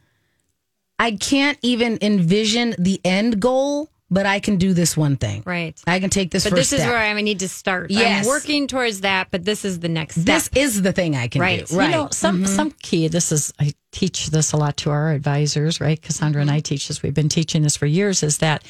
I 0.99 1.13
can't 1.13 1.57
even 1.63 1.97
envision 2.01 2.75
the 2.77 3.01
end 3.03 3.39
goal, 3.41 3.89
but 4.11 4.25
I 4.25 4.39
can 4.41 4.57
do 4.57 4.73
this 4.73 4.95
one 4.97 5.15
thing. 5.15 5.41
Right. 5.45 5.79
I 5.87 5.99
can 6.01 6.09
take 6.09 6.29
this 6.31 6.43
but 6.43 6.49
first 6.51 6.59
this 6.59 6.73
is 6.73 6.79
step. 6.81 6.91
where 6.91 6.99
I 7.01 7.19
need 7.21 7.39
to 7.39 7.47
start. 7.49 7.89
Yes. 7.89 8.25
I'm 8.25 8.29
working 8.29 8.67
towards 8.67 9.01
that, 9.01 9.29
but 9.31 9.45
this 9.45 9.63
is 9.65 9.79
the 9.79 9.87
next 9.89 10.15
step. 10.21 10.25
this 10.25 10.49
is 10.53 10.81
the 10.81 10.91
thing 10.91 11.15
I 11.15 11.27
can 11.29 11.41
Right. 11.41 11.65
do. 11.65 11.75
Right. 11.77 11.85
You 11.85 11.91
know, 11.91 12.09
some 12.11 12.43
Mm-hmm. 12.43 12.55
some 12.55 12.71
key. 12.83 13.07
This 13.07 13.31
is 13.31 13.53
I 13.59 13.73
teach 13.91 14.27
this 14.27 14.51
a 14.51 14.57
lot 14.57 14.77
to 14.77 14.89
our 14.91 15.11
advisors, 15.11 15.79
right? 15.81 15.99
Cassandra 16.01 16.41
and 16.41 16.51
I 16.51 16.59
teach 16.59 16.87
this. 16.89 17.01
We've 17.01 17.13
been 17.13 17.29
teaching 17.29 17.61
this 17.63 17.77
for 17.77 17.85
years. 17.85 18.21
Is 18.21 18.37
that 18.39 18.63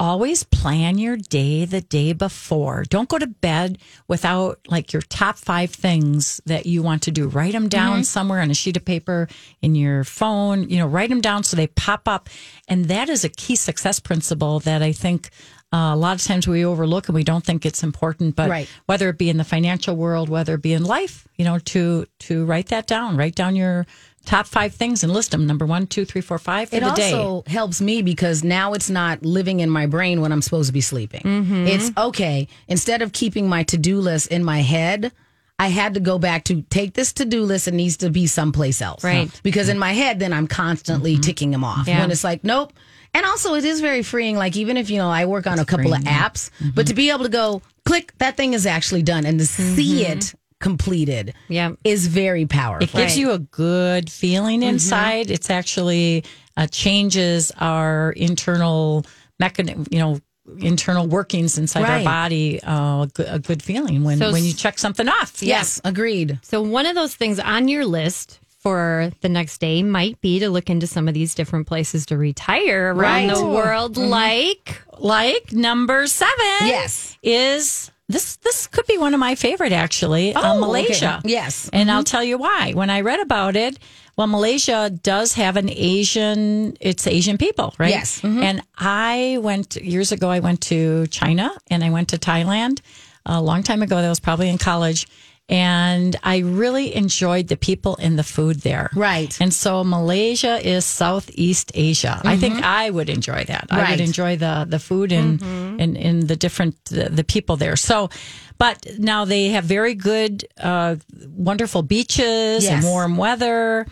always 0.00 0.42
plan 0.44 0.98
your 0.98 1.16
day 1.16 1.64
the 1.66 1.82
day 1.82 2.12
before. 2.14 2.84
Don't 2.88 3.08
go 3.08 3.18
to 3.18 3.26
bed 3.26 3.78
without 4.08 4.58
like 4.68 4.92
your 4.92 5.02
top 5.02 5.36
five 5.36 5.70
things 5.70 6.40
that 6.46 6.64
you 6.66 6.82
want 6.82 7.02
to 7.02 7.10
do. 7.10 7.28
Write 7.28 7.52
them 7.52 7.68
down 7.68 7.90
Mm-hmm. 7.98 8.02
somewhere 8.04 8.40
on 8.40 8.50
a 8.50 8.54
sheet 8.54 8.76
of 8.78 8.84
paper 8.84 9.28
in 9.62 9.74
your 9.74 10.02
phone. 10.04 10.68
You 10.70 10.78
know, 10.78 10.86
write 10.86 11.10
them 11.10 11.20
down 11.20 11.44
so 11.44 11.56
they 11.56 11.66
pop 11.68 12.08
up. 12.08 12.28
And 12.66 12.86
that 12.86 13.08
is 13.08 13.24
a 13.24 13.28
key 13.28 13.56
success 13.56 14.00
principle 14.00 14.58
that 14.60 14.82
I 14.82 14.92
think. 14.92 15.28
Uh, 15.72 15.94
a 15.94 15.96
lot 15.96 16.16
of 16.16 16.22
times 16.26 16.48
we 16.48 16.64
overlook 16.64 17.06
and 17.06 17.14
we 17.14 17.22
don't 17.22 17.44
think 17.44 17.64
it's 17.64 17.84
important, 17.84 18.34
but 18.34 18.50
Right. 18.50 18.68
whether 18.86 19.08
it 19.08 19.18
be 19.18 19.30
in 19.30 19.36
the 19.36 19.44
financial 19.44 19.94
world, 19.94 20.28
whether 20.28 20.54
it 20.54 20.62
be 20.62 20.72
in 20.72 20.82
life, 20.82 21.28
you 21.36 21.44
know, 21.44 21.60
to 21.60 22.06
to 22.26 22.44
write 22.44 22.66
that 22.70 22.88
down, 22.88 23.16
write 23.16 23.36
down 23.36 23.54
your 23.54 23.86
top 24.24 24.46
five 24.46 24.74
things 24.74 25.02
and 25.02 25.12
list 25.12 25.30
them 25.30 25.46
number 25.46 25.66
one, 25.66 25.86
two, 25.86 26.04
three, 26.04 26.20
four, 26.20 26.38
five 26.38 26.68
for 26.70 26.76
it 26.76 26.84
the 26.84 26.90
day. 26.92 27.10
It 27.10 27.14
also 27.14 27.50
helps 27.50 27.80
me 27.80 28.02
because 28.02 28.44
now 28.44 28.74
it's 28.74 28.90
not 28.90 29.24
living 29.24 29.60
in 29.60 29.70
my 29.70 29.86
brain 29.86 30.20
when 30.20 30.32
I'm 30.32 30.42
supposed 30.42 30.68
to 30.68 30.72
be 30.72 30.80
sleeping. 30.80 31.22
Mm-hmm. 31.22 31.66
It's 31.66 31.90
okay. 31.96 32.48
Instead 32.68 33.02
of 33.02 33.12
keeping 33.12 33.48
my 33.48 33.62
to 33.64 33.78
do 33.78 33.98
list 33.98 34.28
in 34.28 34.44
my 34.44 34.60
head, 34.60 35.12
I 35.58 35.68
had 35.68 35.94
to 35.94 36.00
go 36.00 36.18
back 36.18 36.44
to 36.44 36.62
take 36.62 36.94
this 36.94 37.12
to 37.14 37.24
do 37.24 37.42
list. 37.42 37.68
It 37.68 37.74
needs 37.74 37.98
to 37.98 38.10
be 38.10 38.26
someplace 38.26 38.80
else. 38.80 39.04
Right. 39.04 39.30
Because 39.42 39.68
in 39.68 39.78
my 39.78 39.92
head, 39.92 40.18
then 40.18 40.32
I'm 40.32 40.46
constantly 40.46 41.14
mm-hmm. 41.14 41.20
ticking 41.20 41.50
them 41.50 41.64
off. 41.64 41.86
Yeah. 41.86 42.00
When 42.00 42.10
it's 42.10 42.24
like, 42.24 42.44
nope. 42.44 42.72
And 43.12 43.26
also, 43.26 43.54
it 43.54 43.64
is 43.64 43.80
very 43.80 44.02
freeing. 44.02 44.36
Like, 44.36 44.56
even 44.56 44.76
if, 44.76 44.88
you 44.88 44.98
know, 44.98 45.10
I 45.10 45.26
work 45.26 45.46
on 45.46 45.58
a 45.58 45.64
couple 45.64 45.92
of 45.92 46.00
apps, 46.02 46.50
but 46.60 46.66
mm-hmm. 46.66 46.82
to 46.84 46.94
be 46.94 47.10
able 47.10 47.24
to 47.24 47.28
go, 47.28 47.60
click, 47.84 48.16
that 48.18 48.36
thing 48.36 48.54
is 48.54 48.66
actually 48.66 49.02
done 49.02 49.26
and 49.26 49.38
to 49.40 49.46
see 49.46 50.06
it 50.06 50.34
completed 50.60 51.34
Yeah. 51.48 51.72
is 51.84 52.06
very 52.06 52.46
powerful. 52.46 52.84
It 52.84 53.02
gives 53.02 53.18
you 53.18 53.32
a 53.32 53.38
good 53.38 54.10
feeling 54.10 54.60
Mm-hmm. 54.60 54.68
inside. 54.70 55.30
It's 55.30 55.50
actually 55.50 56.24
uh, 56.56 56.66
changes 56.68 57.50
our 57.58 58.12
internal 58.12 59.04
mechanism, 59.38 59.86
you 59.90 59.98
know, 59.98 60.20
internal 60.58 61.06
workings 61.06 61.58
inside 61.58 61.84
our 61.84 62.04
body. 62.04 62.60
Uh, 62.62 63.06
a, 63.18 63.38
good, 63.38 63.62
feeling 63.62 64.02
when 64.04 64.18
So 64.18 64.32
when 64.32 64.44
you 64.44 64.52
check 64.52 64.78
something 64.78 65.08
off. 65.08 65.42
yes, 65.42 65.80
agreed. 65.84 66.38
So 66.42 66.60
one 66.62 66.86
of 66.86 66.94
those 66.94 67.14
things 67.14 67.38
on 67.38 67.68
your 67.68 67.84
list 67.86 68.40
for 68.58 69.10
the 69.22 69.28
next 69.28 69.58
day 69.58 69.82
might 69.82 70.20
be 70.20 70.40
to 70.40 70.50
look 70.50 70.68
into 70.68 70.86
some 70.86 71.08
of 71.08 71.14
these 71.14 71.34
different 71.34 71.66
places 71.66 72.04
to 72.06 72.16
retire 72.18 72.92
around 72.92 73.28
Right. 73.28 73.34
the 73.34 73.46
world, 73.46 73.96
like 73.96 74.82
Like 74.98 75.52
number 75.52 76.06
seven, 76.06 76.34
Yes. 76.66 77.16
is 77.22 77.90
this. 78.10 78.36
This 78.36 78.66
could 78.66 78.86
be 78.86 78.98
one 78.98 79.14
of 79.14 79.20
my 79.20 79.34
favorite 79.34 79.72
actually. 79.72 80.34
uh, 80.34 80.40
Oh, 80.42 80.50
okay. 80.52 80.60
Malaysia. 80.60 81.20
Yes. 81.24 81.70
and 81.72 81.90
I'll 81.90 82.04
tell 82.04 82.24
you 82.24 82.36
why. 82.38 82.72
When 82.74 82.90
I 82.90 83.00
read 83.00 83.20
about 83.20 83.56
it, 83.56 83.78
well, 84.16 84.26
Malaysia 84.26 84.90
does 84.90 85.34
have 85.34 85.56
an 85.56 85.70
Asian. 85.70 86.76
It's 86.80 87.06
Asian 87.06 87.38
people, 87.38 87.74
right? 87.78 87.90
Yes. 87.90 88.20
Mm-hmm. 88.20 88.42
And 88.42 88.62
I 88.76 89.38
went 89.40 89.76
years 89.76 90.12
ago. 90.12 90.28
I 90.28 90.40
went 90.40 90.60
to 90.62 91.06
China 91.08 91.50
and 91.70 91.82
I 91.84 91.90
went 91.90 92.08
to 92.10 92.18
Thailand 92.18 92.80
a 93.24 93.40
long 93.40 93.62
time 93.62 93.82
ago. 93.82 93.96
That 94.02 94.08
was 94.08 94.20
probably 94.20 94.48
in 94.50 94.58
college. 94.58 95.06
And 95.50 96.14
I 96.22 96.38
really 96.38 96.94
enjoyed 96.94 97.48
the 97.48 97.56
people 97.56 97.96
and 98.00 98.16
the 98.16 98.22
food 98.22 98.60
there. 98.60 98.88
Right. 98.94 99.36
And 99.40 99.52
so 99.52 99.82
Malaysia 99.82 100.64
is 100.64 100.84
Southeast 100.84 101.72
Asia. 101.74 102.20
I 102.24 102.36
think 102.36 102.62
I 102.62 102.88
would 102.88 103.10
enjoy 103.10 103.44
that. 103.46 103.66
I 103.70 103.90
would 103.90 104.00
enjoy 104.00 104.36
the 104.36 104.64
the 104.68 104.78
food 104.78 105.10
and 105.10 105.42
and, 105.42 105.96
and 105.98 106.28
the 106.28 106.36
different 106.36 106.76
the, 106.84 107.08
the 107.08 107.24
people 107.24 107.56
there. 107.56 107.74
So, 107.74 108.10
but 108.58 108.86
now 108.98 109.24
they 109.24 109.48
have 109.48 109.64
very 109.64 109.94
good, 109.94 110.46
uh, 110.60 110.96
wonderful 111.34 111.82
beaches 111.82 112.64
and 112.66 112.84
warm 112.84 113.16
weather, 113.16 113.86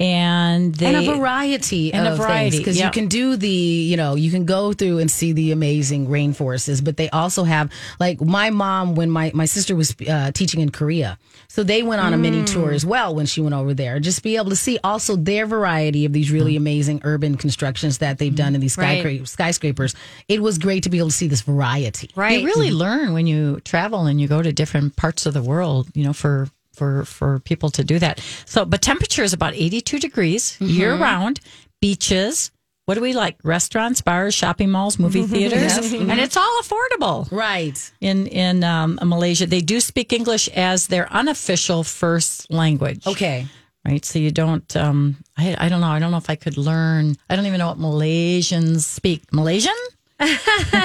and 0.00 0.74
they 0.74 0.86
and 0.86 1.08
a 1.08 1.14
variety 1.16 1.92
and 1.92 2.08
a 2.08 2.16
variety, 2.16 2.58
because 2.58 2.76
yeah. 2.76 2.86
you 2.86 2.90
can 2.90 3.06
do 3.06 3.36
the 3.36 3.48
you 3.48 3.96
know 3.96 4.16
you 4.16 4.30
can 4.30 4.44
go 4.44 4.72
through 4.72 4.98
and 4.98 5.10
see 5.10 5.32
the 5.32 5.52
amazing 5.52 6.08
rainforests 6.08 6.84
but 6.84 6.96
they 6.96 7.08
also 7.10 7.44
have 7.44 7.70
like 8.00 8.20
my 8.20 8.50
mom 8.50 8.96
when 8.96 9.08
my 9.08 9.30
my 9.34 9.44
sister 9.44 9.76
was 9.76 9.94
uh, 10.08 10.32
teaching 10.32 10.60
in 10.60 10.70
korea 10.70 11.16
so 11.46 11.62
they 11.62 11.84
went 11.84 12.00
on 12.00 12.12
a 12.12 12.16
mini 12.16 12.42
mm. 12.42 12.52
tour 12.52 12.72
as 12.72 12.84
well 12.84 13.14
when 13.14 13.24
she 13.24 13.40
went 13.40 13.54
over 13.54 13.72
there 13.72 14.00
just 14.00 14.22
be 14.24 14.36
able 14.36 14.50
to 14.50 14.56
see 14.56 14.78
also 14.82 15.14
their 15.14 15.46
variety 15.46 16.04
of 16.04 16.12
these 16.12 16.30
really 16.30 16.54
mm. 16.54 16.58
amazing 16.58 17.00
urban 17.04 17.36
constructions 17.36 17.98
that 17.98 18.18
they've 18.18 18.34
done 18.34 18.54
in 18.54 18.60
these 18.60 18.74
Right. 18.76 19.26
skyscrapers 19.26 19.94
it 20.26 20.42
was 20.42 20.58
great 20.58 20.82
to 20.82 20.90
be 20.90 20.98
able 20.98 21.08
to 21.08 21.14
see 21.14 21.28
this 21.28 21.42
variety 21.42 22.10
right. 22.16 22.40
You 22.40 22.46
really 22.46 22.68
mm-hmm. 22.68 22.76
learn 22.76 23.12
when 23.12 23.26
you 23.26 23.60
travel 23.60 24.06
and 24.06 24.20
you 24.20 24.28
go 24.28 24.42
to 24.42 24.52
different 24.52 24.96
parts 24.96 25.26
of 25.26 25.34
the 25.34 25.42
world, 25.42 25.88
you 25.94 26.04
know, 26.04 26.12
for 26.12 26.48
for 26.74 27.04
for 27.04 27.38
people 27.40 27.70
to 27.70 27.84
do 27.84 27.98
that. 27.98 28.20
So, 28.46 28.64
but 28.64 28.82
temperature 28.82 29.22
is 29.22 29.32
about 29.32 29.54
82 29.54 29.98
degrees 29.98 30.60
year 30.60 30.96
round. 30.96 31.40
Beaches, 31.80 32.50
what 32.86 32.94
do 32.94 33.00
we 33.00 33.12
like? 33.12 33.36
Restaurants, 33.44 34.00
bars, 34.00 34.34
shopping 34.34 34.70
malls, 34.70 34.98
movie 34.98 35.26
theaters, 35.26 35.92
and 35.92 36.18
it's 36.20 36.36
all 36.36 36.60
affordable. 36.62 37.30
right 37.30 37.76
In 38.00 38.26
in 38.26 38.64
um, 38.64 38.98
Malaysia, 39.02 39.46
they 39.46 39.60
do 39.60 39.80
speak 39.80 40.12
English 40.12 40.48
as 40.48 40.86
their 40.88 41.10
unofficial 41.12 41.84
first 41.84 42.50
language. 42.50 43.06
okay 43.06 43.46
right? 43.84 44.04
So 44.04 44.18
you 44.18 44.30
don't. 44.30 44.74
Um, 44.76 45.16
I 45.36 45.56
I 45.58 45.68
don't 45.68 45.80
know. 45.80 45.88
I 45.88 45.98
don't 45.98 46.10
know 46.10 46.16
if 46.16 46.30
I 46.30 46.36
could 46.36 46.56
learn. 46.56 47.16
I 47.28 47.36
don't 47.36 47.46
even 47.46 47.58
know 47.58 47.68
what 47.68 47.78
Malaysians 47.78 48.80
speak. 48.80 49.22
Malaysian. 49.32 49.74
yeah, 50.20 50.38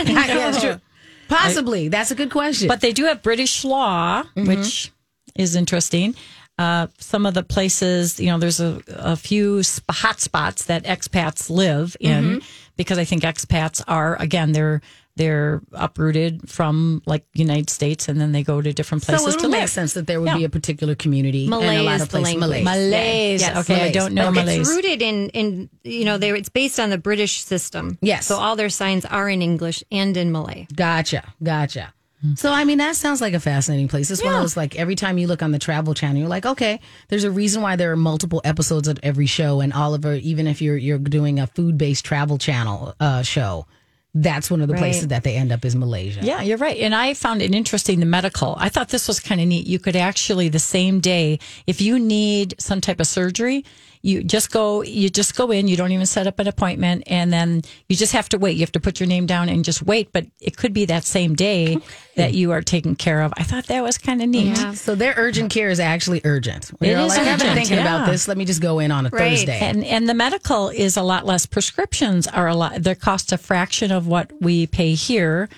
that's 0.04 0.62
true. 0.62 0.82
possibly 1.30 1.88
that's 1.88 2.10
a 2.10 2.16
good 2.16 2.32
question 2.32 2.68
But 2.68 2.82
they 2.82 2.92
do 2.92 3.06
have 3.06 3.22
British 3.22 3.64
law, 3.64 4.24
which 4.36 4.92
is 5.40 5.56
interesting. 5.56 6.14
Uh, 6.58 6.88
some 7.00 7.26
of 7.26 7.34
the 7.34 7.42
places, 7.44 8.20
you 8.20 8.28
know, 8.28 8.38
there's 8.38 8.60
a, 8.60 8.82
a 8.90 9.16
few 9.16 9.64
sp- 9.64 9.88
hot 9.90 10.20
spots 10.20 10.66
that 10.66 10.84
expats 10.84 11.50
live 11.50 11.96
in 12.02 12.42
because 12.76 12.98
I 12.98 13.06
think 13.06 13.24
expats 13.24 13.82
are 13.88 14.16
again 14.22 14.52
they're 14.52 14.82
they're 15.16 15.62
uprooted 15.74 16.50
from 16.50 17.02
like 17.06 17.26
United 17.34 17.70
States 17.70 18.08
and 18.10 18.20
then 18.20 18.32
they 18.34 18.44
go 18.44 18.62
to 18.62 18.72
different 18.74 19.04
places 19.06 19.24
so 19.26 19.30
it 19.32 19.38
to 19.40 19.48
would 19.48 19.52
make 19.52 19.62
live. 19.62 19.70
sense 19.70 19.94
that 19.94 20.06
there 20.08 20.20
would 20.20 20.28
Yeah. 20.28 20.38
be 20.38 20.44
a 20.46 20.50
particular 20.50 20.96
community 20.96 21.48
Malay 21.48 21.68
and 21.68 21.78
a 21.80 21.84
lot 21.84 21.96
is 21.96 22.02
of 22.04 22.10
the 22.10 22.20
places. 22.20 22.36
language. 22.42 22.64
Malay. 22.64 22.90
Malays. 22.90 23.42
Yes, 23.42 23.58
okay, 23.58 23.76
I 23.76 23.78
Malays. 23.80 23.94
don't 23.94 24.14
know 24.14 24.26
But 24.26 24.46
Malays. 24.46 24.60
It's 24.62 24.70
rooted 24.70 25.02
in, 25.02 25.30
in, 25.30 25.70
you 25.84 26.06
know, 26.06 26.18
they 26.18 26.32
it's 26.32 26.50
based 26.50 26.80
on 26.80 26.90
the 26.90 26.98
British 26.98 27.42
system. 27.44 27.98
Yes. 28.02 28.28
So 28.28 28.36
all 28.38 28.56
their 28.56 28.70
signs 28.70 29.04
are 29.06 29.28
in 29.30 29.42
English 29.42 29.84
and 29.92 30.16
in 30.18 30.32
Malay. 30.32 30.68
Gotcha, 30.76 31.34
gotcha. 31.44 31.94
So 32.36 32.52
I 32.52 32.66
mean 32.66 32.80
that 32.80 32.96
sounds 32.98 33.22
like 33.22 33.34
a 33.34 33.40
fascinating 33.40 33.88
place. 33.88 34.12
It's 34.12 34.22
one 34.24 34.34
of 34.34 34.42
those 34.42 34.58
like 34.58 34.76
every 34.78 34.96
time 34.96 35.18
you 35.18 35.28
look 35.28 35.42
on 35.42 35.52
the 35.52 35.60
Travel 35.60 35.94
Channel, 35.94 36.18
you're 36.18 36.28
like, 36.28 36.46
okay, 36.46 36.80
there's 37.08 37.24
a 37.24 37.32
reason 37.32 37.62
why 37.62 37.76
there 37.78 37.92
are 37.92 37.96
multiple 37.98 38.42
episodes 38.44 38.88
of 38.88 39.00
every 39.04 39.26
show. 39.26 39.62
And 39.62 39.72
Oliver, 39.72 40.16
even 40.16 40.46
if 40.46 40.62
you're 40.62 40.76
you're 40.78 40.98
doing 40.98 41.40
a 41.40 41.48
food 41.48 41.78
based 41.78 42.04
travel 42.04 42.38
channel 42.38 42.94
uh, 43.00 43.22
show, 43.22 43.68
that's 44.14 44.52
one 44.52 44.60
of 44.62 44.68
the 44.68 44.74
Right. 44.74 44.80
places 44.82 45.08
that 45.10 45.24
they 45.24 45.36
end 45.36 45.52
up 45.52 45.64
is 45.64 45.76
Malaysia. 45.76 46.20
Yeah, 46.22 46.42
you're 46.42 46.58
right. 46.58 46.78
And 46.80 46.94
I 46.94 47.14
found 47.14 47.42
it 47.42 47.54
interesting 47.56 48.00
the 48.00 48.06
medical. 48.06 48.56
I 48.58 48.68
thought 48.68 48.90
this 48.90 49.08
was 49.08 49.20
kind 49.20 49.40
of 49.40 49.48
neat. 49.48 49.68
You 49.68 49.80
could 49.80 49.96
actually 49.96 50.50
the 50.50 50.60
same 50.60 51.00
day, 51.00 51.40
if 51.68 51.80
you 51.80 52.00
need 52.00 52.56
some 52.60 52.82
type 52.82 53.00
of 53.00 53.08
surgery, 53.08 53.64
you 54.02 54.24
just 54.24 54.52
go 54.52 54.82
you 54.82 55.10
just 55.10 55.36
go 55.36 55.52
in, 55.52 55.68
you 55.68 55.76
don't 55.76 55.92
even 55.92 56.06
set 56.06 56.26
up 56.26 56.40
an 56.40 56.48
appointment 56.48 57.04
and 57.08 57.34
then 57.34 57.62
you 57.90 57.96
just 57.96 58.14
have 58.14 58.30
to 58.30 58.38
wait. 58.38 58.56
You 58.56 58.62
have 58.62 58.72
to 58.74 58.80
put 58.80 59.00
your 59.00 59.08
name 59.08 59.26
down 59.26 59.50
and 59.50 59.64
just 59.66 59.84
wait, 59.84 60.12
but 60.14 60.26
it 60.40 60.56
could 60.56 60.74
be 60.74 60.86
that 60.86 61.04
same 61.04 61.36
day 61.36 61.78
that 62.16 62.34
you 62.34 62.52
are 62.52 62.62
taken 62.62 62.96
care 62.96 63.22
of. 63.22 63.34
I 63.38 63.44
thought 63.44 63.68
that 63.68 63.84
was 63.84 63.98
kind 63.98 64.22
of 64.22 64.30
neat. 64.30 64.58
So 64.76 64.96
their 64.96 65.14
urgent 65.18 65.52
care 65.52 65.70
is 65.70 65.80
actually 65.80 66.22
urgent. 66.24 66.72
You're 66.80 66.98
is 67.00 67.10
like, 67.10 67.28
I've 67.28 67.40
been 67.40 67.56
thinking 67.56 67.78
yeah. 67.78 67.82
about 67.82 68.10
this. 68.10 68.28
Let 68.28 68.38
me 68.38 68.46
just 68.46 68.62
go 68.62 68.80
in 68.80 68.92
on 68.92 69.06
a 69.06 69.10
Right. 69.10 69.38
Thursday. 69.38 69.60
And 69.60 69.84
and 69.84 70.08
the 70.08 70.14
medical 70.14 70.70
is 70.70 70.96
a 70.96 71.04
lot 71.04 71.26
less. 71.26 71.46
Prescriptions 71.46 72.28
are 72.28 72.48
a 72.48 72.56
lot. 72.56 72.82
They 72.82 72.96
cost 72.96 73.32
a 73.32 73.38
fraction 73.38 73.92
of 73.92 74.08
what 74.08 74.32
we 74.42 74.68
pay 74.68 74.94
here. 74.94 75.50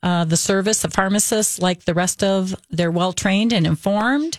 Uh, 0.00 0.24
the 0.24 0.36
service, 0.36 0.82
the 0.82 0.90
pharmacists, 0.90 1.58
like 1.58 1.84
the 1.84 1.94
rest 1.94 2.22
of, 2.22 2.54
they're 2.70 2.90
well 2.90 3.12
trained 3.12 3.52
and 3.52 3.66
informed. 3.66 4.38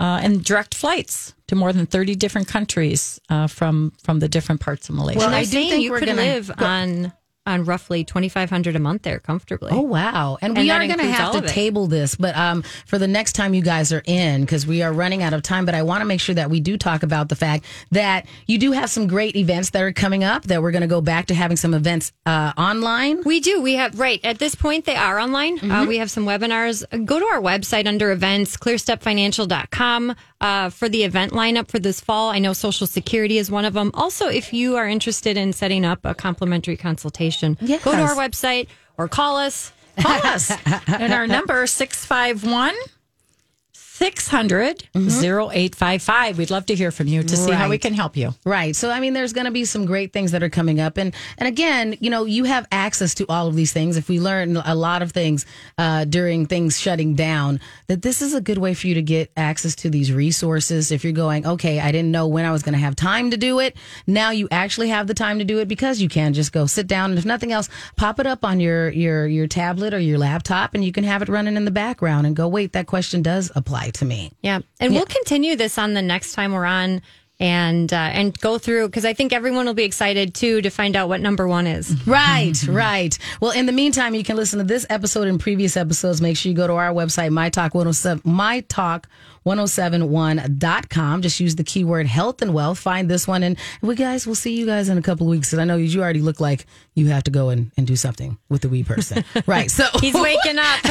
Uh, 0.00 0.20
and 0.22 0.44
direct 0.44 0.74
flights 0.74 1.34
to 1.48 1.54
more 1.54 1.72
than 1.72 1.86
30 1.86 2.14
different 2.16 2.48
countries 2.48 3.20
uh, 3.30 3.46
from 3.46 3.92
from 4.02 4.18
the 4.20 4.28
different 4.28 4.60
parts 4.60 4.88
of 4.88 4.94
Malaysia. 4.94 5.18
Well, 5.18 5.28
And 5.28 5.36
I 5.36 5.44
they're 5.44 5.46
do 5.46 5.50
saying 5.52 5.70
think 5.70 5.82
you 5.84 5.90
we're 5.92 5.98
could 6.00 6.08
gonna- 6.08 6.22
live 6.22 6.50
go- 6.56 6.64
on 6.66 7.12
on 7.46 7.64
roughly 7.64 8.04
twenty 8.04 8.28
five 8.28 8.50
hundred 8.50 8.76
a 8.76 8.78
month 8.78 9.02
there 9.02 9.18
comfortably. 9.18 9.70
Oh 9.72 9.80
wow! 9.80 10.38
And, 10.40 10.56
we 10.56 10.70
are 10.70 10.86
going 10.86 10.98
to 10.98 11.04
have 11.04 11.32
to 11.32 11.42
table 11.42 11.86
this, 11.86 12.14
but 12.14 12.36
um, 12.36 12.62
for 12.86 12.98
the 12.98 13.08
next 13.08 13.32
time 13.32 13.54
you 13.54 13.62
guys 13.62 13.92
are 13.92 14.02
in, 14.06 14.42
because 14.42 14.66
we 14.66 14.82
are 14.82 14.92
running 14.92 15.22
out 15.22 15.32
of 15.32 15.42
time. 15.42 15.66
But 15.66 15.74
I 15.74 15.82
want 15.82 16.00
to 16.00 16.04
make 16.06 16.20
sure 16.20 16.34
that 16.34 16.50
we 16.50 16.60
do 16.60 16.76
talk 16.76 17.02
about 17.02 17.28
the 17.28 17.36
fact 17.36 17.64
that 17.90 18.26
you 18.46 18.58
do 18.58 18.72
have 18.72 18.90
some 18.90 19.06
great 19.06 19.36
events 19.36 19.70
that 19.70 19.82
are 19.82 19.92
coming 19.92 20.24
up. 20.24 20.44
That 20.44 20.62
we're 20.62 20.70
going 20.70 20.82
to 20.82 20.88
go 20.88 21.00
back 21.00 21.26
to 21.26 21.34
having 21.34 21.56
some 21.56 21.74
events 21.74 22.12
uh, 22.24 22.52
online. 22.56 23.22
We 23.24 23.40
do. 23.40 23.60
We 23.60 23.74
have 23.74 23.98
right 23.98 24.24
at 24.24 24.38
this 24.38 24.54
point 24.54 24.84
they 24.84 24.96
are 24.96 25.18
online. 25.18 25.58
Mm-hmm. 25.58 25.70
Uh, 25.70 25.86
we 25.86 25.98
have 25.98 26.10
some 26.10 26.24
webinars. 26.24 26.84
Go 27.04 27.18
to 27.18 27.26
our 27.26 27.40
website 27.40 27.86
under 27.86 28.10
events, 28.10 28.56
clearstepfinancial.com 28.56 30.14
uh, 30.44 30.68
for 30.68 30.90
the 30.90 31.04
event 31.04 31.32
lineup 31.32 31.68
for 31.68 31.78
this 31.78 32.00
fall. 32.00 32.28
I 32.28 32.38
know 32.38 32.52
Social 32.52 32.86
Security 32.86 33.38
is 33.38 33.50
one 33.50 33.64
of 33.64 33.72
them. 33.72 33.90
Also, 33.94 34.28
if 34.28 34.52
you 34.52 34.76
are 34.76 34.86
interested 34.86 35.38
in 35.38 35.54
setting 35.54 35.86
up 35.86 36.00
a 36.04 36.14
complimentary 36.14 36.76
consultation, 36.76 37.56
go 37.82 37.92
to 37.92 38.02
our 38.02 38.14
website 38.14 38.68
or 38.98 39.08
call 39.08 39.38
us. 39.38 39.72
Call 39.98 40.20
us. 40.26 40.52
and 40.86 41.14
our 41.14 41.26
number 41.26 41.66
651 41.66 42.74
600 44.04 44.84
0855. 44.94 46.36
We'd 46.36 46.50
love 46.50 46.66
to 46.66 46.74
hear 46.74 46.90
from 46.90 47.06
you 47.06 47.22
to 47.22 47.36
see 47.36 47.52
how 47.52 47.64
we 47.68 47.74
Right. 47.74 47.80
can 47.80 47.94
help 47.94 48.18
you. 48.18 48.34
Right. 48.44 48.76
So 48.76 48.90
I 48.90 49.00
mean 49.00 49.14
there's 49.14 49.32
going 49.32 49.46
to 49.46 49.50
be 49.50 49.64
some 49.64 49.86
great 49.86 50.12
things 50.12 50.32
that 50.32 50.42
are 50.42 50.50
coming 50.50 50.78
up 50.78 50.98
and 50.98 51.14
and 51.38 51.48
again, 51.48 51.96
you 52.00 52.10
know, 52.10 52.26
you 52.26 52.44
have 52.44 52.66
access 52.70 53.14
to 53.14 53.24
all 53.30 53.46
of 53.46 53.54
these 53.56 53.72
things. 53.72 53.96
If 53.96 54.10
we 54.10 54.20
learn 54.20 54.58
a 54.58 54.74
lot 54.74 55.00
of 55.00 55.12
things 55.12 55.46
uh, 55.78 56.04
during 56.04 56.44
things 56.44 56.78
shutting 56.78 57.14
down, 57.14 57.60
that 57.86 58.02
this 58.02 58.20
is 58.20 58.34
a 58.34 58.42
good 58.42 58.58
way 58.58 58.74
for 58.74 58.88
you 58.88 58.94
to 58.94 59.02
get 59.02 59.30
access 59.38 59.74
to 59.76 59.88
these 59.88 60.12
resources. 60.12 60.92
If 60.92 61.02
you're 61.02 61.14
going, 61.14 61.46
okay, 61.46 61.80
I 61.80 61.90
didn't 61.90 62.10
know 62.10 62.26
when 62.28 62.44
I 62.44 62.52
was 62.52 62.62
going 62.62 62.74
to 62.74 62.78
have 62.80 62.94
time 62.96 63.30
to 63.30 63.38
do 63.38 63.58
it. 63.58 63.74
Now 64.06 64.30
you 64.30 64.48
actually 64.50 64.90
have 64.90 65.06
the 65.06 65.14
time 65.14 65.38
to 65.38 65.44
do 65.46 65.60
it 65.60 65.68
because 65.68 66.00
you 66.02 66.10
can 66.10 66.34
just 66.34 66.52
go 66.52 66.66
sit 66.66 66.86
down 66.86 67.08
and 67.10 67.18
if 67.18 67.24
nothing 67.24 67.52
else, 67.52 67.70
pop 67.96 68.20
it 68.20 68.26
up 68.26 68.44
on 68.44 68.60
your 68.60 68.90
your 68.90 69.26
your 69.26 69.46
tablet 69.46 69.94
or 69.94 69.98
your 69.98 70.18
laptop 70.18 70.74
and 70.74 70.84
you 70.84 70.92
can 70.92 71.04
have 71.04 71.22
it 71.22 71.28
running 71.30 71.56
in 71.56 71.64
the 71.64 71.70
background 71.70 72.26
and 72.26 72.36
go, 72.36 72.46
wait, 72.46 72.72
that 72.72 72.86
question 72.86 73.22
does 73.22 73.50
apply 73.56 73.90
to 73.94 74.04
me. 74.04 74.32
Yeah, 74.42 74.60
and 74.80 74.92
we'll 74.94 75.06
continue 75.06 75.56
this 75.56 75.78
on 75.78 75.94
the 75.94 76.02
next 76.02 76.32
time 76.34 76.52
we're 76.52 76.64
on. 76.64 77.02
And 77.40 77.92
uh, 77.92 77.96
and 77.96 78.38
go 78.38 78.58
through 78.58 78.86
because 78.86 79.04
I 79.04 79.12
think 79.12 79.32
everyone 79.32 79.66
will 79.66 79.74
be 79.74 79.82
excited 79.82 80.36
too 80.36 80.62
to 80.62 80.70
find 80.70 80.94
out 80.94 81.08
what 81.08 81.20
number 81.20 81.48
one 81.48 81.66
is. 81.66 81.92
Right, 82.06 82.54
right. 82.68 83.18
Well, 83.40 83.50
in 83.50 83.66
the 83.66 83.72
meantime, 83.72 84.14
you 84.14 84.22
can 84.22 84.36
listen 84.36 84.60
to 84.60 84.64
this 84.64 84.86
episode 84.88 85.26
and 85.26 85.40
previous 85.40 85.76
episodes. 85.76 86.20
Make 86.22 86.36
sure 86.36 86.50
you 86.50 86.56
go 86.56 86.68
to 86.68 86.74
our 86.74 86.92
website, 86.92 87.30
mytalk107, 87.30 88.22
mytalk1071.com. 89.46 91.22
Just 91.22 91.40
use 91.40 91.56
the 91.56 91.64
keyword 91.64 92.06
health 92.06 92.42
and 92.42 92.54
wealth. 92.54 92.78
Find 92.78 93.10
this 93.10 93.26
one. 93.26 93.42
And 93.42 93.56
we 93.82 93.94
guys, 93.94 94.26
we'll 94.26 94.34
see 94.34 94.56
you 94.58 94.66
guys 94.66 94.88
in 94.88 94.98
a 94.98 95.02
couple 95.02 95.26
of 95.26 95.30
weeks. 95.30 95.52
And 95.52 95.60
I 95.60 95.64
know 95.64 95.76
you 95.76 96.02
already 96.02 96.20
look 96.20 96.40
like 96.40 96.66
you 96.94 97.08
have 97.08 97.24
to 97.24 97.30
go 97.30 97.48
and, 97.50 97.70
and 97.76 97.86
do 97.86 97.96
something 97.96 98.38
with 98.48 98.62
the 98.62 98.68
wee 98.68 98.84
person. 98.84 99.24
right. 99.46 99.70
So 99.70 99.86
He's 100.00 100.14
waking 100.14 100.58
up. 100.58 100.80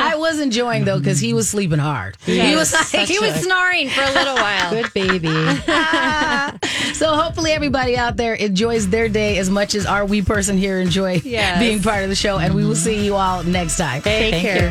I 0.00 0.14
was 0.16 0.40
enjoying 0.40 0.84
though, 0.84 0.98
because 0.98 1.18
he 1.20 1.32
was 1.34 1.48
sleeping 1.48 1.78
hard. 1.78 2.16
he 2.24 2.54
was 2.54 2.72
like, 2.94 3.08
he 3.08 3.18
was 3.18 3.34
snoring 3.36 3.88
for 3.88 4.02
a 4.02 4.12
little 4.12 4.34
while. 4.34 4.70
Good 4.70 4.92
baby. 4.94 5.28
So 6.94 7.14
hopefully 7.14 7.52
everybody 7.52 7.96
out 7.96 8.16
there 8.16 8.34
enjoys 8.34 8.88
their 8.88 9.08
day 9.08 9.38
as 9.38 9.48
much 9.48 9.76
as 9.76 9.86
our 9.86 10.04
wee 10.04 10.22
person 10.22 10.58
here 10.58 10.80
enjoy 10.80 11.20
Yes. 11.24 11.60
being 11.60 11.80
part 11.80 12.02
of 12.02 12.08
the 12.08 12.16
show. 12.16 12.38
And 12.38 12.54
we 12.54 12.64
will 12.64 12.74
see 12.74 13.04
you 13.04 13.14
all 13.14 13.44
next 13.44 13.76
time. 13.76 14.02
Take 14.02 14.34
care. 14.42 14.70